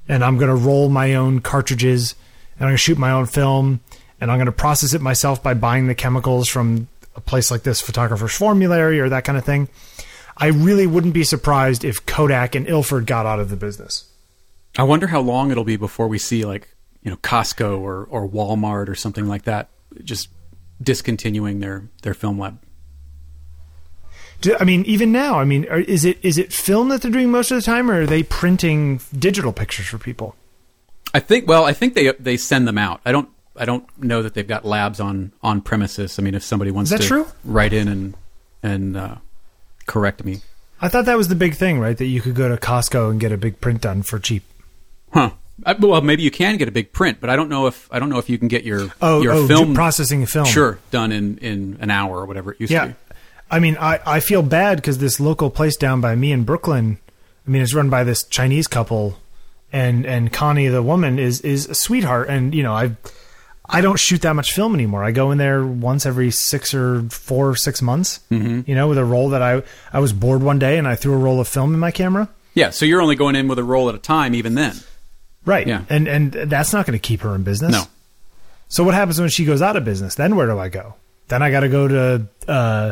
and 0.10 0.24
I'm 0.24 0.38
going 0.38 0.50
to 0.50 0.56
roll 0.56 0.90
my 0.90 1.16
own 1.16 1.40
cartridges 1.40 2.16
and 2.56 2.66
I'm 2.66 2.70
going 2.70 2.74
to 2.74 2.78
shoot 2.78 2.98
my 2.98 3.12
own 3.12 3.26
film 3.26 3.80
and 4.20 4.30
I'm 4.30 4.38
going 4.38 4.48
to 4.48 4.52
process 4.52 4.94
it 4.94 5.02
myself 5.02 5.42
by 5.42 5.54
buying 5.54 5.88
the 5.88 5.96
chemicals 5.96 6.50
from 6.50 6.90
a 7.16 7.22
place 7.22 7.52
like 7.52 7.64
this 7.64 7.80
photographer's 7.80 8.36
formulary 8.36 9.00
or 9.00 9.10
that 9.10 9.24
kind 9.24 9.38
of 9.38 9.46
thing. 9.46 9.70
I 10.36 10.48
really 10.48 10.88
wouldn't 10.88 11.14
be 11.14 11.24
surprised 11.24 11.84
if 11.84 12.06
Kodak 12.06 12.56
and 12.56 12.68
Ilford 12.68 13.06
got 13.06 13.26
out 13.26 13.40
of 13.40 13.50
the 13.50 13.56
business. 13.56 14.09
I 14.78 14.84
wonder 14.84 15.08
how 15.08 15.22
long 15.22 15.52
it'll 15.52 15.64
be 15.64 15.78
before 15.78 16.08
we 16.08 16.18
see 16.18 16.46
like 16.46 16.76
you 17.02 17.12
know 17.12 17.18
Costco 17.18 17.80
or 17.80 18.06
or 18.06 18.28
Walmart 18.28 18.88
or 18.90 18.96
something 18.96 19.28
like 19.28 19.44
that 19.44 19.70
just 20.04 20.30
discontinuing 20.82 21.60
their 21.60 21.90
their 22.04 22.14
film 22.14 22.40
lab. 22.40 22.60
Do, 24.42 24.56
I 24.58 24.64
mean, 24.64 24.86
even 24.86 25.12
now, 25.12 25.40
I 25.40 25.44
mean, 25.44 25.68
are, 25.70 25.80
is 25.80 26.06
it 26.06 26.18
is 26.22 26.38
it 26.38 26.54
film 26.54 26.90
that 26.90 27.02
they're 27.02 27.12
doing 27.12 27.30
most 27.30 27.52
of 27.52 27.58
the 27.58 27.62
time, 27.62 27.92
or 27.92 28.04
are 28.04 28.06
they 28.06 28.24
printing 28.24 29.02
digital 29.18 29.52
pictures 29.52 29.88
for 29.88 29.98
people? 29.98 30.36
I 31.14 31.20
think 31.20 31.48
well, 31.48 31.66
I 31.66 31.74
think 31.74 31.94
they 31.94 32.14
they 32.14 32.38
send 32.38 32.68
them 32.68 32.78
out. 32.78 33.02
I 33.06 33.12
don't 33.12 33.30
I 33.56 33.66
don't 33.66 33.86
know 34.02 34.22
that 34.22 34.34
they've 34.34 34.48
got 34.48 34.64
labs 34.64 35.00
on 35.00 35.34
on 35.42 35.62
premises. 35.62 36.18
I 36.18 36.22
mean, 36.22 36.36
if 36.36 36.44
somebody 36.44 36.72
wants 36.72 36.92
to 36.92 37.00
true? 37.00 37.28
write 37.44 37.74
in 37.74 37.88
and 37.88 38.14
and 38.64 38.96
uh, 38.96 39.16
correct 39.86 40.24
me. 40.24 40.40
I 40.82 40.88
thought 40.88 41.06
that 41.06 41.18
was 41.18 41.28
the 41.28 41.36
big 41.36 41.56
thing, 41.56 41.80
right? 41.80 41.98
That 41.98 42.06
you 42.06 42.22
could 42.22 42.36
go 42.36 42.48
to 42.48 42.56
Costco 42.56 43.12
and 43.12 43.20
get 43.20 43.34
a 43.34 43.38
big 43.38 43.60
print 43.60 43.82
done 43.82 44.04
for 44.04 44.18
cheap. 44.20 44.44
Huh. 45.14 45.32
I, 45.66 45.74
well, 45.74 46.00
maybe 46.02 46.24
you 46.24 46.32
can 46.32 46.56
get 46.58 46.68
a 46.70 46.72
big 46.72 46.94
print, 46.94 47.18
but 47.20 47.30
I 47.30 47.36
don't 47.36 47.50
know 47.50 47.68
if 47.68 47.90
I 47.92 48.00
don't 48.00 48.10
know 48.10 48.18
if 48.20 48.30
you 48.30 48.38
can 48.38 48.48
get 48.48 48.64
your 48.64 48.88
Oh, 49.02 49.22
your 49.22 49.34
oh, 49.34 49.48
film 49.48 49.74
processing 49.74 50.26
film. 50.26 50.46
sure 50.46 50.80
done 50.92 51.12
in 51.12 51.38
in 51.40 51.78
an 51.82 51.92
hour 51.92 52.20
or 52.20 52.26
whatever 52.26 52.54
it 52.54 52.60
used 52.62 52.70
to 52.72 52.76
Yeah. 52.76 52.86
be. 52.88 52.96
I 53.52 53.60
mean, 53.60 53.78
I, 53.80 54.00
I 54.06 54.20
feel 54.20 54.42
bad 54.44 54.78
because 54.78 55.00
this 55.00 55.20
local 55.20 55.50
place 55.50 55.76
down 55.76 56.02
by 56.02 56.16
me 56.16 56.32
in 56.32 56.44
Brooklyn, 56.44 57.00
I 57.48 57.50
mean, 57.50 57.62
it's 57.64 57.74
run 57.74 57.90
by 57.90 58.04
this 58.04 58.24
Chinese 58.24 58.68
couple, 58.68 59.18
and 59.74 60.06
and 60.06 60.32
Connie, 60.32 60.68
the 60.68 60.84
woman, 60.84 61.20
is 61.20 61.42
is 61.42 61.66
a 61.68 61.74
sweetheart. 61.76 62.30
And 62.30 62.54
you 62.56 62.64
know, 62.64 62.74
I 62.74 62.96
I 63.68 63.82
don't 63.82 64.00
shoot 64.00 64.22
that 64.22 64.36
much 64.36 64.54
film 64.54 64.74
anymore. 64.76 65.04
I 65.04 65.12
go 65.12 65.32
in 65.32 65.40
there 65.40 65.66
once 65.66 66.06
every 66.06 66.32
six 66.32 66.74
or 66.74 67.02
four 67.10 67.50
or 67.50 67.56
six 67.56 67.82
months. 67.82 68.20
Mm-hmm. 68.32 68.62
You 68.70 68.76
know, 68.76 68.88
with 68.88 68.98
a 68.98 69.04
roll 69.06 69.30
that 69.30 69.42
I 69.42 69.64
I 69.92 70.00
was 70.00 70.14
bored 70.14 70.42
one 70.42 70.60
day 70.60 70.78
and 70.78 70.88
I 70.88 70.96
threw 70.96 71.14
a 71.14 71.18
roll 71.18 71.40
of 71.42 71.48
film 71.50 71.74
in 71.74 71.80
my 71.82 71.92
camera. 71.92 72.30
Yeah, 72.54 72.70
so 72.70 72.86
you're 72.86 73.02
only 73.02 73.16
going 73.16 73.36
in 73.36 73.48
with 73.50 73.60
a 73.60 73.64
roll 73.64 73.90
at 73.90 73.96
a 73.96 74.00
time, 74.00 74.34
even 74.36 74.56
then. 74.56 74.76
Right. 75.46 75.66
Yeah. 75.68 75.84
And 75.90 76.08
and 76.08 76.32
that's 76.34 76.74
not 76.74 76.86
going 76.86 76.98
to 77.00 77.02
keep 77.02 77.22
her 77.22 77.34
in 77.36 77.44
business. 77.44 77.72
No. 77.72 77.84
So 78.68 78.84
what 78.84 78.94
happens 78.94 79.20
when 79.20 79.30
she 79.30 79.46
goes 79.46 79.62
out 79.62 79.76
of 79.76 79.84
business? 79.86 80.16
Then 80.16 80.36
where 80.36 80.46
do 80.48 80.60
I 80.60 80.70
go? 80.70 80.96
Then 81.28 81.42
I 81.42 81.50
got 81.52 81.62
to 81.62 81.70
go 81.70 81.88
to 81.88 82.28
uh, 82.48 82.92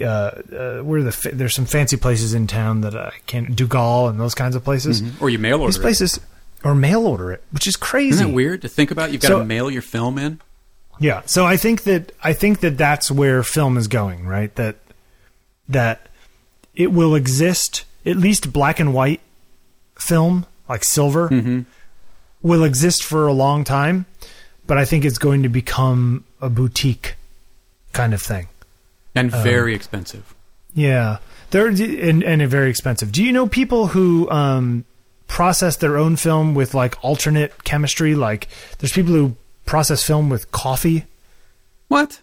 uh, 0.00 0.04
uh, 0.04 0.78
where 0.82 1.00
are 1.00 1.02
the 1.02 1.12
fa- 1.12 1.34
there's 1.34 1.54
some 1.54 1.64
fancy 1.66 1.96
places 1.96 2.34
in 2.34 2.46
town 2.46 2.82
that 2.82 2.96
I 2.96 3.12
can't 3.26 3.56
Duggal 3.56 4.08
and 4.10 4.20
those 4.20 4.34
kinds 4.34 4.54
of 4.56 4.64
places. 4.64 5.02
Or 5.20 5.28
you 5.30 5.38
mail 5.38 5.60
order 5.60 5.66
These 5.66 5.78
it. 5.78 5.82
places 5.82 6.20
or 6.64 6.74
mail 6.74 7.06
order 7.06 7.32
it, 7.32 7.42
which 7.50 7.66
is 7.66 7.76
crazy. 7.76 8.14
Isn't 8.14 8.28
that 8.28 8.32
weird 8.34 8.62
to 8.62 8.68
think 8.68 8.90
about? 8.90 9.10
You've 9.12 9.22
got 9.22 9.28
So- 9.28 9.38
to 9.40 9.44
mail 9.44 9.70
your 9.70 9.82
film 9.82 10.18
in. 10.18 10.40
Yeah. 11.00 11.22
So 11.26 11.44
I 11.44 11.56
think 11.56 11.82
that 11.84 12.12
I 12.22 12.32
think 12.32 12.60
that 12.60 12.76
that's 12.78 13.10
where 13.10 13.42
film 13.42 13.76
is 13.76 13.88
going, 13.88 14.26
right? 14.26 14.54
That 14.54 14.76
that 15.68 16.08
it 16.76 16.92
will 16.92 17.14
exist 17.14 17.84
at 18.06 18.16
least 18.16 18.52
black 18.52 18.78
and 18.78 18.92
white 18.94 19.20
film 19.98 20.46
like 20.68 20.84
silver 20.84 21.64
will 22.42 22.64
exist 22.64 23.04
for 23.04 23.26
a 23.26 23.32
long 23.32 23.64
time, 23.64 24.06
but 24.66 24.78
I 24.78 24.84
think 24.84 25.04
it's 25.04 25.18
going 25.18 25.42
to 25.42 25.48
become 25.48 26.24
a 26.40 26.48
boutique 26.48 27.14
kind 27.92 28.14
of 28.14 28.22
thing. 28.22 28.48
And 29.14 29.32
Um, 29.32 29.42
very 29.42 29.74
expensive. 29.74 30.34
Yeah, 30.74 31.18
they're 31.50 31.68
and 31.68 32.22
and 32.24 32.48
very 32.48 32.70
expensive. 32.70 33.12
Do 33.12 33.22
you 33.22 33.30
know 33.32 33.46
people 33.46 33.88
who 33.88 34.30
um, 34.30 34.84
process 35.26 35.76
their 35.76 35.98
own 35.98 36.16
film 36.16 36.54
with 36.54 36.72
like 36.74 36.96
alternate 37.04 37.64
chemistry? 37.64 38.14
Like, 38.14 38.48
there's 38.78 38.92
people 38.92 39.12
who 39.12 39.36
process 39.66 40.02
film 40.02 40.30
with 40.30 40.50
coffee. 40.50 41.04
What? 41.88 42.20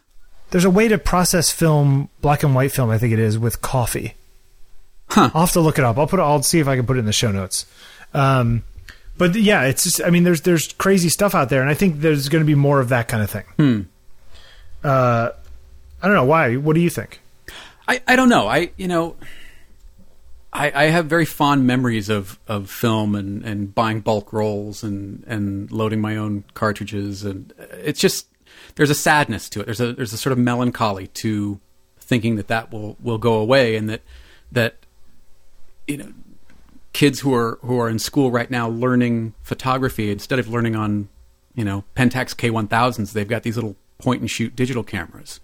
There's 0.50 0.66
a 0.66 0.70
way 0.72 0.88
to 0.88 0.98
process 0.98 1.52
film, 1.52 2.10
black 2.22 2.42
and 2.42 2.56
white 2.56 2.72
film, 2.72 2.90
I 2.90 2.98
think 2.98 3.14
it 3.14 3.20
is, 3.20 3.38
with 3.38 3.62
coffee. 3.62 4.16
Huh. 5.10 5.30
I'll 5.36 5.42
have 5.42 5.52
to 5.54 5.62
look 5.62 5.78
it 5.78 5.86
up. 5.86 5.98
I'll 6.00 6.08
put. 6.08 6.20
I'll 6.20 6.42
see 6.42 6.60
if 6.60 6.68
I 6.68 6.76
can 6.76 6.88
put 6.88 6.98
it 6.98 7.02
in 7.02 7.06
the 7.06 7.14
show 7.14 7.32
notes. 7.32 7.68
Um, 8.14 8.64
but 9.18 9.36
yeah, 9.36 9.64
it's 9.64 9.84
just. 9.84 10.02
I 10.04 10.10
mean, 10.10 10.24
there's 10.24 10.42
there's 10.42 10.74
crazy 10.74 11.10
stuff 11.10 11.36
out 11.36 11.50
there, 11.50 11.62
and 11.62 11.70
I 11.70 11.74
think 11.74 12.00
there's 12.00 12.30
going 12.30 12.44
to 12.44 12.48
be 12.48 12.56
more 12.56 12.80
of 12.80 12.90
that 12.90 13.08
kind 13.08 13.22
of 13.22 13.30
thing. 13.30 13.46
Hmm. 13.58 13.82
Uh, 14.84 15.32
I 16.02 16.08
don't 16.08 16.16
know 16.16 16.26
why. 16.26 16.56
What 16.56 16.74
do 16.74 16.80
you 16.80 16.90
think? 16.90 17.20
I, 17.88 18.02
I 18.08 18.16
don't 18.16 18.30
know. 18.30 18.48
I 18.48 18.72
you 18.78 18.88
know 18.88 19.16
I, 20.52 20.72
I 20.74 20.84
have 20.86 21.06
very 21.06 21.26
fond 21.26 21.68
memories 21.68 22.10
of, 22.10 22.40
of 22.48 22.70
film 22.70 23.16
and, 23.16 23.44
and 23.44 23.74
buying 23.74 24.02
bulk 24.02 24.34
rolls 24.34 24.84
and, 24.84 25.24
and 25.28 25.72
loading 25.72 26.02
my 26.02 26.18
own 26.18 26.44
cartridges 26.54 27.24
and 27.24 27.54
it's 27.74 28.00
just 28.00 28.28
there's 28.76 28.90
a 28.90 28.96
sadness 28.96 29.50
to 29.50 29.62
it. 29.62 29.66
There's 29.66 29.82
a 29.82 29.94
there's 29.94 30.14
a 30.14 30.18
sort 30.18 30.32
of 30.32 30.40
melancholy 30.40 31.08
to 31.08 31.60
thinking 32.00 32.36
that 32.38 32.48
that 32.48 32.72
will, 32.72 32.98
will 33.02 33.18
go 33.18 33.36
away 33.36 33.76
and 33.76 33.90
that 33.90 34.02
that 34.52 34.76
you 35.88 35.98
know 35.98 36.14
kids 36.94 37.20
who 37.20 37.34
are 37.34 37.60
who 37.62 37.80
are 37.80 37.90
in 37.90 38.00
school 38.00 38.32
right 38.32 38.50
now 38.50 38.68
learning 38.70 39.34
photography 39.44 40.12
instead 40.12 40.40
of 40.40 40.48
learning 40.48 40.76
on 40.76 41.08
you 41.56 41.64
know 41.64 41.84
Pentax 41.96 42.36
K1000s 42.36 43.14
they've 43.14 43.28
got 43.28 43.44
these 43.44 43.56
little 43.56 43.76
point 44.00 44.22
and 44.22 44.30
shoot 44.30 44.56
digital 44.56 44.84
cameras. 44.84 45.40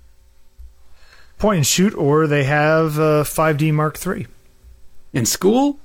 Point 1.37 1.57
and 1.57 1.67
shoot, 1.67 1.93
or 1.95 2.27
they 2.27 2.45
have 2.45 2.97
uh, 2.97 3.23
5D 3.25 3.73
Mark 3.73 3.99
III. 4.05 4.25
In 5.11 5.25
school? 5.25 5.79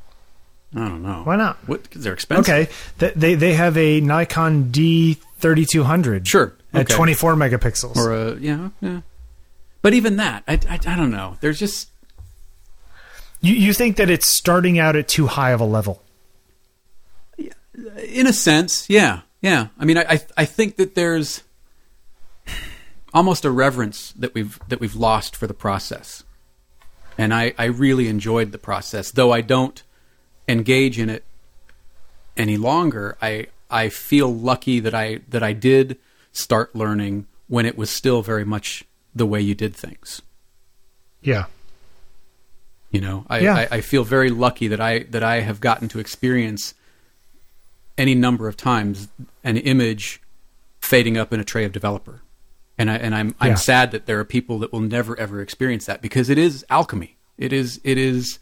I 0.74 0.86
don't 0.88 1.02
know. 1.02 1.22
Why 1.24 1.34
not? 1.34 1.56
What? 1.66 1.82
Because 1.82 2.04
they're 2.04 2.12
expensive. 2.12 2.48
Okay, 2.48 2.70
Th- 3.00 3.14
they 3.14 3.34
they 3.34 3.54
have 3.54 3.76
a 3.76 4.00
Nikon 4.00 4.70
D 4.70 5.14
thirty 5.38 5.66
two 5.66 5.82
hundred. 5.82 6.28
Sure. 6.28 6.54
at 6.72 6.88
twenty 6.88 7.14
four 7.14 7.34
megapixels. 7.34 7.96
Or 7.96 8.12
a 8.12 8.36
yeah, 8.36 8.68
yeah. 8.80 9.00
But 9.82 9.94
even 9.94 10.16
that, 10.16 10.44
I, 10.46 10.60
I, 10.68 10.74
I 10.86 10.96
don't 10.96 11.10
know. 11.10 11.36
There's 11.40 11.58
just 11.58 11.89
you 13.40 13.54
you 13.54 13.72
think 13.72 13.96
that 13.96 14.10
it's 14.10 14.26
starting 14.26 14.78
out 14.78 14.96
at 14.96 15.08
too 15.08 15.26
high 15.26 15.50
of 15.50 15.60
a 15.60 15.64
level? 15.64 16.02
in 18.04 18.26
a 18.26 18.32
sense, 18.32 18.88
yeah, 18.88 19.20
yeah. 19.40 19.68
I 19.78 19.84
mean, 19.84 19.98
I, 19.98 20.04
I, 20.08 20.20
I 20.38 20.44
think 20.44 20.76
that 20.76 20.94
there's 20.94 21.42
almost 23.14 23.44
a 23.44 23.50
reverence 23.50 24.12
that 24.12 24.34
we've 24.34 24.58
that 24.68 24.80
we've 24.80 24.94
lost 24.94 25.36
for 25.36 25.46
the 25.46 25.54
process, 25.54 26.24
and 27.16 27.32
I, 27.32 27.54
I 27.58 27.66
really 27.66 28.08
enjoyed 28.08 28.52
the 28.52 28.58
process, 28.58 29.10
though 29.10 29.32
I 29.32 29.40
don't 29.40 29.82
engage 30.48 30.98
in 30.98 31.08
it 31.08 31.24
any 32.36 32.56
longer. 32.56 33.16
I 33.22 33.46
I 33.70 33.88
feel 33.88 34.32
lucky 34.32 34.80
that 34.80 34.94
I 34.94 35.20
that 35.28 35.42
I 35.42 35.52
did 35.52 35.98
start 36.32 36.74
learning 36.74 37.26
when 37.48 37.66
it 37.66 37.76
was 37.76 37.90
still 37.90 38.22
very 38.22 38.44
much 38.44 38.84
the 39.14 39.26
way 39.26 39.40
you 39.40 39.54
did 39.54 39.74
things. 39.74 40.22
Yeah. 41.22 41.46
You 42.90 43.00
know, 43.00 43.24
I, 43.28 43.38
Yeah. 43.40 43.54
I, 43.54 43.68
I 43.76 43.80
feel 43.82 44.02
very 44.04 44.30
lucky 44.30 44.66
that 44.68 44.80
I 44.80 45.00
that 45.10 45.22
I 45.22 45.40
have 45.40 45.60
gotten 45.60 45.88
to 45.88 45.98
experience 46.00 46.74
any 47.96 48.14
number 48.14 48.48
of 48.48 48.56
times 48.56 49.08
an 49.44 49.56
image 49.56 50.20
fading 50.80 51.16
up 51.16 51.32
in 51.32 51.38
a 51.40 51.44
tray 51.44 51.64
of 51.64 51.72
developer, 51.72 52.20
and 52.78 52.90
I 52.90 52.96
and 52.96 53.14
I'm 53.14 53.34
I'm 53.40 53.50
Yeah. 53.50 53.54
sad 53.56 53.92
that 53.92 54.06
there 54.06 54.18
are 54.18 54.24
people 54.24 54.58
that 54.60 54.72
will 54.72 54.80
never 54.80 55.18
ever 55.18 55.40
experience 55.40 55.86
that 55.86 56.02
because 56.02 56.28
it 56.30 56.38
is 56.38 56.64
alchemy. 56.70 57.16
It 57.38 57.52
is 57.52 57.80
it 57.84 57.96
is 57.98 58.38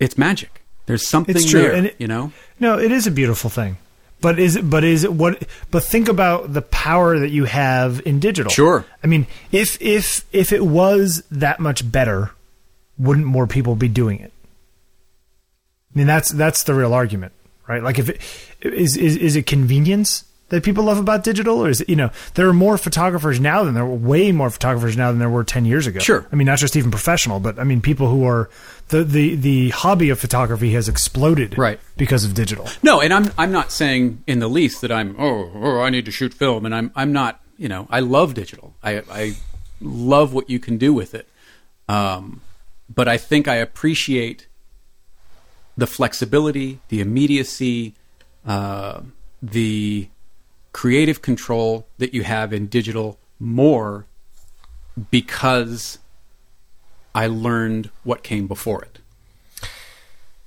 it's 0.00 0.16
magic. 0.16 0.62
There's 0.86 1.06
something 1.06 1.36
It's 1.36 1.48
true, 1.50 1.62
there, 1.62 1.72
and 1.72 1.86
it- 1.86 1.96
you 1.98 2.06
know. 2.06 2.32
No, 2.60 2.78
it 2.78 2.92
is 2.92 3.06
a 3.06 3.10
beautiful 3.10 3.50
thing. 3.50 3.76
But 4.20 4.38
is 4.38 4.56
it 4.56 4.70
but 4.70 4.84
is 4.84 5.04
it 5.04 5.12
what 5.12 5.42
but 5.70 5.82
think 5.84 6.08
about 6.08 6.54
the 6.54 6.62
power 6.62 7.18
that 7.18 7.30
you 7.30 7.44
have 7.44 8.00
in 8.06 8.20
digital. 8.20 8.50
Sure. 8.50 8.86
I 9.02 9.06
mean, 9.06 9.26
if 9.52 9.76
if 9.82 10.24
if 10.32 10.50
it 10.52 10.64
was 10.64 11.24
that 11.30 11.60
much 11.60 11.90
better, 11.92 12.30
wouldn't 12.98 13.26
more 13.26 13.46
people 13.46 13.76
be 13.76 13.88
doing 13.88 14.20
it? 14.20 14.32
I 15.94 15.98
mean, 15.98 16.06
that's 16.06 16.30
that's 16.32 16.64
the 16.64 16.74
real 16.74 16.92
argument, 16.92 17.32
right? 17.68 17.82
Like 17.82 17.98
if 17.98 18.08
it 18.08 18.20
is 18.60 18.96
is 18.96 19.16
is 19.16 19.36
it 19.36 19.46
convenience 19.46 20.24
that 20.50 20.62
people 20.62 20.84
love 20.84 20.98
about 20.98 21.24
digital 21.24 21.64
or 21.64 21.70
is 21.70 21.80
it, 21.80 21.88
you 21.88 21.96
know, 21.96 22.10
there 22.34 22.46
are 22.48 22.52
more 22.52 22.76
photographers 22.76 23.40
now 23.40 23.64
than 23.64 23.74
there 23.74 23.84
were 23.86 23.94
way 23.94 24.30
more 24.30 24.50
photographers 24.50 24.94
now 24.96 25.10
than 25.10 25.18
there 25.18 25.30
were 25.30 25.42
10 25.42 25.64
years 25.64 25.86
ago. 25.86 26.00
Sure. 26.00 26.26
I 26.30 26.36
mean, 26.36 26.46
not 26.46 26.58
just 26.58 26.76
even 26.76 26.90
professional, 26.90 27.40
but 27.40 27.58
I 27.58 27.64
mean 27.64 27.80
people 27.80 28.08
who 28.10 28.24
are 28.26 28.50
the 28.88 29.02
the 29.04 29.36
the 29.36 29.70
hobby 29.70 30.10
of 30.10 30.18
photography 30.20 30.72
has 30.72 30.88
exploded 30.88 31.56
Right. 31.56 31.80
because 31.96 32.24
of 32.24 32.34
digital. 32.34 32.68
No, 32.82 33.00
and 33.00 33.12
I'm 33.14 33.32
I'm 33.38 33.52
not 33.52 33.70
saying 33.72 34.22
in 34.26 34.40
the 34.40 34.48
least 34.48 34.80
that 34.82 34.92
I'm 34.92 35.16
oh 35.18 35.50
oh 35.54 35.80
I 35.80 35.90
need 35.90 36.04
to 36.06 36.10
shoot 36.12 36.34
film, 36.34 36.66
and 36.66 36.74
I'm 36.74 36.90
I'm 36.94 37.12
not 37.12 37.40
you 37.56 37.68
know 37.68 37.86
I 37.88 38.00
love 38.00 38.34
digital. 38.34 38.74
I 38.82 39.02
I 39.10 39.34
love 39.80 40.34
what 40.34 40.50
you 40.50 40.58
can 40.58 40.76
do 40.76 40.92
with 40.92 41.14
it, 41.14 41.28
um, 41.88 42.40
but 42.92 43.08
I 43.08 43.16
think 43.16 43.48
I 43.48 43.56
appreciate 43.56 44.46
the 45.76 45.86
flexibility, 45.86 46.80
the 46.88 47.00
immediacy, 47.00 47.94
uh, 48.46 49.00
the 49.42 50.08
creative 50.72 51.22
control 51.22 51.86
that 51.98 52.14
you 52.14 52.22
have 52.24 52.52
in 52.52 52.66
digital 52.66 53.18
more 53.38 54.06
because 55.10 55.98
I 57.14 57.26
learned 57.26 57.90
what 58.02 58.22
came 58.22 58.46
before 58.46 58.82
it. 58.82 58.98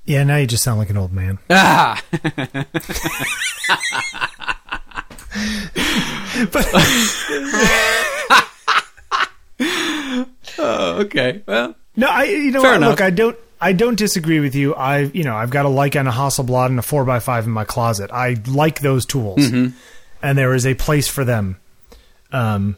Yeah, 0.05 0.23
now 0.23 0.37
you 0.37 0.47
just 0.47 0.63
sound 0.63 0.79
like 0.79 0.89
an 0.89 0.97
old 0.97 1.11
man. 1.11 1.39
Ah. 1.49 2.01
oh, 10.57 10.99
okay. 10.99 11.43
Well, 11.45 11.75
No, 11.97 12.07
I 12.07 12.23
you 12.25 12.51
know 12.51 12.61
Fair 12.61 12.71
what, 12.71 12.77
enough. 12.77 12.89
look, 12.91 13.01
I 13.01 13.09
don't 13.09 13.37
I 13.59 13.73
don't 13.73 13.97
disagree 13.97 14.39
with 14.39 14.55
you. 14.55 14.73
I 14.75 14.99
you 14.99 15.23
know 15.23 15.35
I've 15.35 15.49
got 15.49 15.65
a 15.65 15.69
Leica 15.69 15.99
and 15.99 16.07
a 16.07 16.11
Hasselblad 16.11 16.67
and 16.67 16.79
a 16.79 16.81
four 16.83 17.09
x 17.09 17.25
five 17.25 17.45
in 17.45 17.51
my 17.51 17.65
closet. 17.65 18.11
I 18.13 18.37
like 18.47 18.79
those 18.81 19.05
tools, 19.05 19.39
Mm-hmm. 19.39 19.75
and 20.21 20.37
there 20.37 20.53
is 20.53 20.65
a 20.65 20.75
place 20.75 21.07
for 21.07 21.25
them. 21.25 21.57
Um, 22.31 22.77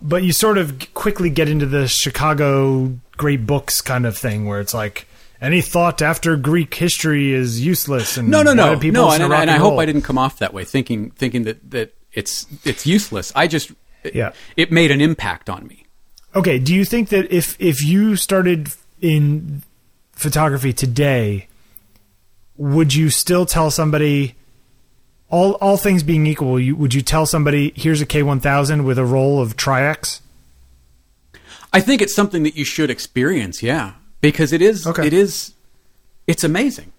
but 0.00 0.22
you 0.22 0.32
sort 0.32 0.58
of 0.58 0.92
quickly 0.94 1.30
get 1.30 1.48
into 1.48 1.66
the 1.66 1.88
Chicago 1.88 2.96
great 3.16 3.46
books 3.46 3.80
kind 3.80 4.06
of 4.06 4.16
thing, 4.16 4.46
where 4.46 4.60
it's 4.60 4.74
like 4.74 5.06
any 5.40 5.60
thought 5.60 6.00
after 6.02 6.36
Greek 6.36 6.74
history 6.74 7.32
is 7.32 7.64
useless. 7.64 8.16
And 8.16 8.28
no, 8.28 8.42
no, 8.42 8.54
no, 8.54 8.78
people 8.78 9.02
no. 9.02 9.08
listen 9.08 9.22
And, 9.22 9.32
and, 9.32 9.42
and 9.42 9.50
I 9.50 9.56
hope 9.56 9.78
I 9.78 9.86
didn't 9.86 10.02
come 10.02 10.18
off 10.18 10.38
that 10.38 10.52
way, 10.54 10.64
thinking 10.64 11.10
thinking 11.10 11.44
that 11.44 11.70
that 11.70 11.94
it's 12.12 12.46
it's 12.64 12.86
useless. 12.86 13.32
I 13.34 13.46
just 13.48 13.72
Yeah. 14.12 14.32
it 14.56 14.70
made 14.70 14.90
an 14.90 15.00
impact 15.00 15.48
on 15.50 15.66
me. 15.66 15.83
Okay, 16.34 16.58
do 16.58 16.74
you 16.74 16.84
think 16.84 17.10
that 17.10 17.32
if 17.32 17.56
if 17.60 17.82
you 17.84 18.16
started 18.16 18.72
in 19.00 19.62
photography 20.12 20.72
today, 20.72 21.46
would 22.56 22.94
you 22.94 23.10
still 23.10 23.46
tell 23.46 23.70
somebody 23.70 24.34
all 25.30 25.52
all 25.54 25.76
things 25.76 26.02
being 26.02 26.26
equal, 26.26 26.58
you, 26.58 26.76
would 26.76 26.94
you 26.94 27.02
tell 27.02 27.26
somebody 27.26 27.72
here's 27.76 28.00
a 28.00 28.06
K1000 28.06 28.84
with 28.84 28.98
a 28.98 29.04
roll 29.04 29.40
of 29.40 29.56
Tri-X? 29.56 30.20
I 31.72 31.80
think 31.80 32.00
it's 32.00 32.14
something 32.14 32.44
that 32.44 32.56
you 32.56 32.64
should 32.64 32.90
experience, 32.90 33.62
yeah, 33.62 33.94
because 34.20 34.52
it 34.52 34.62
is 34.62 34.86
Okay. 34.86 35.06
it 35.06 35.12
is 35.12 35.54
it's 36.26 36.44
amazing. 36.44 36.92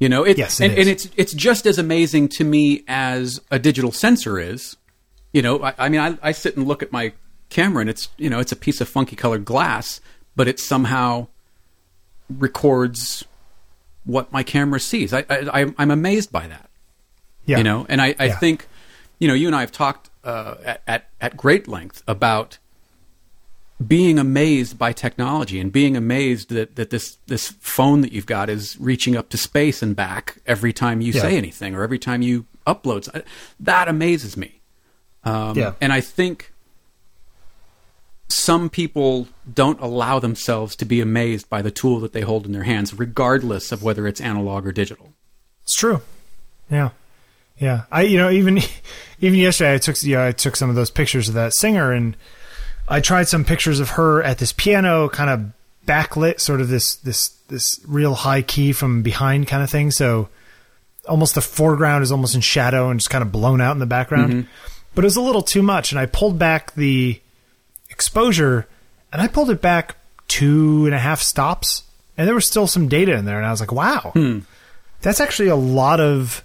You 0.00 0.08
know, 0.08 0.24
it, 0.24 0.36
Yes, 0.38 0.60
it 0.60 0.70
and, 0.70 0.78
and 0.78 0.88
it's 0.88 1.08
it's 1.16 1.32
just 1.32 1.66
as 1.66 1.78
amazing 1.78 2.28
to 2.30 2.44
me 2.44 2.82
as 2.88 3.40
a 3.50 3.58
digital 3.58 3.92
sensor 3.92 4.38
is. 4.38 4.76
You 5.32 5.42
know, 5.42 5.62
I, 5.62 5.74
I 5.78 5.88
mean, 5.88 6.00
I, 6.00 6.18
I 6.22 6.32
sit 6.32 6.56
and 6.56 6.66
look 6.66 6.82
at 6.82 6.92
my 6.92 7.12
camera, 7.54 7.80
and 7.80 7.88
it's 7.90 8.08
you 8.18 8.28
know, 8.30 8.40
it's 8.40 8.52
a 8.52 8.56
piece 8.56 8.80
of 8.82 8.88
funky 8.88 9.16
colored 9.16 9.44
glass, 9.44 10.00
but 10.36 10.46
it 10.48 10.58
somehow 10.60 11.28
records 12.28 13.24
what 14.04 14.32
my 14.32 14.42
camera 14.42 14.80
sees. 14.80 15.12
I, 15.12 15.24
I 15.30 15.36
I'm- 15.60 15.74
I'm 15.78 15.90
amazed 15.90 16.30
by 16.32 16.46
that. 16.48 16.68
Yeah. 17.46 17.58
You 17.58 17.64
know, 17.64 17.86
and 17.88 18.00
I, 18.00 18.14
I 18.18 18.26
Yeah. 18.26 18.38
think, 18.38 18.66
you 19.18 19.28
know, 19.28 19.34
you 19.34 19.46
and 19.46 19.56
I 19.56 19.60
have 19.60 19.72
talked 19.72 20.08
uh, 20.24 20.54
at, 20.64 20.82
at 20.86 21.08
at 21.20 21.36
great 21.36 21.68
length 21.68 22.02
about 22.08 22.56
being 23.86 24.18
amazed 24.18 24.78
by 24.78 24.92
technology 24.92 25.60
and 25.60 25.70
being 25.70 25.96
amazed 25.96 26.48
that, 26.50 26.76
that 26.76 26.88
this 26.90 27.18
this 27.26 27.50
phone 27.60 28.00
that 28.00 28.12
you've 28.12 28.24
got 28.26 28.48
is 28.48 28.78
reaching 28.80 29.16
up 29.16 29.28
to 29.30 29.36
space 29.36 29.82
and 29.82 29.94
back 29.94 30.38
every 30.46 30.72
time 30.72 31.00
you 31.02 31.12
Yeah. 31.12 31.20
say 31.22 31.36
anything 31.36 31.74
or 31.74 31.82
every 31.82 31.98
time 31.98 32.22
you 32.22 32.46
upload. 32.66 33.22
That 33.60 33.88
amazes 33.88 34.36
me. 34.38 34.60
Um, 35.24 35.56
Yeah. 35.58 35.72
And 35.82 35.92
I 35.92 36.00
think 36.00 36.53
some 38.28 38.70
people 38.70 39.28
don't 39.52 39.80
allow 39.80 40.18
themselves 40.18 40.76
to 40.76 40.84
be 40.84 41.00
amazed 41.00 41.48
by 41.48 41.62
the 41.62 41.70
tool 41.70 42.00
that 42.00 42.12
they 42.12 42.22
hold 42.22 42.46
in 42.46 42.52
their 42.52 42.64
hands, 42.64 42.94
regardless 42.94 43.72
of 43.72 43.82
whether 43.82 44.06
it's 44.06 44.20
analog 44.20 44.66
or 44.66 44.72
digital. 44.72 45.12
It's 45.62 45.76
true. 45.76 46.00
Yeah. 46.70 46.90
Yeah. 47.58 47.82
I 47.90 48.02
you 48.02 48.18
know, 48.18 48.30
even 48.30 48.60
even 49.20 49.38
yesterday 49.38 49.74
I 49.74 49.78
took 49.78 50.02
yeah, 50.02 50.26
I 50.26 50.32
took 50.32 50.56
some 50.56 50.70
of 50.70 50.76
those 50.76 50.90
pictures 50.90 51.28
of 51.28 51.34
that 51.34 51.54
singer 51.54 51.92
and 51.92 52.16
I 52.88 53.00
tried 53.00 53.28
some 53.28 53.44
pictures 53.44 53.80
of 53.80 53.90
her 53.90 54.22
at 54.22 54.38
this 54.38 54.52
piano 54.52 55.08
kind 55.08 55.30
of 55.30 55.52
backlit 55.86 56.40
sort 56.40 56.60
of 56.60 56.68
this 56.68 56.96
this 56.96 57.28
this 57.48 57.80
real 57.86 58.14
high 58.14 58.42
key 58.42 58.72
from 58.72 59.02
behind 59.02 59.46
kind 59.48 59.62
of 59.62 59.70
thing. 59.70 59.90
So 59.90 60.28
almost 61.08 61.34
the 61.34 61.40
foreground 61.40 62.02
is 62.02 62.12
almost 62.12 62.34
in 62.34 62.40
shadow 62.40 62.90
and 62.90 62.98
just 62.98 63.10
kind 63.10 63.22
of 63.22 63.30
blown 63.30 63.60
out 63.60 63.72
in 63.72 63.78
the 63.78 63.86
background. 63.86 64.32
Mm-hmm. 64.32 64.48
But 64.94 65.04
it 65.04 65.06
was 65.06 65.16
a 65.16 65.22
little 65.22 65.42
too 65.42 65.62
much 65.62 65.92
and 65.92 65.98
I 65.98 66.06
pulled 66.06 66.38
back 66.38 66.74
the 66.74 67.20
exposure 67.94 68.66
and 69.12 69.22
I 69.22 69.28
pulled 69.28 69.48
it 69.50 69.62
back 69.62 69.96
two 70.28 70.84
and 70.86 70.94
a 70.94 70.98
half 70.98 71.20
stops 71.22 71.84
and 72.18 72.26
there 72.26 72.34
was 72.34 72.46
still 72.46 72.66
some 72.66 72.88
data 72.88 73.12
in 73.14 73.24
there 73.24 73.38
and 73.38 73.46
I 73.46 73.50
was 73.50 73.60
like, 73.60 73.72
wow 73.72 74.12
that's 75.00 75.20
actually 75.20 75.48
a 75.48 75.56
lot 75.56 76.00
of 76.00 76.42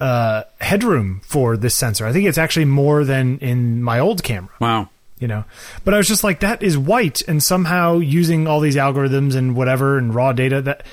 uh, 0.00 0.42
headroom 0.60 1.20
for 1.24 1.56
this 1.56 1.76
sensor. 1.76 2.06
I 2.06 2.12
think 2.12 2.26
it's 2.26 2.38
actually 2.38 2.64
more 2.64 3.04
than 3.04 3.38
in 3.38 3.82
my 3.82 3.98
old 4.00 4.22
camera, 4.24 4.50
Wow. 4.60 4.88
you 5.20 5.28
know. 5.28 5.44
But 5.84 5.94
I 5.94 5.98
was 5.98 6.08
just 6.08 6.24
like, 6.24 6.40
that 6.40 6.60
is 6.62 6.76
white, 6.76 7.22
and 7.28 7.40
somehow 7.40 7.98
using 7.98 8.48
all 8.48 8.58
these 8.58 8.74
algorithms 8.74 9.36
and 9.36 9.54
whatever 9.54 9.96
and 9.98 10.12
raw 10.12 10.32
data, 10.32 10.60
that 10.62 10.84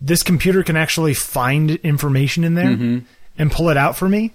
this 0.00 0.24
computer 0.24 0.64
can 0.64 0.76
actually 0.76 1.14
find 1.14 1.70
information 1.84 2.42
in 2.42 2.54
there 2.54 3.02
and 3.38 3.52
pull 3.52 3.68
it 3.68 3.76
out 3.76 3.96
for 3.96 4.08
me. 4.08 4.32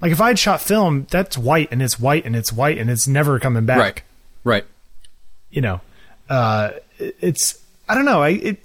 Like 0.00 0.12
if 0.12 0.20
I 0.20 0.28
had 0.28 0.38
shot 0.38 0.60
film, 0.60 1.06
that's 1.10 1.36
white 1.36 1.68
and 1.72 1.82
it's 1.82 1.98
white 1.98 2.24
and 2.24 2.36
it's 2.36 2.52
white 2.52 2.78
and 2.78 2.88
it's 2.90 3.08
never 3.08 3.38
coming 3.38 3.66
back 3.66 3.78
Right. 3.78 4.02
Right. 4.44 4.64
you 5.50 5.60
know, 5.60 5.80
uh, 6.28 6.70
it's 6.98 7.58
I 7.88 7.94
don't 7.94 8.04
know. 8.04 8.22
I 8.22 8.28
it 8.30 8.58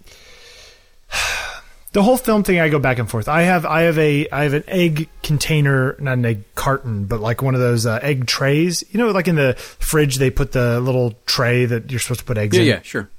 the 1.94 2.04
whole 2.04 2.18
film 2.18 2.44
thing. 2.44 2.60
I 2.60 2.70
go 2.70 2.80
back 2.80 3.00
and 3.00 3.10
forth. 3.10 3.28
I 3.28 3.44
have 3.44 3.66
I 3.66 3.82
have 3.82 3.98
a 3.98 4.28
I 4.30 4.44
have 4.44 4.54
an 4.54 4.64
egg 4.68 5.10
container, 5.22 5.96
not 6.00 6.14
an 6.14 6.26
egg 6.26 6.44
carton, 6.56 7.06
but 7.06 7.20
like 7.20 7.42
one 7.42 7.56
of 7.56 7.62
those 7.62 7.86
uh, 7.86 8.00
egg 8.02 8.26
trays. 8.28 8.84
You 8.92 9.00
know, 9.00 9.12
like 9.12 9.28
in 9.28 9.36
the 9.36 9.54
fridge, 9.58 10.18
they 10.18 10.30
put 10.30 10.52
the 10.52 10.80
little 10.82 11.16
tray 11.26 11.66
that 11.66 11.90
you're 11.92 12.00
supposed 12.00 12.22
to 12.22 12.26
put 12.26 12.38
eggs 12.38 12.58
in? 12.58 12.66
Yeah. 12.66 12.74
in. 12.74 12.78
Yeah. 12.78 12.82
Sure. 12.84 13.10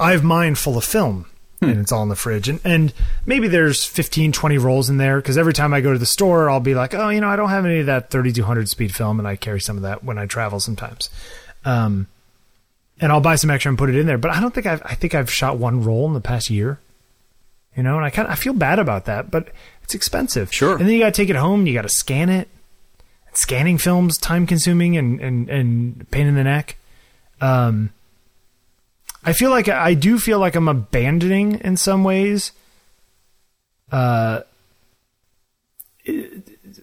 I 0.00 0.12
have 0.12 0.22
mine 0.24 0.54
full 0.54 0.76
of 0.78 0.84
film. 0.84 1.26
And 1.60 1.80
it's 1.80 1.90
all 1.90 2.04
in 2.04 2.08
the 2.08 2.16
fridge. 2.16 2.48
And, 2.48 2.60
and 2.64 2.92
maybe 3.26 3.48
there's 3.48 3.84
15, 3.84 4.30
20 4.30 4.58
rolls 4.58 4.88
in 4.88 4.98
there 4.98 5.16
because 5.16 5.36
every 5.36 5.52
time 5.52 5.74
I 5.74 5.80
go 5.80 5.92
to 5.92 5.98
the 5.98 6.06
store, 6.06 6.48
I'll 6.48 6.60
be 6.60 6.74
like, 6.74 6.94
oh, 6.94 7.08
you 7.08 7.20
know, 7.20 7.28
I 7.28 7.34
don't 7.34 7.48
have 7.48 7.64
any 7.64 7.80
of 7.80 7.86
that 7.86 8.10
3200 8.10 8.68
speed 8.68 8.94
film. 8.94 9.18
And 9.18 9.26
I 9.26 9.34
carry 9.34 9.60
some 9.60 9.76
of 9.76 9.82
that 9.82 10.04
when 10.04 10.18
I 10.18 10.26
travel 10.26 10.60
sometimes. 10.60 11.10
Um, 11.64 12.06
and 13.00 13.10
I'll 13.10 13.20
buy 13.20 13.34
some 13.34 13.50
extra 13.50 13.70
and 13.70 13.78
put 13.78 13.88
it 13.88 13.96
in 13.96 14.06
there. 14.06 14.18
But 14.18 14.30
I 14.30 14.40
don't 14.40 14.54
think 14.54 14.66
I've, 14.66 14.82
I 14.84 14.94
think 14.94 15.14
I've 15.14 15.30
shot 15.30 15.58
one 15.58 15.82
roll 15.82 16.06
in 16.06 16.14
the 16.14 16.20
past 16.20 16.48
year. 16.48 16.78
You 17.76 17.82
know, 17.82 17.96
and 17.96 18.04
I 18.04 18.10
kind 18.10 18.26
of, 18.26 18.32
I 18.32 18.34
feel 18.36 18.54
bad 18.54 18.78
about 18.78 19.04
that, 19.04 19.30
but 19.30 19.50
it's 19.82 19.94
expensive. 19.94 20.52
Sure. 20.52 20.76
And 20.76 20.86
then 20.86 20.92
you 20.94 20.98
got 21.00 21.14
to 21.14 21.22
take 21.22 21.30
it 21.30 21.36
home. 21.36 21.66
You 21.66 21.74
got 21.74 21.82
to 21.82 21.88
scan 21.88 22.28
it. 22.28 22.48
Scanning 23.34 23.78
films 23.78 24.18
time 24.18 24.46
consuming 24.46 24.96
and, 24.96 25.20
and, 25.20 25.48
and 25.48 26.10
pain 26.10 26.26
in 26.26 26.34
the 26.34 26.42
neck. 26.42 26.76
Um, 27.40 27.90
I 29.24 29.32
feel 29.32 29.50
like 29.50 29.68
I 29.68 29.94
do 29.94 30.18
feel 30.18 30.38
like 30.38 30.54
I'm 30.54 30.68
abandoning 30.68 31.60
in 31.60 31.76
some 31.76 32.04
ways, 32.04 32.52
uh, 33.90 34.42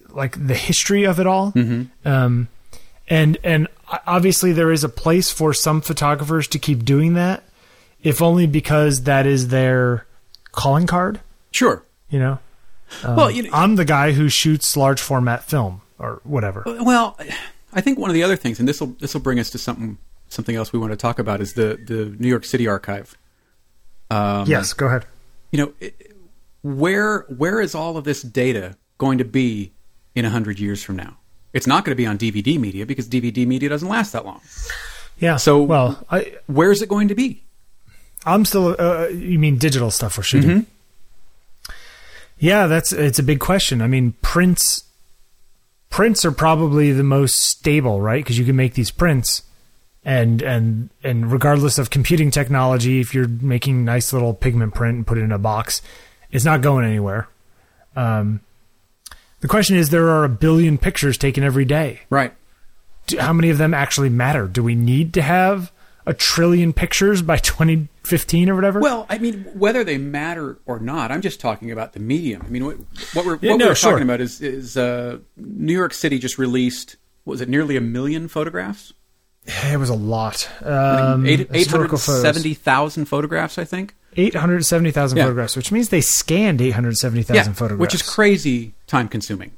like 0.10 0.48
the 0.48 0.54
history 0.56 1.06
of 1.06 1.20
it 1.20 1.28
all. 1.28 1.54
Um, 2.04 2.48
and 3.08 3.38
and 3.44 3.68
obviously 4.06 4.52
there 4.52 4.72
is 4.72 4.84
a 4.84 4.90
place 4.90 5.32
for 5.32 5.54
some 5.54 5.82
photographers 5.82 6.48
to 6.50 6.60
keep 6.60 6.86
doing 6.86 7.14
that, 7.14 7.44
if 8.04 8.22
only 8.22 8.48
because 8.48 9.04
that 9.04 9.26
is 9.26 9.48
their 9.50 10.06
calling 10.52 10.88
card. 10.88 11.20
Sure. 11.52 11.84
You 12.10 12.20
know, 12.20 12.40
well, 13.04 13.32
you 13.32 13.44
know, 13.44 13.50
I'm 13.54 13.76
the 13.76 13.86
guy 13.86 14.12
who 14.12 14.30
shoots 14.30 14.78
large 14.78 15.02
format 15.02 15.44
film 15.44 15.82
or 15.98 16.22
whatever. 16.24 16.64
Well, 16.66 17.18
I 17.74 17.82
think 17.82 17.98
one 17.98 18.10
of 18.10 18.14
the 18.14 18.24
other 18.24 18.36
things, 18.36 18.60
and 18.60 18.68
this 18.68 18.80
will 18.80 18.96
this 19.00 19.14
will 19.14 19.22
bring 19.22 19.40
us 19.40 19.50
to 19.52 19.58
something 19.58 19.98
something 20.30 20.56
else 20.56 20.74
we 20.74 20.80
want 20.80 20.92
to 20.92 20.98
talk 20.98 21.20
about, 21.20 21.42
is 21.42 21.54
the 21.54 21.80
the 21.86 22.16
New 22.20 22.28
York 22.28 22.46
City 22.46 22.68
Archive. 22.68 23.18
Um, 24.10 24.48
yes, 24.48 24.74
go 24.74 24.88
ahead. 24.88 25.06
You 25.52 25.60
know, 25.60 25.74
it, 25.80 26.12
where 26.62 27.22
where 27.30 27.62
is 27.62 27.76
all 27.76 27.98
of 27.98 28.04
this 28.04 28.22
data 28.22 28.78
going 28.98 29.18
to 29.18 29.26
be 29.26 29.72
in 30.16 30.26
hundred 30.26 30.60
years 30.60 30.84
from 30.84 30.96
now? 30.96 31.18
It's 31.54 31.68
not 31.68 31.86
going 31.86 31.92
to 31.92 31.96
be 31.96 32.06
on 32.06 32.18
DVD 32.18 32.60
media 32.60 32.86
because 32.86 33.08
DVD 33.08 33.48
media 33.48 33.70
doesn't 33.70 33.88
last 33.88 34.12
that 34.12 34.26
long. 34.26 34.42
Yeah. 35.20 35.38
So- 35.38 35.62
well, 35.62 36.06
I 36.12 36.36
Where 36.48 36.72
is 36.72 36.82
it 36.82 36.90
going 36.90 37.08
to 37.08 37.16
be? 37.16 37.44
I'm 38.26 38.44
still. 38.44 38.76
Uh, 38.78 39.08
you 39.08 39.40
mean 39.40 39.58
digital 39.58 39.92
stuff 39.92 40.18
we're 40.18 40.24
shooting? 40.24 40.66
Yeah, 42.38 42.68
that's 42.68 42.92
it's 42.92 43.20
a 43.20 43.24
big 43.24 43.40
question. 43.40 43.82
I 43.82 43.88
mean, 43.88 44.14
prints 44.22 44.84
prints 45.90 46.26
are 46.26 46.32
probably 46.32 46.92
the 46.92 47.04
most 47.04 47.36
stable, 47.36 48.02
right? 48.02 48.24
Because 48.24 48.38
you 48.38 48.44
can 48.46 48.56
make 48.56 48.74
these 48.74 48.92
prints, 48.92 49.44
and 50.06 50.42
and 50.44 50.90
and 51.04 51.32
regardless 51.32 51.78
of 51.80 51.90
computing 51.90 52.30
technology, 52.32 53.00
if 53.02 53.14
you're 53.16 53.28
making 53.28 53.84
nice 53.84 54.14
little 54.14 54.34
pigment 54.34 54.74
print 54.76 54.96
and 54.98 55.08
put 55.08 55.18
it 55.18 55.22
in 55.22 55.32
a 55.32 55.40
box, 55.40 55.82
it's 56.32 56.46
not 56.46 56.62
going 56.62 56.86
anywhere. 56.86 57.28
Um, 57.96 58.42
the 59.42 59.48
question 59.48 59.76
is, 59.78 59.90
there 59.90 60.10
are 60.10 60.24
a 60.24 60.30
billion 60.30 60.78
pictures 60.78 61.18
taken 61.18 61.44
every 61.44 61.66
day 61.66 62.02
Right. 62.10 62.34
do, 63.08 63.18
how 63.20 63.34
many 63.34 63.50
of 63.50 63.58
them 63.58 63.74
actually 63.74 64.10
matter? 64.10 64.48
Do 64.48 64.64
we 64.64 64.76
need 64.76 65.14
to 65.16 65.22
have 65.22 65.72
a 66.06 66.14
trillion 66.14 66.72
pictures 66.74 67.22
by 67.22 67.38
2015 68.00 68.50
or 68.50 68.56
whatever? 68.56 68.80
Well, 68.80 69.06
I 69.10 69.18
mean, 69.18 69.44
whether 69.54 69.84
they 69.84 69.98
matter 69.98 70.58
or 70.66 70.80
not, 70.80 71.12
I'm 71.12 71.22
just 71.22 71.40
talking 71.40 71.72
about 71.72 71.94
the 71.94 72.00
medium. 72.00 72.42
I 72.46 72.50
mean, 72.50 72.66
what, 72.66 72.78
what 73.14 73.26
we're, 73.26 73.40
Yeah, 73.42 73.52
what 73.52 73.58
no, 73.60 73.68
we're 73.70 73.76
sure. 73.76 73.92
talking 73.92 74.04
about 74.04 74.22
is, 74.22 74.42
is 74.42 74.78
uh, 74.78 75.20
New 75.38 75.74
York 75.74 75.94
City 75.94 76.20
just 76.20 76.38
released, 76.38 76.96
what 77.24 77.32
was 77.34 77.42
it, 77.42 77.50
nearly 77.50 77.76
a 77.78 77.82
million 77.82 78.28
photographs? 78.28 78.94
It 79.46 79.80
was 79.80 79.90
a 79.90 79.96
lot. 79.96 80.50
Um, 80.64 81.26
Eight- 81.26 81.50
870,000 81.54 83.06
photographs, 83.06 83.58
I 83.58 83.64
think. 83.66 83.94
870,000 84.18 85.18
Yeah. 85.18 85.24
photographs, 85.26 85.56
which 85.58 85.72
means 85.72 85.90
they 85.90 86.00
scanned 86.02 86.62
870,000 86.62 87.54
photographs. 87.56 87.80
which 87.82 87.94
is 87.96 88.02
crazy 88.02 88.74
time 88.88 89.08
consuming. 89.08 89.52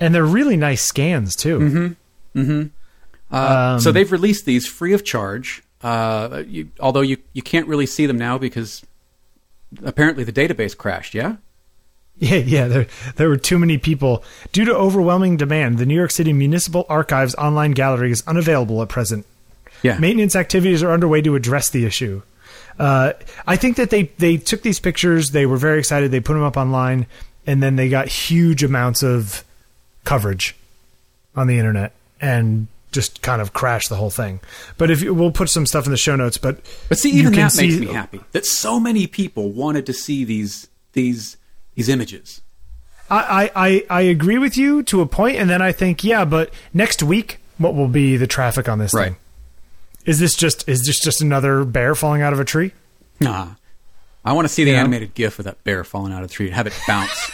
and 0.00 0.14
they're 0.14 0.24
really 0.24 0.56
nice 0.56 0.82
scans 0.82 1.34
too. 1.36 1.94
Uh, 2.36 3.36
Um, 3.74 3.80
so 3.80 3.92
they've 3.92 4.10
released 4.10 4.44
these 4.46 4.66
free 4.66 4.92
of 4.92 5.04
charge. 5.04 5.62
Uh, 5.82 6.42
you, 6.46 6.68
although 6.80 7.00
you, 7.02 7.18
you 7.32 7.42
can't 7.42 7.66
really 7.66 7.84
see 7.86 8.06
them 8.06 8.16
now 8.16 8.38
because 8.38 8.82
apparently 9.84 10.24
the 10.24 10.32
database 10.32 10.76
crashed. 10.76 11.14
Yeah. 11.14 11.36
Yeah, 12.20 12.38
yeah. 12.38 12.66
There, 12.66 12.86
there 13.14 13.28
were 13.28 13.36
too 13.36 13.60
many 13.60 13.78
people 13.78 14.24
due 14.50 14.64
to 14.64 14.74
overwhelming 14.74 15.36
demand. 15.36 15.78
The 15.78 15.86
New 15.86 15.94
York 15.94 16.10
City 16.10 16.32
Municipal 16.32 16.84
Archives 16.88 17.36
online 17.36 17.72
gallery 17.72 18.10
is 18.10 18.24
unavailable 18.26 18.82
at 18.82 18.88
present. 18.88 19.24
Yeah. 19.84 19.98
Maintenance 19.98 20.34
activities 20.34 20.82
are 20.82 20.90
underway 20.90 21.22
to 21.22 21.36
address 21.36 21.70
the 21.70 21.84
issue. 21.84 22.22
Uh, 22.76 23.12
I 23.46 23.54
think 23.54 23.76
that 23.76 23.90
they 23.90 24.04
they 24.18 24.36
took 24.36 24.62
these 24.62 24.80
pictures. 24.80 25.30
They 25.30 25.46
were 25.46 25.58
very 25.58 25.78
excited. 25.78 26.10
They 26.10 26.18
put 26.18 26.34
them 26.34 26.42
up 26.42 26.56
online, 26.56 27.06
and 27.46 27.62
then 27.62 27.76
they 27.76 27.88
got 27.88 28.08
huge 28.08 28.64
amounts 28.64 29.04
of 29.04 29.44
coverage 30.04 30.56
on 31.36 31.46
the 31.46 31.56
internet. 31.58 31.92
And 32.20 32.66
just 32.90 33.22
kind 33.22 33.40
of 33.40 33.52
crashed 33.52 33.88
the 33.88 33.94
whole 33.94 34.10
thing. 34.10 34.40
But 34.76 34.90
if 34.90 35.02
you, 35.02 35.14
we'll 35.14 35.30
put 35.30 35.50
some 35.50 35.66
stuff 35.66 35.84
in 35.84 35.92
the 35.92 35.96
show 35.96 36.16
notes, 36.16 36.38
but 36.38 36.58
But 36.88 36.98
see, 36.98 37.10
even 37.10 37.32
that 37.34 37.56
makes 37.56 37.78
me 37.78 37.86
happy 37.86 38.20
that 38.32 38.44
so 38.44 38.80
many 38.80 39.06
people 39.06 39.50
wanted 39.52 39.86
to 39.86 39.92
see 39.92 40.24
these 40.24 40.68
these 40.92 41.36
these 41.78 41.88
images. 41.88 42.42
I, 43.10 43.50
I, 43.56 43.84
I 43.88 44.00
agree 44.02 44.36
with 44.36 44.58
you 44.58 44.82
to 44.82 45.00
a 45.00 45.06
point, 45.06 45.38
and 45.38 45.48
then 45.48 45.62
I 45.62 45.72
think, 45.72 46.04
yeah, 46.04 46.26
but 46.26 46.52
next 46.74 47.02
week, 47.02 47.38
what 47.56 47.74
will 47.74 47.88
be 47.88 48.18
the 48.18 48.26
traffic 48.26 48.68
on 48.68 48.78
this 48.78 48.92
Right. 48.92 49.12
thing? 49.12 49.16
Is 50.04 50.18
this 50.18 50.34
just 50.36 50.68
is 50.68 50.82
this 50.86 51.00
just 51.00 51.20
another 51.22 51.64
bear 51.64 51.94
falling 51.94 52.20
out 52.22 52.32
of 52.34 52.40
a 52.40 52.44
tree? 52.44 52.72
Nah. 53.20 53.48
I 54.24 54.32
want 54.32 54.46
to 54.46 54.52
see 54.52 54.64
the 54.64 54.72
Yeah. 54.72 54.80
animated 54.80 55.14
GIF 55.14 55.38
of 55.38 55.44
that 55.46 55.62
bear 55.64 55.84
falling 55.84 56.12
out 56.12 56.22
of 56.22 56.28
the 56.28 56.34
tree 56.34 56.46
and 56.46 56.54
have 56.54 56.66
it 56.66 56.72
bounce. 56.86 57.30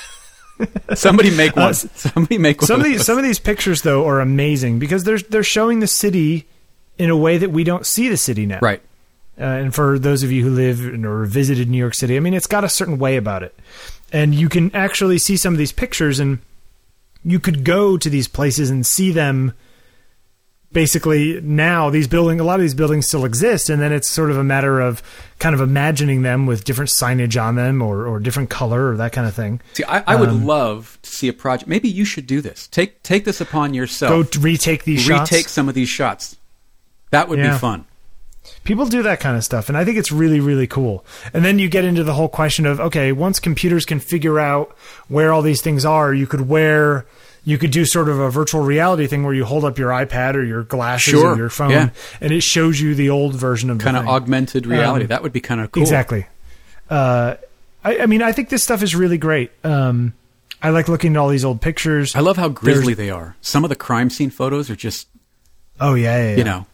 Somebody 0.95 1.31
make 1.37 1.57
one. 1.57 1.65
Uh, 1.71 1.73
Somebody 1.73 2.39
make 2.39 2.61
one. 2.61 2.67
Some 2.69 2.81
of 2.81 2.87
of 2.87 2.91
these 2.93 2.99
those. 3.01 3.07
some 3.07 3.19
of 3.19 3.25
these 3.25 3.39
pictures 3.41 3.83
though 3.83 4.07
are 4.07 4.21
amazing 4.21 4.79
because 4.79 5.03
they're 5.05 5.19
they're 5.19 5.43
showing 5.43 5.81
the 5.81 5.87
city 5.89 6.47
in 6.99 7.11
a 7.11 7.17
way 7.17 7.39
that 7.39 7.51
we 7.51 7.65
don't 7.65 7.85
see 7.87 8.09
the 8.09 8.17
city 8.17 8.47
now. 8.47 8.59
right. 8.63 8.81
Uh, 9.39 9.43
and 9.45 9.75
for 9.75 9.99
those 9.99 10.23
of 10.23 10.31
you 10.31 10.45
who 10.45 10.51
live 10.51 10.81
in 10.85 11.05
or 11.05 11.25
visited 11.25 11.69
New 11.69 11.79
York 11.79 11.95
City, 11.95 12.17
I 12.17 12.21
mean, 12.21 12.35
it's 12.35 12.47
got 12.47 12.63
a 12.63 12.69
certain 12.69 12.99
way 12.99 13.17
about 13.17 13.43
it. 13.43 13.53
And 14.15 14.35
you 14.35 14.49
can 14.49 14.71
actually 14.75 15.19
see 15.19 15.37
some 15.37 15.53
of 15.53 15.59
these 15.59 15.73
pictures, 15.73 16.21
and 16.21 16.39
you 17.25 17.41
could 17.41 17.65
go 17.65 17.97
to 17.99 18.09
these 18.09 18.29
places 18.29 18.71
and 18.71 18.87
see 18.87 19.11
them. 19.11 19.53
Basically, 20.73 21.41
now 21.41 21.89
these 21.89 22.09
building, 22.09 22.41
a 22.41 22.45
lot 22.45 22.57
of 22.57 22.61
these 22.63 22.75
buildings 22.75 23.07
still 23.07 23.25
exist, 23.25 23.71
and 23.71 23.81
then 23.81 23.93
it's 23.93 24.09
sort 24.11 24.33
of 24.33 24.37
a 24.37 24.43
matter 24.43 24.81
of 24.81 25.03
kind 25.39 25.55
of 25.55 25.61
imagining 25.61 26.23
them 26.23 26.47
with 26.47 26.65
different 26.65 26.91
signage 26.91 27.41
on 27.41 27.55
them, 27.55 27.81
or 27.81 28.07
or 28.09 28.19
different 28.19 28.51
color, 28.51 28.89
or 28.91 28.97
that 28.97 29.13
kind 29.13 29.27
of 29.29 29.35
thing. 29.35 29.61
See, 29.75 29.85
I, 29.85 30.03
I 30.05 30.17
would 30.17 30.31
Um, 30.31 30.45
love 30.45 30.99
to 31.03 31.11
see 31.11 31.29
a 31.29 31.33
project. 31.33 31.69
Maybe 31.69 31.89
you 31.89 32.05
should 32.05 32.27
do 32.27 32.41
this. 32.41 32.67
Take 32.67 33.03
take 33.05 33.25
this 33.25 33.41
upon 33.41 33.73
yourself. 33.75 34.33
Go 34.33 34.41
retake 34.41 34.83
these 34.83 35.03
shots. 35.03 35.31
retake 35.31 35.49
some 35.49 35.69
of 35.69 35.77
these 35.77 35.89
shots. 35.89 36.37
That 37.11 37.29
would 37.29 37.39
Yeah. 37.39 37.53
be 37.53 37.59
fun. 37.59 37.85
People 38.65 38.87
do 38.87 39.03
that 39.03 39.21
kind 39.21 39.37
of 39.37 39.45
stuff, 39.45 39.69
and 39.69 39.77
I 39.77 39.85
think 39.85 39.99
it's 39.99 40.13
really, 40.13 40.41
really 40.41 40.67
cool. 40.67 41.05
And 41.33 41.45
then 41.45 41.59
you 41.59 41.69
get 41.69 41.85
into 41.85 42.05
the 42.05 42.15
whole 42.15 42.29
question 42.29 42.67
of 42.67 42.81
okay, 42.81 43.13
once 43.13 43.41
computers 43.41 43.85
can 43.85 44.01
figure 44.01 44.39
out 44.39 44.77
where 45.09 45.33
all 45.33 45.43
these 45.43 45.63
things 45.63 45.85
are, 45.85 46.13
you 46.15 46.27
could 46.27 46.49
wear, 46.49 47.07
you 47.45 47.59
could 47.59 47.71
do 47.71 47.85
sort 47.85 48.09
of 48.09 48.19
a 48.19 48.31
virtual 48.31 48.63
reality 48.63 49.07
thing 49.07 49.23
where 49.23 49.35
you 49.35 49.45
hold 49.45 49.65
up 49.65 49.79
your 49.79 49.91
iPad 49.91 50.35
or 50.35 50.43
your 50.43 50.63
glasses 50.63 51.13
Sure, 51.13 51.35
or 51.35 51.37
your 51.37 51.51
phone, 51.51 51.71
yeah. 51.71 51.91
and 52.21 52.33
it 52.33 52.43
shows 52.43 52.81
you 52.81 52.95
the 52.95 53.11
old 53.11 53.35
version 53.35 53.71
of 53.71 53.79
the 53.79 53.85
Kind 53.85 53.97
of 53.97 54.07
augmented 54.07 54.67
reality. 54.67 55.05
Um, 55.05 55.09
that 55.09 55.23
would 55.23 55.33
be 55.33 55.41
kind 55.41 55.61
of 55.61 55.71
cool. 55.73 55.83
Exactly. 55.83 56.27
Uh, 56.89 57.37
I, 57.83 57.99
I 58.01 58.07
mean, 58.07 58.23
I 58.23 58.33
think 58.33 58.49
this 58.49 58.63
stuff 58.63 58.83
is 58.83 58.95
really 58.95 59.19
great. 59.19 59.51
Um, 59.63 60.15
I 60.63 60.71
like 60.71 60.89
looking 60.89 61.15
at 61.15 61.19
all 61.19 61.29
these 61.29 61.45
old 61.45 61.61
pictures. 61.61 62.17
I 62.17 62.21
love 62.21 62.39
how 62.39 62.49
grisly 62.49 62.95
they 62.95 63.11
are. 63.11 63.37
Some 63.43 63.65
of 63.65 63.69
the 63.69 63.77
crime 63.77 64.09
scene 64.09 64.31
photos 64.31 64.71
are 64.71 64.77
just, 64.77 65.09
oh 65.79 65.95
yeah, 65.95 66.17
yeah, 66.17 66.31
yeah. 66.31 66.37
you 66.37 66.45
know, 66.45 66.67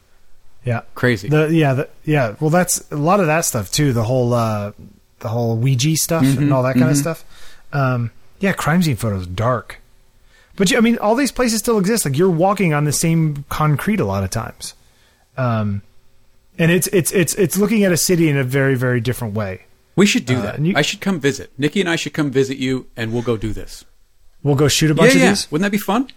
yeah. 0.65 0.83
crazy. 0.95 1.29
The 1.29 1.49
yeah, 1.53 1.75
the, 1.75 1.89
yeah. 2.05 2.35
Well, 2.41 2.51
that's 2.51 2.91
a 2.91 2.97
lot 2.97 3.21
of 3.21 3.27
that 3.27 3.45
stuff 3.45 3.71
too. 3.71 3.93
The 3.93 4.05
whole 4.05 4.33
uh, 4.35 4.73
the 5.21 5.29
whole 5.29 5.57
Weegee 5.59 5.97
stuff 5.97 6.25
Mm-hmm, 6.25 6.43
and 6.43 6.53
all 6.53 6.63
that 6.63 6.75
kind 6.77 6.91
of 6.91 6.97
stuff. 6.97 7.25
Um, 7.73 8.11
yeah, 8.41 8.53
crime 8.53 8.83
scene 8.83 8.97
photos 8.97 9.27
dark. 9.27 9.81
But 10.57 10.75
I 10.77 10.81
mean, 10.81 10.99
all 10.99 11.15
these 11.15 11.33
places 11.33 11.61
still 11.61 11.79
exist. 11.79 12.05
Like 12.05 12.17
you're 12.19 12.31
walking 12.31 12.75
on 12.75 12.85
the 12.85 12.93
same 12.93 13.45
concrete 13.49 14.01
a 14.01 14.05
lot 14.05 14.25
of 14.25 14.31
times, 14.31 14.75
um, 15.37 15.83
and 16.59 16.71
it's 16.71 16.87
it's 16.89 17.13
it's 17.13 17.35
it's 17.35 17.57
looking 17.57 17.85
at 17.85 17.93
a 17.93 17.97
city 17.97 18.29
in 18.29 18.37
a 18.37 18.45
very 18.45 18.75
very 18.75 19.01
different 19.01 19.35
way. 19.35 19.63
we 19.97 20.05
should 20.07 20.27
do 20.27 20.37
uh, 20.37 20.43
that. 20.43 20.61
you- 20.61 20.75
I 20.77 20.83
should 20.83 21.01
come 21.01 21.19
visit. 21.21 21.51
Nikki 21.59 21.81
and 21.81 21.89
I 21.89 21.97
should 21.97 22.13
come 22.13 22.31
visit 22.31 22.59
you, 22.59 22.87
and 22.97 23.13
we'll 23.13 23.23
go 23.23 23.37
do 23.37 23.53
this. 23.53 23.85
We'll 24.43 24.55
go 24.57 24.69
shoot 24.69 24.91
a 24.91 24.95
Yeah, 24.95 24.97
bunch 25.03 25.15
of 25.15 25.21
yeah. 25.21 25.29
these. 25.31 25.51
Wouldn't 25.51 25.65
that 25.65 25.71
be 25.73 25.79
fun? 25.83 26.09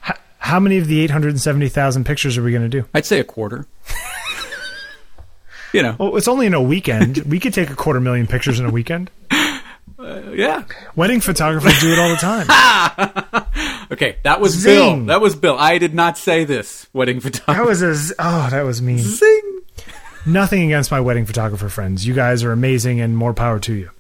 How 0.44 0.60
many 0.60 0.78
of 0.78 0.88
the 0.88 1.00
eight 1.00 1.10
hundred 1.10 1.30
and 1.30 1.42
seventy 1.42 1.70
thousand 1.70 2.04
pictures 2.06 2.38
are 2.38 2.44
we 2.44 2.52
going 2.52 2.70
to 2.70 2.82
do? 2.82 2.86
I'd 2.94 3.06
say 3.06 3.20
a 3.20 3.24
quarter. 3.24 3.66
you 5.74 5.82
know, 5.82 5.96
Well, 6.00 6.16
it's 6.18 6.28
only 6.28 6.46
in 6.46 6.54
a 6.54 6.62
weekend. 6.62 7.18
we 7.20 7.40
could 7.40 7.54
take 7.54 7.70
a 7.70 7.76
quarter 7.76 8.00
million 8.00 8.28
pictures 8.28 8.60
in 8.60 8.66
a 8.66 8.72
weekend. 8.72 9.10
Uh, 10.00 10.32
yeah. 10.34 10.64
Wedding 10.98 11.22
photographers 11.22 11.80
do 11.80 11.94
it 11.94 12.00
all 12.00 12.10
the 12.10 12.16
time. 12.18 13.46
Okay, 13.92 14.18
that 14.24 14.42
was 14.42 14.52
Zing. 14.54 15.00
Bill. 15.00 15.06
That 15.06 15.22
was 15.22 15.36
Bill. 15.36 15.56
I 15.58 15.78
did 15.78 15.94
not 15.94 16.18
say 16.18 16.44
this. 16.46 16.88
Wedding 16.94 17.20
photographer. 17.22 17.62
That 17.62 17.68
was 17.70 17.82
a 17.82 17.94
z- 17.94 18.14
oh, 18.20 18.50
that 18.50 18.64
was 18.64 18.82
mean. 18.82 18.98
Zing. 18.98 19.62
Nothing 20.26 20.64
against 20.64 20.90
my 20.92 21.00
wedding 21.00 21.26
photographer 21.26 21.70
friends. 21.70 22.06
You 22.08 22.14
guys 22.14 22.44
are 22.44 22.52
amazing 22.52 23.00
and 23.02 23.16
more 23.16 23.34
power 23.34 23.60
to 23.60 23.74
you. 23.74 23.92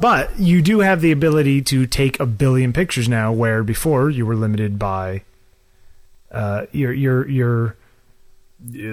But 0.00 0.38
you 0.38 0.62
do 0.62 0.80
have 0.80 1.00
the 1.00 1.10
ability 1.12 1.62
to 1.62 1.86
take 1.86 2.18
a 2.20 2.26
billion 2.26 2.72
pictures 2.72 3.08
now, 3.08 3.32
where 3.32 3.62
before 3.64 4.08
you 4.08 4.24
were 4.24 4.36
limited 4.36 4.78
by 4.78 5.22
uh, 6.34 6.66
your 6.72 6.92
your 6.92 7.28
your 7.28 7.76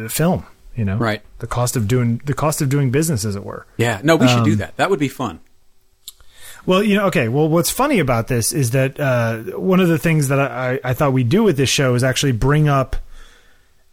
uh, 0.06 0.08
film. 0.08 0.46
You 0.76 0.86
know, 0.86 0.96
Right. 0.96 1.22
The 1.40 1.48
cost 1.48 1.76
of 1.76 1.88
doing 1.88 2.22
the 2.26 2.34
cost 2.34 2.62
of 2.62 2.70
doing 2.70 2.92
business, 2.92 3.26
as 3.26 3.36
it 3.36 3.44
were. 3.44 3.66
Yeah. 3.76 4.00
No, 4.04 4.16
we 4.16 4.28
should 4.30 4.46
do 4.46 4.54
Um, 4.54 4.58
that. 4.60 4.78
That 4.78 4.90
would 4.90 5.00
be 5.00 5.10
fun. 5.10 5.42
Well, 6.66 6.82
you 6.84 6.96
know, 6.96 7.08
okay. 7.08 7.28
Well, 7.28 7.50
what's 7.50 7.72
funny 7.72 8.00
about 8.00 8.28
this 8.28 8.54
is 8.54 8.72
that 8.72 9.00
uh, 9.00 9.40
one 9.60 9.80
of 9.80 9.90
the 9.90 9.98
things 9.98 10.28
that 10.30 10.40
I, 10.40 10.80
I 10.84 10.94
thought 10.94 11.12
we'd 11.12 11.28
do 11.30 11.44
with 11.44 11.58
this 11.58 11.70
show 11.70 11.96
is 11.96 12.04
actually 12.04 12.34
bring 12.34 12.70
up 12.70 12.96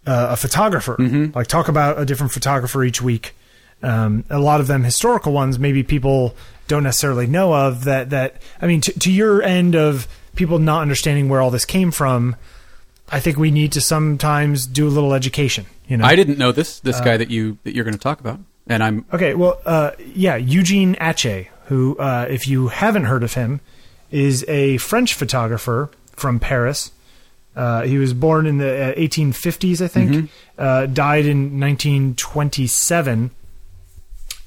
uh, 0.07 0.28
a 0.30 0.36
photographer, 0.36 0.96
like 1.34 1.46
talk 1.46 1.68
about 1.68 1.99
a 1.99 2.05
different 2.05 2.32
photographer 2.32 2.84
each 2.84 3.01
week. 3.03 3.34
Um, 3.82 4.24
a 4.30 4.38
lot 4.38 4.61
of 4.61 4.66
them 4.66 4.84
historical 4.84 5.32
ones, 5.32 5.59
maybe 5.59 5.82
people 5.82 6.34
don't 6.66 6.82
necessarily 6.82 7.26
know 7.26 7.55
of. 7.55 7.84
That 7.84 8.11
that 8.11 8.40
I 8.61 8.66
mean, 8.66 8.80
to, 8.82 8.92
to 9.01 9.11
your 9.11 9.42
end 9.42 9.74
of 9.74 10.07
people 10.36 10.59
not 10.59 10.82
understanding 10.82 11.28
where 11.28 11.40
all 11.40 11.51
this 11.51 11.64
came 11.64 11.90
from, 11.90 12.36
I 13.11 13.21
think 13.21 13.37
we 13.39 13.51
need 13.51 13.73
to 13.73 13.81
sometimes 13.81 14.67
do 14.67 14.87
a 14.87 14.91
little 14.91 15.15
education. 15.15 15.67
You 15.87 15.97
know, 15.97 16.05
I 16.05 16.15
didn't 16.17 16.39
know 16.39 16.53
this. 16.53 16.79
uh, 16.79 16.81
This 16.85 17.01
guy 17.01 17.17
that 17.17 17.31
you 17.31 17.59
that 17.65 17.75
you're 17.75 17.85
going 17.85 17.95
to 17.95 18.01
talk 18.01 18.21
about, 18.21 18.39
and 18.67 18.83
I'm 18.83 19.05
Okay, 19.13 19.35
well, 19.35 19.59
uh, 19.65 19.93
yeah, 20.15 20.37
Eugene 20.37 20.95
Atget, 20.97 21.47
who, 21.67 21.97
uh, 21.99 22.27
if 22.29 22.47
you 22.47 22.69
haven't 22.69 23.05
heard 23.05 23.23
of 23.23 23.35
him, 23.35 23.61
is 24.11 24.45
a 24.49 24.77
French 24.79 25.15
photographer 25.15 25.91
from 26.13 26.39
Paris. 26.41 26.93
Uh, 27.57 27.83
he 27.83 27.99
was 27.99 28.13
born 28.15 28.47
in 28.47 28.59
the 28.59 28.93
uh, 28.93 28.95
1850s, 28.95 29.81
I 29.83 29.89
think. 29.89 30.31
Uh, 30.57 30.87
died 30.87 31.27
in 31.27 31.59
1927. 31.59 33.31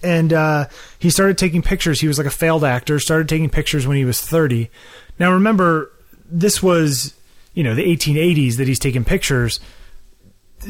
And 0.04 0.34
uh, 0.34 0.68
he 0.98 1.10
started 1.10 1.38
taking 1.38 1.62
pictures. 1.62 2.00
He 2.02 2.08
was 2.08 2.18
like 2.18 2.28
a 2.28 2.32
failed 2.32 2.64
actor. 2.64 3.00
Started 3.00 3.28
taking 3.30 3.50
pictures 3.50 3.86
when 3.86 3.98
he 3.98 4.06
was 4.06 4.22
30. 4.22 4.70
Now, 5.20 5.32
remember, 5.34 5.92
this 6.26 6.64
was, 6.64 7.14
you 7.54 7.64
know, 7.64 7.76
the 7.76 7.84
1880s 7.84 8.58
that 8.58 8.68
he's 8.68 8.80
taking 8.80 9.04
pictures 9.04 9.60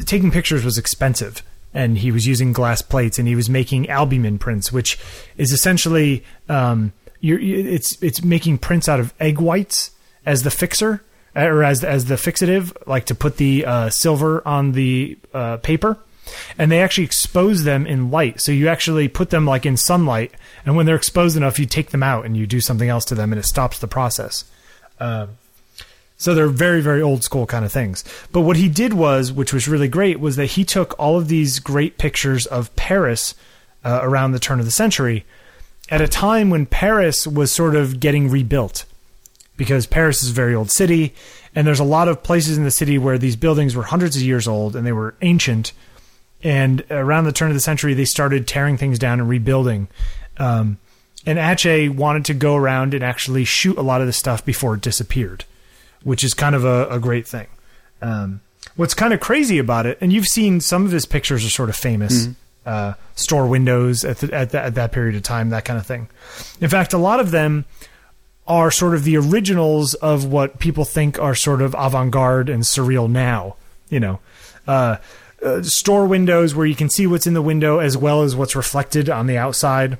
taking 0.04 0.30
pictures 0.30 0.64
was 0.64 0.78
expensive. 0.78 1.42
And 1.74 1.98
he 1.98 2.10
was 2.10 2.26
using 2.26 2.52
glass 2.52 2.82
plates 2.82 3.18
and 3.18 3.26
he 3.26 3.34
was 3.34 3.48
making 3.48 3.88
albumen 3.88 4.38
prints 4.38 4.70
which 4.70 4.98
is 5.38 5.52
essentially 5.52 6.22
um, 6.48 6.92
it's 7.22 8.00
it's 8.02 8.22
making 8.22 8.58
prints 8.58 8.90
out 8.90 9.00
of 9.00 9.14
egg 9.18 9.38
whites 9.38 9.90
as 10.26 10.42
the 10.42 10.50
fixer 10.50 11.02
or 11.34 11.64
as 11.64 11.82
as 11.82 12.06
the 12.06 12.16
fixative 12.16 12.76
like 12.86 13.06
to 13.06 13.14
put 13.14 13.38
the 13.38 13.64
uh, 13.64 13.88
silver 13.88 14.46
on 14.46 14.72
the 14.72 15.16
uh, 15.32 15.56
paper. 15.58 15.98
And 16.58 16.70
they 16.70 16.82
actually 16.82 17.04
expose 17.04 17.64
them 17.64 17.86
in 17.86 18.10
light 18.10 18.40
so 18.40 18.52
you 18.52 18.68
actually 18.68 19.08
put 19.08 19.30
them 19.30 19.46
like 19.46 19.64
in 19.64 19.78
sunlight. 19.78 20.32
And 20.66 20.76
when 20.76 20.84
they're 20.84 20.94
exposed 20.94 21.38
enough 21.38 21.58
you 21.58 21.64
take 21.64 21.90
them 21.90 22.02
out 22.02 22.26
and 22.26 22.36
you 22.36 22.46
do 22.46 22.60
something 22.60 22.90
else 22.90 23.06
to 23.06 23.14
them 23.14 23.32
and 23.32 23.38
it 23.38 23.46
stops 23.46 23.78
the 23.78 23.88
process 23.88 24.44
so 26.22 26.36
they're 26.36 26.46
very, 26.46 26.80
very 26.80 27.02
old 27.02 27.24
school 27.24 27.46
kind 27.46 27.64
of 27.64 27.72
things. 27.72 28.04
But 28.30 28.42
what 28.42 28.56
he 28.56 28.68
did 28.68 28.92
was, 28.92 29.32
which 29.32 29.52
was 29.52 29.66
really 29.66 29.88
great, 29.88 30.20
was 30.20 30.36
that 30.36 30.52
he 30.52 30.64
took 30.64 30.94
all 30.96 31.18
of 31.18 31.26
these 31.26 31.58
great 31.58 31.98
pictures 31.98 32.46
of 32.46 32.74
Paris 32.76 33.34
uh, 33.84 33.98
around 34.04 34.30
the 34.30 34.38
turn 34.38 34.60
of 34.60 34.64
the 34.64 34.70
century 34.70 35.24
at 35.88 36.00
a 36.00 36.06
time 36.06 36.48
when 36.48 36.64
Paris 36.64 37.26
was 37.26 37.50
sort 37.50 37.74
of 37.74 37.98
getting 37.98 38.30
rebuilt. 38.30 38.84
Because 39.56 39.84
Paris 39.84 40.22
is 40.22 40.30
a 40.30 40.32
very 40.32 40.54
old 40.54 40.70
city, 40.70 41.12
and 41.56 41.66
there's 41.66 41.80
a 41.80 41.84
lot 41.84 42.06
of 42.06 42.22
places 42.22 42.56
in 42.56 42.62
the 42.62 42.70
city 42.70 42.98
where 42.98 43.18
these 43.18 43.34
buildings 43.34 43.74
were 43.74 43.82
hundreds 43.82 44.14
of 44.14 44.22
years 44.22 44.46
old 44.46 44.76
and 44.76 44.86
they 44.86 44.92
were 44.92 45.16
ancient. 45.22 45.72
And 46.40 46.84
around 46.88 47.24
the 47.24 47.32
turn 47.32 47.50
of 47.50 47.54
the 47.54 47.60
century, 47.60 47.94
they 47.94 48.04
started 48.04 48.46
tearing 48.46 48.76
things 48.76 49.00
down 49.00 49.18
and 49.18 49.28
rebuilding. 49.28 49.88
Um, 50.36 50.78
and 51.26 51.36
Atget 51.36 51.96
wanted 51.96 52.26
to 52.26 52.34
go 52.34 52.54
around 52.54 52.94
and 52.94 53.02
actually 53.02 53.44
shoot 53.44 53.76
a 53.76 53.82
lot 53.82 54.00
of 54.00 54.06
this 54.06 54.18
stuff 54.18 54.44
before 54.44 54.74
it 54.76 54.82
disappeared 54.82 55.46
which 56.04 56.24
is 56.24 56.34
kind 56.34 56.54
of 56.54 56.64
a, 56.64 56.86
a 56.88 56.98
great 56.98 57.26
thing. 57.26 57.46
Um, 58.00 58.40
what's 58.76 58.94
kind 58.94 59.12
of 59.12 59.20
crazy 59.20 59.58
about 59.58 59.86
it, 59.86 59.98
and 60.00 60.12
you've 60.12 60.26
seen 60.26 60.60
some 60.60 60.84
of 60.84 60.92
his 60.92 61.06
pictures 61.06 61.44
are 61.44 61.50
sort 61.50 61.68
of 61.68 61.76
famous, 61.76 62.28
uh, 62.66 62.94
store 63.14 63.46
windows 63.46 64.04
at, 64.04 64.18
the, 64.18 64.32
at, 64.34 64.50
that, 64.50 64.64
at 64.66 64.74
that 64.74 64.92
period 64.92 65.16
of 65.16 65.22
time, 65.22 65.50
that 65.50 65.64
kind 65.64 65.78
of 65.78 65.86
thing. 65.86 66.08
In 66.60 66.68
fact, 66.68 66.92
a 66.92 66.98
lot 66.98 67.20
of 67.20 67.30
them 67.30 67.64
are 68.46 68.70
sort 68.70 68.94
of 68.94 69.04
the 69.04 69.16
originals 69.16 69.94
of 69.94 70.24
what 70.24 70.58
people 70.58 70.84
think 70.84 71.18
are 71.18 71.34
sort 71.34 71.62
of 71.62 71.74
avant-garde 71.78 72.48
and 72.48 72.62
surreal 72.62 73.08
now. 73.08 73.56
You 73.88 74.00
know, 74.00 74.20
uh, 74.66 74.96
uh, 75.42 75.62
store 75.62 76.06
windows 76.06 76.54
where 76.54 76.66
you 76.66 76.74
can 76.74 76.88
see 76.88 77.06
what's 77.06 77.26
in 77.26 77.34
the 77.34 77.42
window 77.42 77.78
as 77.78 77.96
well 77.96 78.22
as 78.22 78.34
what's 78.34 78.56
reflected 78.56 79.10
on 79.10 79.26
the 79.26 79.36
outside 79.36 79.98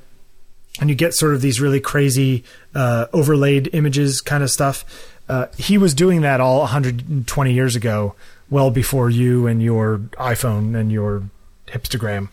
and 0.80 0.88
you 0.88 0.96
get 0.96 1.14
sort 1.14 1.34
of 1.34 1.40
these 1.40 1.60
really 1.60 1.80
crazy 1.80 2.44
uh, 2.74 3.06
overlaid 3.12 3.68
images 3.72 4.20
kind 4.20 4.42
of 4.42 4.50
stuff. 4.50 4.84
Uh, 5.32 5.46
he 5.56 5.78
was 5.78 5.94
doing 5.94 6.20
that 6.20 6.42
all 6.42 6.58
120 6.58 7.52
years 7.54 7.74
ago 7.74 8.14
well 8.50 8.70
before 8.70 9.08
you 9.08 9.46
and 9.46 9.62
your 9.62 9.96
iPhone 10.18 10.78
and 10.78 10.92
your 10.92 11.22
hipstagram. 11.66 12.28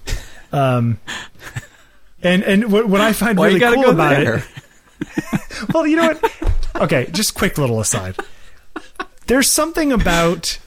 Um, 0.52 1.00
and 2.22 2.44
and 2.44 2.74
what, 2.74 2.90
what 2.90 3.00
I 3.00 3.14
find 3.14 3.38
Why 3.38 3.48
really 3.48 3.60
cool 3.62 3.92
about 3.92 4.10
there? 4.18 4.36
it. 4.38 4.46
Well, 5.74 5.88
you 5.88 5.96
know 5.96 6.08
what? 6.14 6.34
Okay, 6.76 7.08
just 7.12 7.36
quick 7.36 7.58
little 7.58 7.80
aside. 7.80 8.18
There's 9.28 9.50
something 9.50 9.94
about 9.94 10.60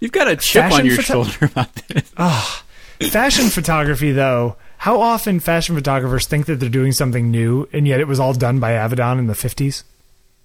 You've 0.00 0.12
got 0.12 0.28
a 0.28 0.36
chip 0.36 0.72
on 0.72 0.86
your 0.86 0.96
photo- 0.96 1.24
shoulder 1.24 1.46
about 1.52 1.74
this. 1.74 2.10
fashion 3.10 3.48
photography, 3.50 4.12
though. 4.12 4.56
How 4.78 5.00
often 5.00 5.38
fashion 5.40 5.74
photographers 5.74 6.26
think 6.26 6.46
that 6.46 6.60
they're 6.60 6.68
doing 6.70 6.92
something 6.92 7.30
new, 7.30 7.68
and 7.74 7.86
yet 7.86 8.00
it 8.00 8.08
was 8.08 8.18
all 8.20 8.32
done 8.32 8.58
by 8.58 8.72
Avedon 8.72 9.18
in 9.18 9.26
the 9.26 9.34
50s? 9.34 9.82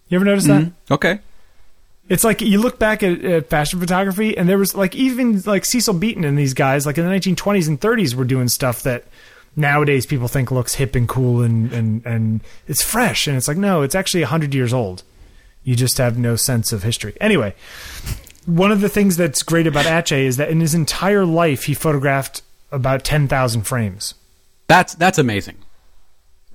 You 0.10 0.18
ever 0.18 0.26
notice 0.26 0.46
that? 0.46 0.72
Okay. 0.92 1.20
It's 2.10 2.24
like 2.24 2.42
you 2.42 2.60
look 2.60 2.80
back 2.80 3.04
at, 3.04 3.24
at 3.24 3.50
fashion 3.50 3.80
photography, 3.80 4.36
and 4.38 4.50
there 4.50 4.58
was 4.58 4.76
like 4.76 4.96
even 4.96 5.42
like 5.42 5.64
Cecil 5.64 5.94
Beaton 5.94 6.26
and 6.26 6.38
these 6.38 6.54
guys, 6.54 6.86
like 6.86 6.98
in 6.98 7.08
the 7.08 7.16
1920s 7.16 7.68
and 7.68 7.80
30s, 7.80 8.16
were 8.16 8.26
doing 8.26 8.48
stuff 8.50 8.84
that 8.84 9.06
nowadays 9.56 10.06
people 10.06 10.28
think 10.28 10.52
looks 10.52 10.76
hip 10.76 10.96
and 10.96 11.08
cool 11.08 11.42
and 11.42 11.72
and 11.72 12.06
and 12.06 12.42
it's 12.68 12.84
fresh. 12.84 13.28
And 13.28 13.38
it's 13.38 13.48
like 13.48 13.58
no, 13.58 13.84
it's 13.84 13.96
actually 13.96 14.24
hundred 14.24 14.54
years 14.54 14.74
old. 14.74 15.04
You 15.64 15.76
just 15.76 15.98
have 16.00 16.18
no 16.18 16.36
sense 16.36 16.72
of 16.72 16.84
history. 16.84 17.16
Anyway, 17.22 17.54
one 18.46 18.72
of 18.72 18.82
the 18.82 18.90
things 18.90 19.16
that's 19.16 19.44
great 19.44 19.68
about 19.68 19.86
Atget 19.86 20.26
is 20.26 20.38
that 20.38 20.50
in 20.50 20.60
his 20.60 20.74
entire 20.74 21.26
life 21.26 21.66
he 21.66 21.76
photographed 21.76 22.42
about 22.72 23.04
ten 23.04 23.28
thousand 23.28 23.64
frames. 23.64 24.16
That's 24.68 24.96
that's 24.96 25.20
amazing. 25.20 25.58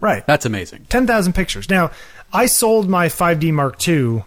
Right. 0.00 0.26
That's 0.26 0.44
amazing. 0.44 0.84
10,000 0.90 1.32
pictures. 1.32 1.70
Now, 1.70 1.90
I 2.30 2.44
sold 2.44 2.90
my 2.90 3.06
5D 3.06 3.54
Mark 3.54 3.88
II 3.88 4.24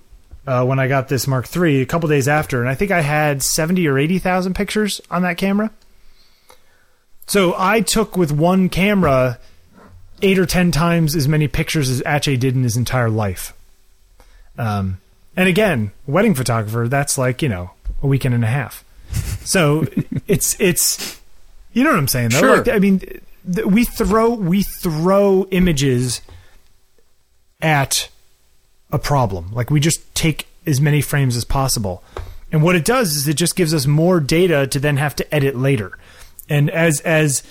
uh, 0.48 0.66
when 0.66 0.80
I 0.80 0.88
got 0.88 1.10
this 1.10 1.28
Mark 1.28 1.54
III 1.54 1.82
a 1.82 1.86
couple 1.86 2.08
days 2.08 2.30
after, 2.30 2.62
and 2.62 2.70
I 2.70 2.74
think 2.74 2.90
I 2.90 3.02
had 3.02 3.44
70 3.44 3.86
or 3.86 3.98
80,000 3.98 4.56
pictures 4.56 5.02
on 5.12 5.22
that 5.24 5.38
camera. 5.38 5.72
So 7.28 7.54
I 7.58 7.82
took 7.82 8.16
with 8.16 8.32
one 8.32 8.70
camera 8.70 9.40
eight 10.22 10.40
or 10.40 10.46
10 10.46 10.72
times 10.72 11.16
as 11.16 11.28
many 11.28 11.50
pictures 11.50 11.90
as 11.90 12.02
Atget 12.02 12.40
did 12.40 12.56
in 12.56 12.64
his 12.64 12.78
entire 12.78 13.10
life. 13.10 13.54
Um, 14.58 15.00
and 15.36 15.50
again, 15.50 15.92
wedding 16.08 16.34
photographer, 16.34 16.88
that's 16.88 17.18
like, 17.18 17.42
you 17.42 17.50
know, 17.50 17.72
a 18.02 18.08
weekend 18.08 18.34
and 18.34 18.46
a 18.46 18.48
half. 18.48 18.86
So 19.44 19.86
it's, 20.28 20.60
it's, 20.62 21.22
you 21.74 21.84
know 21.84 21.90
what 21.90 22.00
I'm 22.00 22.08
saying 22.08 22.30
though? 22.30 22.40
Sure. 22.40 22.58
Like, 22.60 22.70
I 22.70 22.80
mean, 22.80 23.00
th- 23.00 23.68
we 23.68 23.84
throw, 23.84 24.30
we 24.34 24.64
throw 24.64 25.46
images 25.52 26.22
at 27.62 28.10
a 28.92 29.00
problem. 29.00 29.52
Like 29.52 29.70
we 29.70 29.80
just 29.80 30.14
take 30.16 30.48
as 30.66 30.82
many 30.82 31.02
frames 31.02 31.36
as 31.36 31.46
possible. 31.46 32.04
And 32.52 32.64
what 32.64 32.76
it 32.76 32.86
does 32.86 33.16
is 33.16 33.28
it 33.28 33.36
just 33.36 33.56
gives 33.56 33.74
us 33.74 33.86
more 33.86 34.20
data 34.20 34.68
to 34.68 34.80
then 34.80 34.98
have 34.98 35.16
to 35.18 35.36
edit 35.36 35.56
later. 35.56 35.98
And 36.50 36.70
as 36.70 37.02
as 37.02 37.44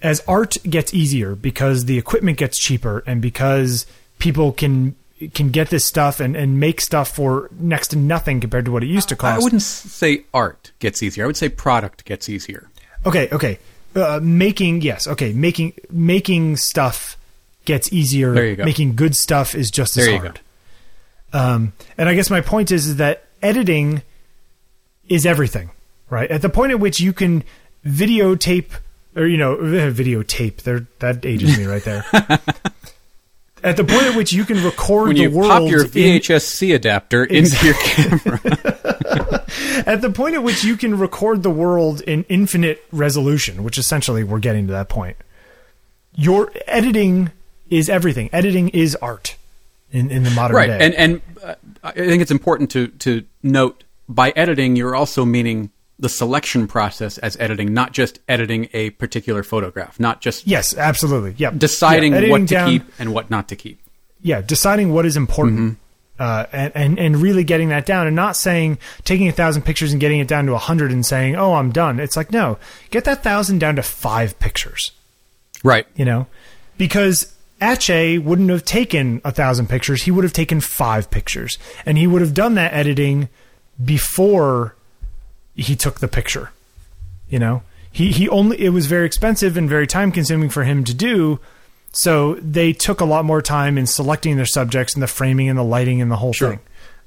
as 0.00 0.22
art 0.28 0.56
gets 0.62 0.94
easier 0.94 1.34
because 1.34 1.84
the 1.84 1.98
equipment 1.98 2.38
gets 2.38 2.58
cheaper 2.58 3.02
and 3.06 3.20
because 3.20 3.86
people 4.18 4.52
can 4.52 4.94
can 5.34 5.50
get 5.50 5.68
this 5.68 5.84
stuff 5.84 6.20
and, 6.20 6.36
and 6.36 6.60
make 6.60 6.80
stuff 6.80 7.08
for 7.14 7.50
next 7.58 7.88
to 7.88 7.98
nothing 7.98 8.40
compared 8.40 8.64
to 8.64 8.70
what 8.70 8.84
it 8.84 8.86
used 8.86 9.08
to 9.08 9.16
cost. 9.16 9.40
I 9.40 9.42
wouldn't 9.42 9.62
say 9.62 10.24
art 10.32 10.70
gets 10.78 11.02
easier. 11.02 11.24
I 11.24 11.26
would 11.26 11.36
say 11.36 11.48
product 11.48 12.04
gets 12.04 12.28
easier. 12.28 12.70
Okay, 13.04 13.28
okay. 13.32 13.58
Uh, 13.96 14.20
making 14.22 14.82
yes, 14.82 15.06
okay. 15.06 15.32
Making 15.32 15.72
making 15.90 16.56
stuff 16.56 17.16
gets 17.64 17.92
easier. 17.92 18.32
There 18.32 18.46
you 18.46 18.56
go. 18.56 18.64
Making 18.64 18.94
good 18.94 19.16
stuff 19.16 19.54
is 19.54 19.70
just 19.70 19.96
as 19.96 20.06
hard. 20.06 20.40
Um, 21.32 21.72
and 21.96 22.08
I 22.08 22.14
guess 22.14 22.30
my 22.30 22.40
point 22.40 22.70
is, 22.70 22.86
is 22.86 22.96
that 22.96 23.24
editing 23.42 24.02
is 25.08 25.26
everything, 25.26 25.70
right? 26.10 26.30
At 26.30 26.42
the 26.42 26.48
point 26.48 26.72
at 26.72 26.80
which 26.80 27.00
you 27.00 27.12
can 27.12 27.44
videotape, 27.84 28.70
or 29.16 29.26
you 29.26 29.36
know, 29.36 29.56
videotape. 29.56 30.62
There, 30.62 30.86
that 31.00 31.24
ages 31.24 31.58
me 31.58 31.66
right 31.66 31.82
there. 31.82 32.04
at 33.62 33.76
the 33.76 33.84
point 33.84 34.04
at 34.04 34.16
which 34.16 34.32
you 34.32 34.44
can 34.44 34.62
record 34.62 35.08
When 35.08 35.16
the 35.16 35.22
you 35.22 35.30
world 35.30 35.50
pop 35.50 35.70
your 35.70 35.84
VHS-C 35.84 36.72
adapter 36.72 37.24
into 37.30 37.64
your 37.64 37.74
camera, 37.74 38.40
at 39.86 40.00
the 40.00 40.10
point 40.14 40.34
at 40.34 40.42
which 40.42 40.64
you 40.64 40.76
can 40.76 40.98
record 40.98 41.42
the 41.42 41.50
world 41.50 42.00
in 42.02 42.24
infinite 42.24 42.84
resolution, 42.92 43.64
which 43.64 43.78
essentially 43.78 44.24
we're 44.24 44.38
getting 44.38 44.66
to 44.66 44.72
that 44.72 44.88
point. 44.88 45.16
Your 46.14 46.50
editing 46.66 47.30
is 47.70 47.88
everything. 47.88 48.28
Editing 48.32 48.70
is 48.70 48.96
art 48.96 49.36
in, 49.90 50.10
in 50.10 50.22
the 50.22 50.30
modern 50.30 50.56
right? 50.56 50.66
day. 50.66 50.78
And 50.84 50.94
and 50.94 51.20
uh, 51.42 51.54
I 51.82 51.92
think 51.92 52.22
it's 52.22 52.30
important 52.30 52.70
to 52.72 52.88
to 52.88 53.24
note 53.42 53.84
by 54.08 54.30
editing, 54.36 54.76
you're 54.76 54.94
also 54.96 55.24
meaning 55.24 55.70
the 55.98 56.08
selection 56.08 56.68
process 56.68 57.18
as 57.18 57.36
editing, 57.40 57.74
not 57.74 57.92
just 57.92 58.20
editing 58.28 58.68
a 58.72 58.90
particular 58.90 59.42
photograph, 59.42 59.98
not 59.98 60.20
just 60.20 60.46
yes, 60.46 60.76
absolutely. 60.76 61.34
Yep. 61.38 61.58
deciding 61.58 62.14
Yeah, 62.14 62.30
what 62.30 62.38
to 62.42 62.46
down- 62.46 62.68
keep 62.70 62.82
and 62.98 63.12
what 63.12 63.30
not 63.30 63.48
to 63.48 63.56
keep. 63.56 63.80
yeah, 64.22 64.40
deciding 64.40 64.92
what 64.92 65.04
is 65.06 65.16
important, 65.16 65.58
Mm-hmm. 65.60 66.22
uh, 66.22 66.44
and, 66.52 66.72
and 66.76 66.98
and 66.98 67.16
really 67.16 67.42
getting 67.44 67.68
that 67.70 67.84
down, 67.86 68.06
and 68.06 68.14
not 68.16 68.36
saying 68.36 68.78
taking 69.04 69.28
a 69.28 69.32
thousand 69.32 69.62
pictures 69.62 69.92
and 69.92 70.00
getting 70.00 70.20
it 70.20 70.28
down 70.28 70.46
to 70.46 70.52
a 70.54 70.58
hundred 70.58 70.92
and 70.92 71.04
saying, 71.04 71.34
"Oh, 71.36 71.54
I'm 71.54 71.70
done." 71.72 71.98
It's 72.00 72.16
like 72.16 72.30
no, 72.32 72.58
get 72.90 73.04
that 73.04 73.22
thousand 73.24 73.58
down 73.58 73.76
to 73.76 73.82
five 73.82 74.38
pictures. 74.38 74.92
Right. 75.64 75.86
You 75.96 76.04
know, 76.04 76.26
because 76.76 77.32
Atget 77.60 78.22
wouldn't 78.22 78.50
have 78.50 78.64
taken 78.64 79.20
a 79.24 79.32
thousand 79.32 79.68
pictures; 79.68 80.02
he 80.02 80.10
would 80.10 80.24
have 80.24 80.32
taken 80.32 80.60
five 80.60 81.10
pictures, 81.10 81.58
and 81.84 81.98
he 81.98 82.06
would 82.06 82.20
have 82.22 82.34
done 82.34 82.54
that 82.54 82.72
editing 82.72 83.28
before 83.84 84.74
he 85.54 85.74
took 85.76 86.00
the 86.00 86.08
picture. 86.08 86.50
You 87.28 87.38
know, 87.38 87.62
he 87.90 88.12
he 88.12 88.28
only 88.28 88.60
it 88.60 88.70
was 88.70 88.86
very 88.86 89.06
expensive 89.06 89.56
and 89.56 89.68
very 89.68 89.86
time 89.86 90.12
consuming 90.12 90.50
for 90.50 90.64
him 90.64 90.84
to 90.84 90.94
do. 90.94 91.40
So 91.92 92.34
they 92.34 92.72
took 92.72 93.00
a 93.00 93.04
lot 93.04 93.24
more 93.24 93.42
time 93.42 93.76
in 93.78 93.86
selecting 93.86 94.36
their 94.36 94.46
subjects 94.46 94.94
and 94.94 95.02
the 95.02 95.06
framing 95.06 95.48
and 95.48 95.58
the 95.58 95.64
lighting 95.64 96.00
and 96.02 96.10
the 96.10 96.16
whole 96.16 96.32
Sure. 96.34 96.50
thing. 96.50 96.60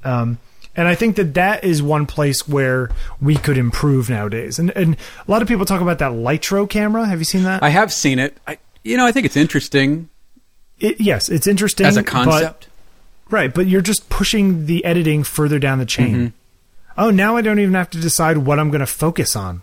Um, 0.04 0.40
and 0.76 0.88
I 0.88 0.96
think 0.96 1.18
that 1.18 1.34
that 1.36 1.64
is 1.64 1.84
one 1.84 2.06
place 2.08 2.48
where 2.48 2.90
we 3.22 3.36
could 3.36 3.58
improve 3.58 4.10
nowadays. 4.10 4.58
And 4.60 4.72
and 4.72 4.98
a 5.28 5.32
lot 5.32 5.42
of 5.42 5.48
people 5.48 5.66
talk 5.66 5.82
about 5.82 6.00
that 6.00 6.12
Lytro 6.12 6.68
camera. 6.70 7.06
Have 7.08 7.20
you 7.20 7.26
seen 7.26 7.44
that? 7.44 7.62
I 7.64 7.70
have 7.70 7.94
seen 7.94 8.20
it. 8.20 8.38
I, 8.48 8.58
you 8.84 8.98
know, 8.98 9.06
I 9.06 9.12
think 9.12 9.26
it's 9.26 9.38
interesting 9.38 10.10
It, 10.82 11.00
yes, 11.00 11.30
it's 11.30 11.48
interesting 11.48 11.86
as 11.86 11.96
a 11.98 12.02
but- 12.04 12.08
concept. 12.12 12.68
right? 13.30 13.54
But 13.54 13.68
you're 13.68 13.82
just 13.82 14.10
pushing 14.10 14.66
the 14.66 14.84
editing 14.84 15.24
further 15.24 15.60
down 15.60 15.80
the 15.80 15.86
chain. 15.86 16.16
Mm-hmm. 16.16 16.28
Oh, 16.98 17.10
now 17.12 17.38
I 17.38 17.42
don't 17.42 17.60
even 17.60 17.74
have 17.76 17.90
to 17.92 18.00
decide 18.00 18.40
what 18.40 18.60
I'm 18.60 18.70
going 18.70 18.82
to 18.82 18.86
focus 18.86 19.36
on. 19.36 19.62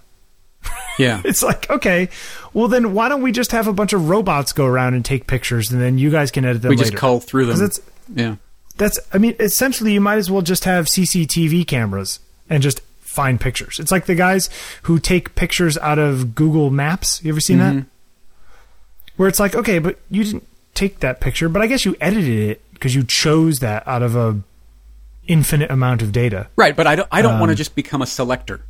yeah. 0.99 1.21
It's 1.25 1.43
like, 1.43 1.69
okay, 1.71 2.09
well 2.55 2.67
then 2.69 2.95
why 2.95 3.09
don't 3.09 3.21
we 3.23 3.31
just 3.33 3.53
have 3.53 3.67
a 3.69 3.73
bunch 3.73 3.93
of 3.93 4.09
robots 4.09 4.53
go 4.53 4.65
around 4.65 4.95
and 4.95 5.05
take 5.05 5.27
pictures, 5.27 5.71
and 5.71 5.81
then 5.81 5.99
you 5.99 6.11
guys 6.11 6.31
can 6.31 6.45
edit 6.45 6.63
them 6.63 6.71
we 6.71 6.77
later? 6.77 6.91
just 6.91 6.99
cull 7.01 7.21
through 7.21 7.47
them. 7.47 7.59
That's 7.59 7.81
yeah. 8.15 8.37
that's. 8.77 8.99
I 9.13 9.19
mean, 9.19 9.37
essentially, 9.39 9.93
you 9.93 10.01
might 10.01 10.17
as 10.19 10.31
well 10.31 10.43
just 10.43 10.65
have 10.65 10.87
CCTV 10.87 11.67
cameras 11.67 12.19
and 12.51 12.63
just 12.63 12.81
find 13.01 13.41
pictures. 13.41 13.79
It's 13.79 13.93
like 13.93 14.07
the 14.07 14.15
guys 14.17 14.49
who 14.83 14.99
take 14.99 15.35
pictures 15.35 15.77
out 15.79 15.99
of 15.99 16.35
Google 16.35 16.71
Maps. 16.71 17.23
You 17.23 17.31
ever 17.33 17.41
seen 17.41 17.59
Mm-hmm. 17.59 17.79
that? 17.81 17.87
Where 19.17 19.29
it's 19.29 19.41
like, 19.41 19.55
okay, 19.55 19.79
but 19.81 19.99
you 20.11 20.25
didn't 20.25 20.48
take 20.79 21.01
that 21.01 21.21
picture, 21.21 21.49
but 21.49 21.61
I 21.63 21.67
guess 21.67 21.85
you 21.85 21.97
edited 22.01 22.51
it 22.51 22.73
because 22.73 22.95
you 22.95 23.03
chose 23.03 23.59
that 23.59 23.87
out 23.87 24.03
of 24.03 24.15
a 24.17 24.41
infinite 25.27 25.71
amount 25.71 26.01
of 26.03 26.13
data. 26.13 26.47
Right, 26.57 26.75
but 26.77 26.87
I 26.87 26.97
don't. 26.97 27.09
I 27.13 27.21
don't 27.23 27.35
Um, 27.35 27.41
want 27.41 27.51
to 27.51 27.57
just 27.57 27.75
become 27.75 28.01
a 28.03 28.07
selector. 28.07 28.61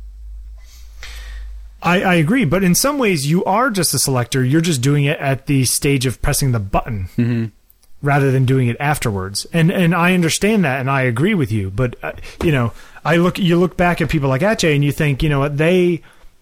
I, 1.81 2.01
I 2.01 2.15
agree, 2.15 2.43
but 2.43 2.63
in 2.63 2.75
some 2.75 2.97
ways, 2.97 3.29
you 3.29 3.43
are 3.45 3.69
just 3.69 3.93
a 3.93 3.99
selector. 3.99 4.43
You're 4.43 4.59
just 4.61 4.81
doing 4.81 5.05
it 5.05 5.17
at 5.19 5.45
the 5.45 5.63
stage 5.63 6.05
of 6.05 6.21
pressing 6.21 6.51
the 6.51 6.59
button 6.59 7.07
Mm-hmm. 7.17 7.45
rather 8.01 8.31
than 8.31 8.45
doing 8.45 8.67
it 8.67 8.75
afterwards. 8.79 9.45
And 9.53 9.71
and 9.71 9.95
I 9.95 10.13
understand 10.13 10.65
that, 10.65 10.81
and 10.81 10.89
I 10.91 11.03
agree 11.03 11.33
with 11.35 11.51
you. 11.51 11.69
But 11.69 11.95
uh, 12.03 12.11
you 12.43 12.51
know, 12.51 12.73
I 13.05 13.15
look 13.15 13.39
you 13.39 13.57
look 13.57 13.77
back 13.77 14.01
at 14.01 14.09
people 14.09 14.27
like 14.27 14.41
Atget, 14.41 14.75
and 14.75 14.83
you 14.83 14.91
think, 14.91 15.23
you 15.23 15.29
know 15.29 15.39
what, 15.39 15.57
they 15.57 16.01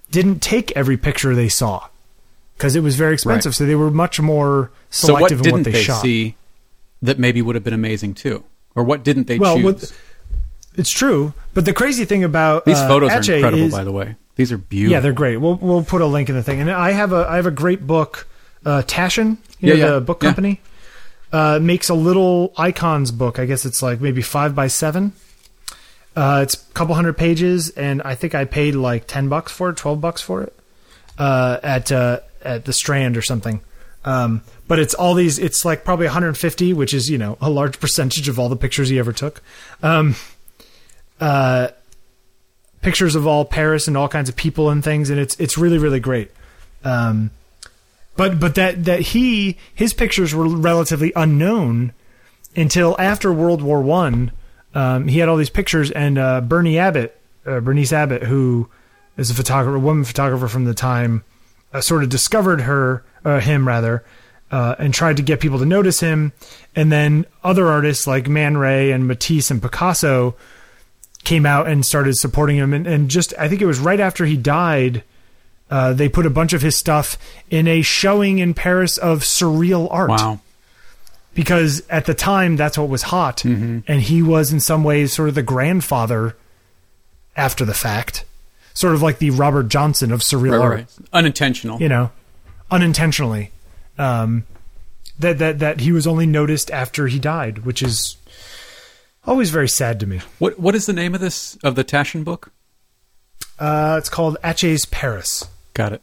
didn't 0.09 0.39
take 0.41 0.72
every 0.76 0.97
picture 0.97 1.36
they 1.36 1.49
saw 1.49 1.86
because 2.58 2.76
it 2.76 2.82
was 2.82 2.95
very 2.95 3.14
expensive. 3.14 3.51
Right. 3.51 3.55
So 3.55 3.66
they 3.66 3.76
were 3.76 3.91
much 3.91 4.20
more 4.20 4.72
So 4.89 5.14
what 5.14 5.30
selective 5.30 5.45
in 5.45 5.51
what 5.53 5.64
they, 5.64 5.72
they 5.72 5.84
shot. 5.84 6.01
see 6.01 6.36
that 7.01 7.20
maybe 7.20 7.41
would 7.41 7.55
have 7.55 7.64
been 7.64 7.74
amazing 7.74 8.16
too, 8.16 8.43
or 8.76 8.84
what 8.84 9.03
didn't 9.03 9.28
they 9.28 9.38
Well, 9.39 9.55
choose? 9.58 9.64
what- 9.64 9.93
It's 10.76 10.91
true, 10.91 11.34
but 11.53 11.66
the 11.66 11.74
crazy 11.74 12.05
thing 12.05 12.24
about 12.24 12.66
These 12.66 12.78
uh, 12.78 12.88
photos 12.88 13.12
Atget 13.12 13.30
are 13.30 13.36
incredible, 13.36 13.64
is- 13.64 13.74
by 13.74 13.84
the 13.84 13.91
way. 13.91 14.16
These 14.36 14.51
are 14.51 14.58
beautiful. 14.60 14.91
Yeah, 14.93 14.99
they're 14.99 15.14
great. 15.14 15.38
We'll 15.38 15.55
we'll 15.55 15.84
put 15.84 16.01
a 16.01 16.05
link 16.05 16.30
in 16.30 16.36
the 16.36 16.43
thing. 16.43 16.60
And 16.62 16.70
I 16.70 16.91
have 16.91 17.12
a 17.12 17.26
I 17.28 17.38
have 17.38 17.47
a 17.47 17.51
great 17.51 17.88
book. 17.88 18.28
Uh, 18.64 18.84
Taschen, 18.86 19.38
you 19.60 19.70
know, 19.70 19.76
Yeah, 19.76 19.86
yeah, 19.86 19.91
the 19.93 20.01
book 20.01 20.22
yeah. 20.22 20.30
company, 20.30 20.62
uh, 21.34 21.58
makes 21.60 21.89
a 21.89 21.95
little 21.95 22.53
icons 22.58 23.10
book. 23.12 23.39
I 23.39 23.45
guess 23.45 23.66
it's 23.66 23.82
like 23.82 23.99
maybe 23.99 24.22
five 24.22 24.53
by 24.53 24.68
seven. 24.68 25.14
Uh, 26.16 26.41
it's 26.43 26.53
a 26.55 26.74
couple 26.74 26.93
hundred 26.95 27.18
pages, 27.18 27.70
and 27.72 28.01
I 28.03 28.14
think 28.14 28.36
I 28.36 28.45
paid 28.45 28.76
like 28.76 29.08
ten 29.08 29.28
bucks 29.30 29.51
for 29.51 29.70
it, 29.72 29.78
twelve 29.78 30.01
bucks 30.01 30.22
for 30.22 30.43
it, 30.43 30.53
uh, 31.18 31.58
at 31.64 31.91
uh, 31.91 32.20
at 32.42 32.66
the 32.66 32.74
Strand 32.74 33.18
or 33.18 33.22
something. 33.22 33.62
Um, 34.06 34.42
but 34.68 34.80
it's 34.80 34.94
all 34.94 35.14
these. 35.14 35.38
It's 35.40 35.66
like 35.66 35.84
probably 35.84 36.06
150, 36.06 36.74
which 36.74 36.94
is 36.94 37.10
you 37.10 37.18
know 37.18 37.38
a 37.42 37.50
large 37.50 37.80
percentage 37.80 38.28
of 38.28 38.40
all 38.40 38.50
the 38.50 38.56
pictures 38.56 38.90
he 38.90 39.00
ever 39.00 39.12
took. 39.12 39.42
Um, 39.84 40.16
uh, 41.20 41.70
pictures 42.82 43.16
of 43.16 43.28
all 43.28 43.44
Paris 43.44 43.88
and 43.88 43.98
all 43.98 44.08
kinds 44.08 44.30
of 44.30 44.36
people 44.36 44.70
and 44.70 44.84
things, 44.84 45.10
and 45.10 45.20
it's 45.20 45.36
it's 45.40 45.58
really 45.58 45.78
really 45.78 46.00
great. 46.00 46.32
Um, 46.84 47.32
but 48.16 48.40
but 48.40 48.56
that 48.56 48.86
that 48.86 49.02
he 49.02 49.58
his 49.74 49.94
pictures 49.94 50.34
were 50.34 50.48
relatively 50.48 51.12
unknown 51.16 51.94
until 52.56 52.96
after 53.00 53.32
World 53.32 53.62
War 53.62 53.82
One. 53.82 54.32
Um, 54.74 55.08
he 55.08 55.20
had 55.20 55.28
all 55.28 55.38
these 55.38 55.50
pictures, 55.50 55.92
and 55.92 56.18
uh, 56.18 56.42
Bernie 56.42 56.78
Abbott, 56.78 57.20
uh, 57.46 57.60
Berenice 57.62 57.94
Abbott, 57.94 58.24
who 58.24 58.70
is 59.18 59.32
a 59.32 59.34
photographer, 59.34 59.76
a 59.76 59.80
woman 59.80 60.04
photographer 60.04 60.48
from 60.48 60.66
the 60.66 60.74
time, 60.74 61.24
uh, 61.78 61.82
sort 61.82 62.03
of 62.03 62.09
discovered 62.09 62.61
her, 62.61 63.03
uh, 63.23 63.39
him 63.39 63.67
rather, 63.67 64.03
uh, 64.51 64.75
and 64.80 64.93
tried 64.93 65.17
to 65.17 65.23
get 65.23 65.39
people 65.39 65.59
to 65.59 65.65
notice 65.65 65.99
him. 65.99 66.34
And 66.75 66.91
then 66.91 67.25
other 67.43 67.67
artists 67.67 68.07
like 68.07 68.28
Man 68.28 68.57
Ray 68.57 68.91
and 68.91 69.07
Matisse 69.07 69.51
and 69.51 69.61
Picasso 69.61 70.36
came 71.23 71.45
out 71.45 71.67
and 71.67 71.86
started 71.86 72.15
supporting 72.15 72.57
him. 72.57 72.73
And, 72.73 72.88
and 72.88 73.09
just, 73.09 73.34
I 73.38 73.47
think 73.47 73.61
it 73.61 73.65
was 73.65 73.80
right 73.80 73.99
after 73.99 74.25
he 74.25 74.38
died, 74.38 75.03
uh, 75.69 75.93
they 75.93 76.09
put 76.09 76.25
a 76.25 76.30
bunch 76.30 76.53
of 76.53 76.61
his 76.61 76.75
stuff 76.75 77.17
in 77.49 77.67
a 77.67 77.82
showing 77.82 78.39
in 78.39 78.53
Paris 78.53 78.97
of 78.97 79.19
surreal 79.19 79.88
art. 79.91 80.09
Wow. 80.09 80.39
Because 81.34 81.84
at 81.89 82.05
the 82.05 82.15
time, 82.15 82.55
that's 82.55 82.78
what 82.78 82.89
was 82.89 83.03
hot. 83.03 83.38
Mm-hmm. 83.39 83.80
And 83.88 84.01
he 84.01 84.23
was, 84.23 84.51
in 84.51 84.59
some 84.59 84.84
ways, 84.84 85.13
sort 85.13 85.30
of 85.30 85.36
the 85.36 85.43
grandfather 85.43 86.36
after 87.36 87.63
the 87.63 87.75
fact. 87.75 88.25
Sort 88.78 88.93
of 88.93 89.01
like 89.01 89.17
the 89.17 89.32
Robert 89.32 89.69
Johnson 89.69 90.11
of 90.11 90.19
surreal 90.19 90.51
Right, 90.51 90.61
art 90.61 90.73
right. 90.75 90.88
Unintentional. 91.11 91.82
you 91.82 91.89
know, 91.89 92.11
unintentionally. 92.69 93.49
Um, 93.97 94.43
that 95.17 95.39
that 95.39 95.57
that 95.59 95.80
he 95.80 95.91
was 95.91 96.05
only 96.05 96.28
noticed 96.28 96.69
after 96.69 97.07
he 97.07 97.17
died, 97.17 97.65
which 97.65 97.82
is 97.82 98.17
always 99.25 99.49
very 99.49 99.67
sad 99.67 99.99
to 100.01 100.05
me. 100.05 100.21
What 100.38 100.59
What 100.59 100.75
is 100.75 100.86
the 100.86 100.93
name 100.93 101.15
of 101.15 101.21
this 101.21 101.55
of 101.63 101.73
the 101.73 101.84
Taschen 101.84 102.23
book? 102.23 102.51
Uh, 103.57 103.95
it's 103.97 104.09
called 104.09 104.38
Atget's 104.43 104.86
Paris. 104.86 105.45
Got 105.73 105.93
it. 105.93 106.01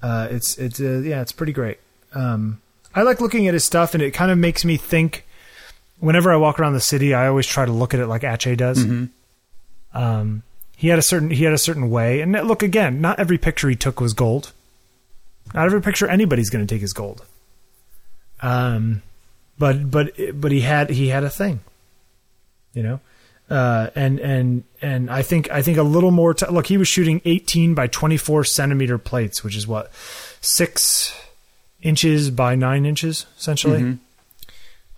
Uh, 0.00 0.28
it's 0.30 0.56
it's 0.56 0.78
uh, 0.80 1.02
yeah, 1.04 1.20
it's 1.20 1.32
pretty 1.32 1.52
great. 1.52 1.78
Um, 2.12 2.60
I 2.94 3.02
like 3.02 3.20
looking 3.20 3.48
at 3.48 3.54
his 3.54 3.64
stuff, 3.64 3.94
and 3.94 4.02
it 4.04 4.12
kind 4.12 4.30
of 4.30 4.38
makes 4.38 4.64
me 4.64 4.76
think. 4.76 5.26
Whenever 5.98 6.32
I 6.32 6.36
walk 6.36 6.60
around 6.60 6.74
the 6.74 6.80
city, 6.80 7.12
I 7.12 7.26
always 7.26 7.46
try 7.46 7.64
to 7.64 7.72
look 7.72 7.92
at 7.92 7.98
it 7.98 8.06
like 8.06 8.22
Atget 8.22 8.58
does. 8.58 8.84
Um, 9.94 10.42
he 10.76 10.88
had 10.88 10.98
a 10.98 11.02
certain 11.02 11.30
he 11.30 11.44
had 11.44 11.52
a 11.52 11.58
certain 11.58 11.90
way, 11.90 12.20
and 12.20 12.32
look 12.32 12.62
again. 12.62 13.00
Not 13.00 13.18
every 13.18 13.38
picture 13.38 13.68
he 13.68 13.76
took 13.76 14.00
was 14.00 14.12
gold. 14.12 14.52
Not 15.54 15.66
every 15.66 15.80
picture 15.80 16.08
anybody's 16.08 16.50
going 16.50 16.66
to 16.66 16.74
take 16.74 16.82
is 16.82 16.92
gold. 16.92 17.24
Um, 18.40 19.02
but 19.58 19.90
but 19.90 20.12
but 20.34 20.52
he 20.52 20.60
had 20.60 20.90
he 20.90 21.08
had 21.08 21.24
a 21.24 21.30
thing, 21.30 21.60
you 22.72 22.82
know, 22.82 23.00
uh, 23.48 23.90
and 23.94 24.18
and 24.18 24.64
and 24.82 25.10
I 25.10 25.22
think 25.22 25.50
I 25.50 25.62
think 25.62 25.78
a 25.78 25.82
little 25.82 26.10
more. 26.10 26.34
T- 26.34 26.46
look, 26.46 26.66
he 26.66 26.76
was 26.76 26.88
shooting 26.88 27.20
eighteen 27.24 27.74
by 27.74 27.86
twenty 27.86 28.16
four 28.16 28.44
centimeter 28.44 28.98
plates, 28.98 29.44
which 29.44 29.56
is 29.56 29.66
what 29.66 29.92
six 30.40 31.14
inches 31.82 32.30
by 32.30 32.54
nine 32.54 32.84
inches, 32.84 33.26
essentially. 33.38 33.98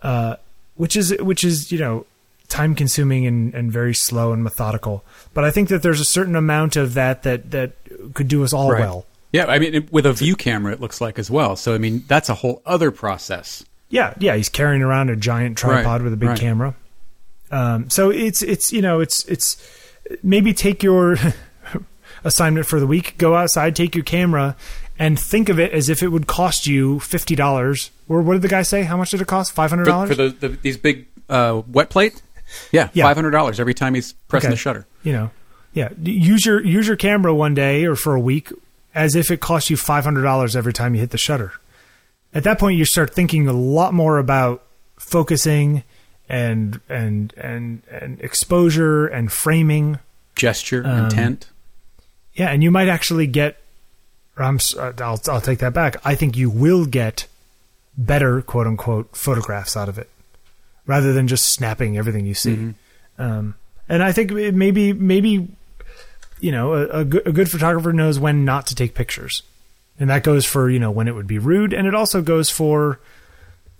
Uh, 0.03 0.37
which 0.77 0.97
is 0.97 1.15
which 1.21 1.45
is 1.45 1.73
you 1.73 1.79
know 1.79 2.07
time 2.49 2.75
consuming 2.75 3.27
and, 3.27 3.55
and 3.55 3.71
very 3.73 3.95
slow 3.95 4.33
and 4.33 4.43
methodical. 4.45 5.05
But 5.35 5.45
I 5.45 5.51
think 5.51 5.69
that 5.69 5.83
there's 5.83 6.01
a 6.01 6.05
certain 6.05 6.37
amount 6.37 6.77
of 6.77 6.95
that 6.95 7.23
that 7.25 7.51
that 7.51 7.73
could 8.15 8.29
do 8.29 8.43
us 8.45 8.53
all 8.53 8.73
Right. 8.73 8.81
well. 8.81 9.07
Yeah, 9.33 9.47
I 9.47 9.59
mean, 9.59 9.75
it, 9.75 9.93
with 9.93 10.07
a 10.07 10.13
view 10.13 10.35
camera, 10.37 10.73
it 10.73 10.81
looks 10.81 11.01
like 11.01 11.19
as 11.19 11.31
well. 11.31 11.57
So, 11.57 11.75
I 11.75 11.79
mean, 11.79 12.05
that's 12.07 12.29
a 12.29 12.35
whole 12.35 12.63
other 12.65 12.91
process. 12.91 13.65
Yeah, 13.91 14.15
yeah, 14.19 14.35
he's 14.37 14.49
carrying 14.49 14.83
around 14.83 15.11
a 15.11 15.17
giant 15.17 15.59
tripod 15.59 16.01
Right, 16.01 16.05
with 16.05 16.13
a 16.13 16.17
big 16.17 16.31
right. 16.31 16.39
camera. 16.41 16.75
Um, 17.51 17.91
so 17.91 18.11
it's 18.11 18.43
it's 18.43 18.73
you 18.73 18.83
know 18.83 19.01
it's 19.01 19.25
it's 19.27 19.57
maybe 20.23 20.53
take 20.53 20.83
your 20.83 21.17
assignment 22.25 22.67
for 22.67 22.81
the 22.81 22.87
week, 22.87 23.17
go 23.19 23.35
outside, 23.35 23.77
take 23.77 23.95
your 23.95 24.05
camera, 24.05 24.57
and 24.99 25.19
think 25.19 25.49
of 25.49 25.59
it 25.61 25.73
as 25.73 25.89
if 25.89 26.03
it 26.03 26.09
would 26.09 26.27
cost 26.27 26.67
you 26.67 26.99
fifty 27.01 27.35
dollars. 27.35 27.91
Or 28.09 28.23
what 28.23 28.35
did 28.35 28.43
the 28.43 28.49
guy 28.49 28.63
say? 28.63 28.83
How 28.85 28.97
much 28.97 29.11
did 29.11 29.21
it 29.21 29.27
cost? 29.27 29.53
Five 29.53 29.71
hundred 29.71 29.85
For, 29.85 29.91
dollars. 29.91 30.09
for 30.11 30.15
the, 30.17 30.29
the 30.31 30.49
these 30.49 30.77
big 30.77 31.07
uh, 31.29 31.63
wet 31.69 31.91
plate, 31.91 32.23
yeah, 32.73 32.89
Yeah. 32.93 33.05
five 33.05 33.17
hundred 33.17 33.31
dollars 33.33 33.59
every 33.61 33.75
time 33.75 33.95
he's 33.95 34.13
pressing 34.29 34.49
Okay. 34.49 34.55
the 34.55 34.59
shutter. 34.59 34.87
you 35.03 35.13
know, 35.13 35.31
yeah. 35.73 35.89
Use 36.03 36.45
your 36.47 36.65
use 36.65 36.87
your 36.87 36.97
camera 36.97 37.35
one 37.35 37.55
day 37.55 37.85
or 37.85 37.95
for 37.97 38.15
a 38.15 38.21
week 38.21 38.51
as 38.95 39.15
if 39.15 39.31
it 39.31 39.41
cost 39.41 39.69
you 39.71 39.77
five 39.77 40.05
hundred 40.05 40.23
dollars 40.23 40.57
every 40.57 40.73
time 40.73 40.95
you 40.95 41.01
hit 41.01 41.11
the 41.11 41.19
shutter. 41.19 41.53
At 42.35 42.45
that 42.45 42.59
point, 42.59 42.77
you 42.79 42.85
start 42.85 43.15
thinking 43.15 43.47
a 43.49 43.53
lot 43.53 43.95
more 43.95 44.19
about 44.19 44.63
focusing 44.99 45.83
and 46.29 46.81
and 46.89 47.33
and 47.37 47.83
and 47.91 48.21
exposure 48.21 49.07
and 49.07 49.31
framing. 49.33 49.99
Gesture, 50.35 50.83
Um, 50.87 51.05
intent. 51.05 51.49
Yeah, 52.35 52.49
and 52.51 52.63
you 52.63 52.71
might 52.71 52.89
actually 52.89 53.27
get. 53.27 53.57
I'm. 54.37 54.59
uh, 54.77 54.93
I'll 55.01 55.21
I'll 55.29 55.41
take 55.41 55.61
that 55.61 55.73
back. 55.73 55.97
I 56.05 56.15
think 56.15 56.37
you 56.37 56.51
will 56.51 56.85
get 56.85 57.27
better 57.97 58.43
quote 58.43 58.67
unquote 58.67 59.17
photographs 59.17 59.77
out 59.79 59.89
of 59.89 59.97
it, 59.99 60.11
rather 60.87 61.13
than 61.13 61.29
just 61.29 61.47
snapping 61.47 61.99
everything 61.99 62.27
you 62.27 62.35
see. 62.35 62.57
Mm-hmm. 62.57 63.23
Um, 63.23 63.55
and 63.89 64.03
I 64.03 64.13
think 64.13 64.33
maybe 64.33 64.93
maybe 64.93 65.49
you 66.41 66.53
know 66.53 66.75
a, 66.75 67.01
a, 67.01 67.05
good, 67.05 67.27
a 67.27 67.33
good 67.33 67.51
photographer 67.51 67.93
knows 67.93 68.19
when 68.19 68.45
not 68.45 68.67
to 68.69 68.75
take 68.75 68.95
pictures, 68.95 69.43
and 69.99 70.11
that 70.11 70.23
goes 70.23 70.45
for 70.45 70.69
you 70.71 70.79
know 70.79 70.91
when 70.91 71.09
it 71.09 71.15
would 71.15 71.27
be 71.27 71.39
rude, 71.39 71.73
and 71.73 71.87
it 71.87 71.95
also 71.95 72.23
goes 72.23 72.51
for 72.51 73.01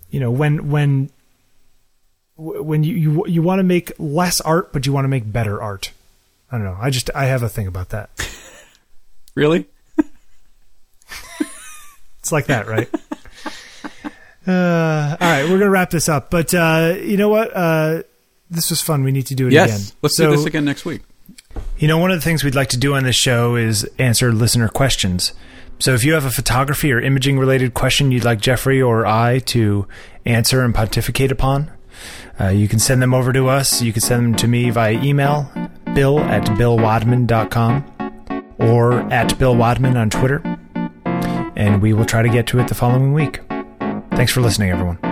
you 0.09 0.19
know 0.19 0.31
when 0.31 0.69
when 0.69 1.09
when 2.35 2.83
you 2.83 2.95
you, 2.95 3.27
you 3.27 3.41
want 3.41 3.59
to 3.59 3.63
make 3.63 3.91
less 3.99 4.41
art, 4.41 4.71
but 4.71 4.85
you 4.85 4.93
want 4.93 5.05
to 5.05 5.09
make 5.09 5.31
better 5.31 5.61
art. 5.61 5.91
I 6.51 6.57
don't 6.57 6.65
know. 6.65 6.77
I 6.79 6.89
just 6.89 7.09
I 7.13 7.25
have 7.25 7.43
a 7.43 7.49
thing 7.49 7.67
about 7.67 7.89
that. 7.89 8.09
Really? 9.35 9.67
It's 12.27 12.31
like 12.33 12.47
that, 12.47 12.67
right? 12.67 12.89
uh, 14.47 15.17
all 15.19 15.27
right, 15.29 15.43
we're 15.49 15.57
gonna 15.59 15.69
wrap 15.69 15.89
this 15.89 16.07
up, 16.09 16.29
but 16.29 16.53
uh, 16.53 16.95
you 17.01 17.17
know 17.17 17.29
what? 17.29 17.51
Uh, 17.55 18.03
this 18.49 18.69
was 18.69 18.81
fun. 18.81 19.03
We 19.03 19.11
need 19.11 19.25
to 19.27 19.35
do 19.35 19.47
it 19.47 19.53
Yes. 19.53 19.69
again. 19.69 19.97
Let's 20.01 20.15
So, 20.17 20.29
do 20.29 20.35
this 20.37 20.45
again 20.45 20.65
next 20.65 20.85
week. 20.85 21.01
You 21.77 21.87
know, 21.87 21.97
one 21.97 22.11
of 22.11 22.17
the 22.17 22.21
things 22.23 22.43
we'd 22.43 22.55
like 22.55 22.69
to 22.69 22.77
do 22.77 22.95
on 22.95 23.03
this 23.03 23.15
show 23.15 23.55
is 23.55 23.83
answer 23.99 24.31
listener 24.31 24.67
questions. 24.69 25.33
So 25.79 25.93
if 25.93 26.03
you 26.03 26.13
have 26.13 26.25
a 26.25 26.31
photography 26.31 26.91
or 26.91 26.99
imaging 26.99 27.37
related 27.37 27.73
question 27.73 28.09
you'd 28.11 28.23
like 28.25 28.39
Jeffery 28.41 28.81
or 28.81 29.05
I 29.05 29.39
to 29.39 29.87
answer 30.25 30.63
and 30.63 30.73
pontificate 30.73 31.31
upon, 31.31 31.69
uh, 32.39 32.47
you 32.49 32.67
can 32.67 32.79
send 32.79 33.01
them 33.01 33.13
over 33.13 33.31
to 33.33 33.47
us. 33.47 33.81
You 33.81 33.91
can 33.91 34.01
send 34.01 34.23
them 34.23 34.35
to 34.35 34.47
me 34.47 34.69
via 34.69 34.93
email, 35.03 35.51
bill 35.93 36.19
at 36.19 36.45
billwadman.com 36.45 37.83
or 38.59 38.93
at 39.13 39.37
Bill 39.37 39.55
Wadman 39.55 39.97
on 39.97 40.09
Twitter. 40.09 40.41
And 41.55 41.81
we 41.81 41.93
will 41.93 42.05
try 42.05 42.21
to 42.21 42.29
get 42.29 42.47
to 42.47 42.59
it 42.59 42.67
the 42.69 42.75
following 42.75 43.13
week. 43.13 43.39
Thanks 44.17 44.31
for 44.31 44.41
listening, 44.41 44.71
everyone. 44.71 45.06